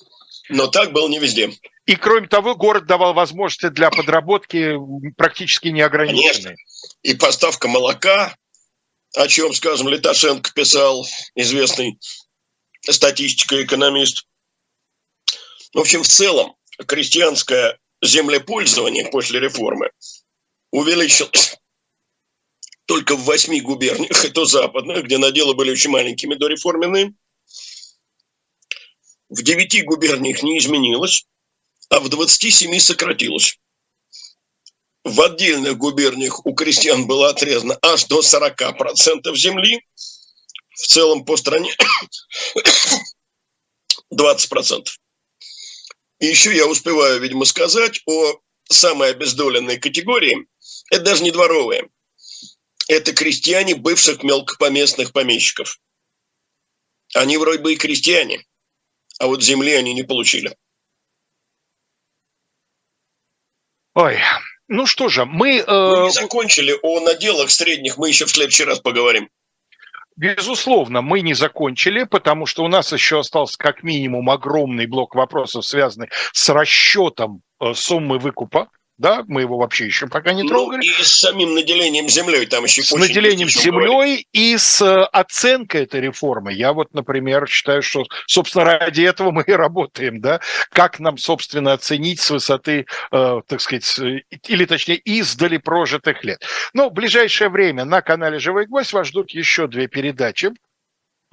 Но 0.49 0.69
так 0.69 0.93
было 0.93 1.09
не 1.09 1.19
везде. 1.19 1.51
И 1.87 1.97
кроме 1.97 2.29
того, 2.29 2.55
город 2.55 2.87
давал 2.87 3.15
возможности 3.15 3.69
для 3.69 3.91
подработки 3.91 4.75
практически 5.17 5.69
неограниченные. 5.69 6.33
Конечно. 6.33 6.55
И 7.03 7.15
поставка 7.15 7.69
молока, 7.69 8.35
о 9.17 9.29
чем, 9.29 9.55
скажем, 9.55 9.89
Литошенко 9.89 10.53
писал, 10.53 11.07
известный 11.35 11.99
статистика 12.89 13.63
экономист. 13.65 14.27
В 15.73 15.79
общем, 15.79 16.03
в 16.03 16.09
целом, 16.09 16.55
крестьянское 16.87 17.79
землепользование 18.03 19.07
после 19.07 19.41
реформы 19.41 19.91
увеличилось 20.71 21.57
только 22.85 23.17
в 23.17 23.25
восьми 23.25 23.61
губерниях, 23.63 24.25
это 24.25 24.45
западных, 24.45 25.05
где 25.05 25.17
наделы 25.17 25.55
были 25.55 25.71
очень 25.71 25.91
маленькими 25.91 26.35
дореформенные. 26.35 27.15
В 29.31 29.43
девяти 29.43 29.81
губерниях 29.81 30.43
не 30.43 30.59
изменилось, 30.59 31.27
а 31.89 32.01
в 32.01 32.09
27 32.11 32.79
сократилось 32.79 33.59
в 35.07 35.21
отдельных 35.21 35.79
губерниях 35.79 36.45
у 36.45 36.53
крестьян 36.53 37.07
было 37.07 37.29
отрезано 37.31 37.79
аж 37.81 38.07
до 38.07 38.21
40% 38.21 39.37
земли, 39.37 39.81
в 40.75 40.87
целом 40.87 41.25
по 41.25 41.37
стране 41.37 41.73
20%. 44.13 44.87
И 46.19 46.27
еще 46.27 46.55
я 46.55 46.67
успеваю, 46.67 47.21
видимо, 47.21 47.45
сказать 47.45 48.03
о 48.07 48.41
самой 48.69 49.13
обездоленной 49.13 49.79
категории. 49.79 50.49
Это 50.91 51.05
даже 51.05 51.23
не 51.23 51.31
дворовые. 51.31 51.89
Это 52.89 53.13
крестьяне 53.13 53.77
бывших 53.77 54.25
мелкопоместных 54.25 55.13
помещиков. 55.13 55.79
Они 57.15 57.37
вроде 57.37 57.63
бы 57.63 57.75
и 57.75 57.77
крестьяне, 57.77 58.45
а 59.21 59.29
вот 59.29 59.41
земли 59.41 59.73
они 59.73 59.95
не 59.95 60.03
получили. 60.03 60.57
Ой, 63.95 64.19
ну 64.69 64.87
что 64.87 65.09
же, 65.09 65.25
мы... 65.25 65.59
Э... 65.59 65.65
Мы 65.67 66.05
не 66.05 66.11
закончили 66.11 66.75
о 66.83 67.01
наделах 67.01 67.51
средних, 67.51 67.99
мы 67.99 68.09
еще 68.09 68.27
в 68.27 68.31
следующий 68.31 68.65
раз 68.65 68.81
поговорим. 68.81 69.29
Безусловно, 70.17 71.03
мы 71.03 71.21
не 71.21 71.35
закончили, 71.35 72.05
потому 72.05 72.47
что 72.47 72.65
у 72.65 72.69
нас 72.69 72.91
еще 72.93 73.21
остался 73.21 73.59
как 73.59 73.83
минимум 73.83 74.31
огромный 74.31 74.87
блок 74.87 75.15
вопросов, 75.15 75.67
связанный 75.67 76.09
с 76.33 76.49
расчетом 76.49 77.43
э, 77.61 77.75
суммы 77.75 78.19
выкупа 78.19 78.71
да, 78.99 79.25
мы 79.27 79.43
его 79.43 79.59
вообще 79.59 79.87
еще 79.87 80.07
пока 80.07 80.33
не 80.33 80.43
ну, 80.43 80.49
трогали. 80.49 80.85
И 80.85 81.03
с 81.03 81.17
самим 81.19 81.55
наделением 81.55 82.09
землей 82.09 82.47
там 82.47 82.65
еще 82.65 82.83
С 82.83 82.93
наделением 82.93 83.49
землей 83.49 83.89
говорить. 83.89 84.29
и 84.33 84.57
с 84.57 84.81
э, 84.81 85.03
оценкой 85.13 85.83
этой 85.83 86.01
реформы. 86.01 86.53
Я 86.53 86.73
вот, 86.73 86.95
например, 86.95 87.47
считаю, 87.49 87.83
что, 87.83 88.05
собственно, 88.27 88.65
ради 88.65 89.03
этого 89.03 89.33
мы 89.33 89.43
и 89.47 89.53
работаем, 89.53 90.21
да, 90.21 90.41
как 90.71 90.99
нам, 90.99 91.19
собственно, 91.19 91.75
оценить 91.75 92.21
с 92.21 92.31
высоты, 92.31 92.87
э, 93.13 93.41
так 93.47 93.61
сказать, 93.61 93.99
или 94.49 94.65
точнее, 94.65 94.97
издали 94.97 95.59
прожитых 95.59 96.25
лет. 96.25 96.43
Но 96.73 96.89
в 96.89 96.93
ближайшее 96.93 97.51
время 97.51 97.85
на 97.85 98.01
канале 98.01 98.39
«Живой 98.39 98.67
гвоздь» 98.67 98.93
вас 98.93 99.09
ждут 99.09 99.31
еще 99.31 99.67
две 99.67 99.89
передачи. 99.89 100.53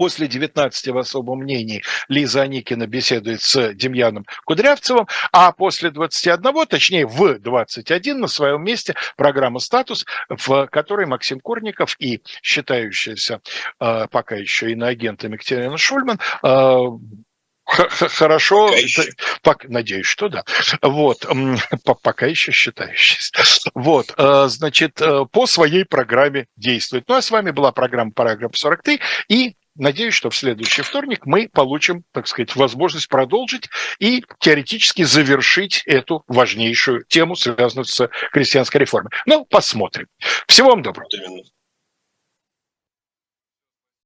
После 0.04 0.28
19 0.28 0.90
в 0.90 0.98
особом 0.98 1.40
мнении 1.40 1.82
Лиза 2.10 2.42
Аникина 2.42 2.88
беседует 2.88 3.42
с 3.42 3.74
Демьяном 3.74 4.26
Кудрявцевым, 4.44 5.08
а 5.32 5.54
после 5.54 5.92
21, 5.92 6.66
точнее 6.68 7.08
в 7.08 7.40
21 7.40 8.20
на 8.20 8.28
своем 8.28 8.66
месте 8.66 8.96
программа 9.16 9.60
«Статус», 9.60 10.06
в 10.28 10.68
которой 10.68 11.06
Максим 11.06 11.40
Курников 11.40 11.96
и 12.00 12.22
считающаяся 12.42 13.40
э, 13.80 14.08
пока 14.12 14.36
еще 14.36 14.74
иноагентом 14.74 15.32
Екатерина 15.32 15.78
Шульман 15.78 16.20
э, 16.44 16.84
Хорошо, 17.66 18.72
пока, 19.42 19.70
надеюсь, 19.70 20.06
что 20.06 20.28
да. 20.28 20.44
Вот, 20.82 21.26
пока 22.04 22.26
еще 22.26 22.52
считающийся. 22.52 23.32
Вот, 23.74 24.14
э, 24.18 24.48
значит, 24.50 25.00
по 25.32 25.48
своей 25.48 25.86
программе 25.86 26.48
действует. 26.58 27.06
Ну, 27.08 27.16
а 27.16 27.22
с 27.22 27.32
вами 27.32 27.52
была 27.52 27.72
программа 27.72 28.12
«Параграф 28.12 28.52
43» 28.52 29.00
и 29.30 29.56
Надеюсь, 29.76 30.14
что 30.14 30.30
в 30.30 30.36
следующий 30.36 30.84
вторник 30.84 31.26
мы 31.26 31.50
получим, 31.52 32.04
так 32.12 32.28
сказать, 32.28 32.56
возможность 32.56 33.08
продолжить 33.08 33.70
и 34.00 34.24
теоретически 34.40 35.04
завершить 35.04 35.84
эту 35.86 36.24
важнейшую 36.28 37.06
тему, 37.06 37.36
связанную 37.36 37.86
с 37.86 38.10
крестьянской 38.32 38.82
реформой. 38.82 39.12
Ну, 39.26 39.46
посмотрим. 39.46 40.08
Всего 40.48 40.70
вам 40.70 40.84
доброго. 40.84 41.10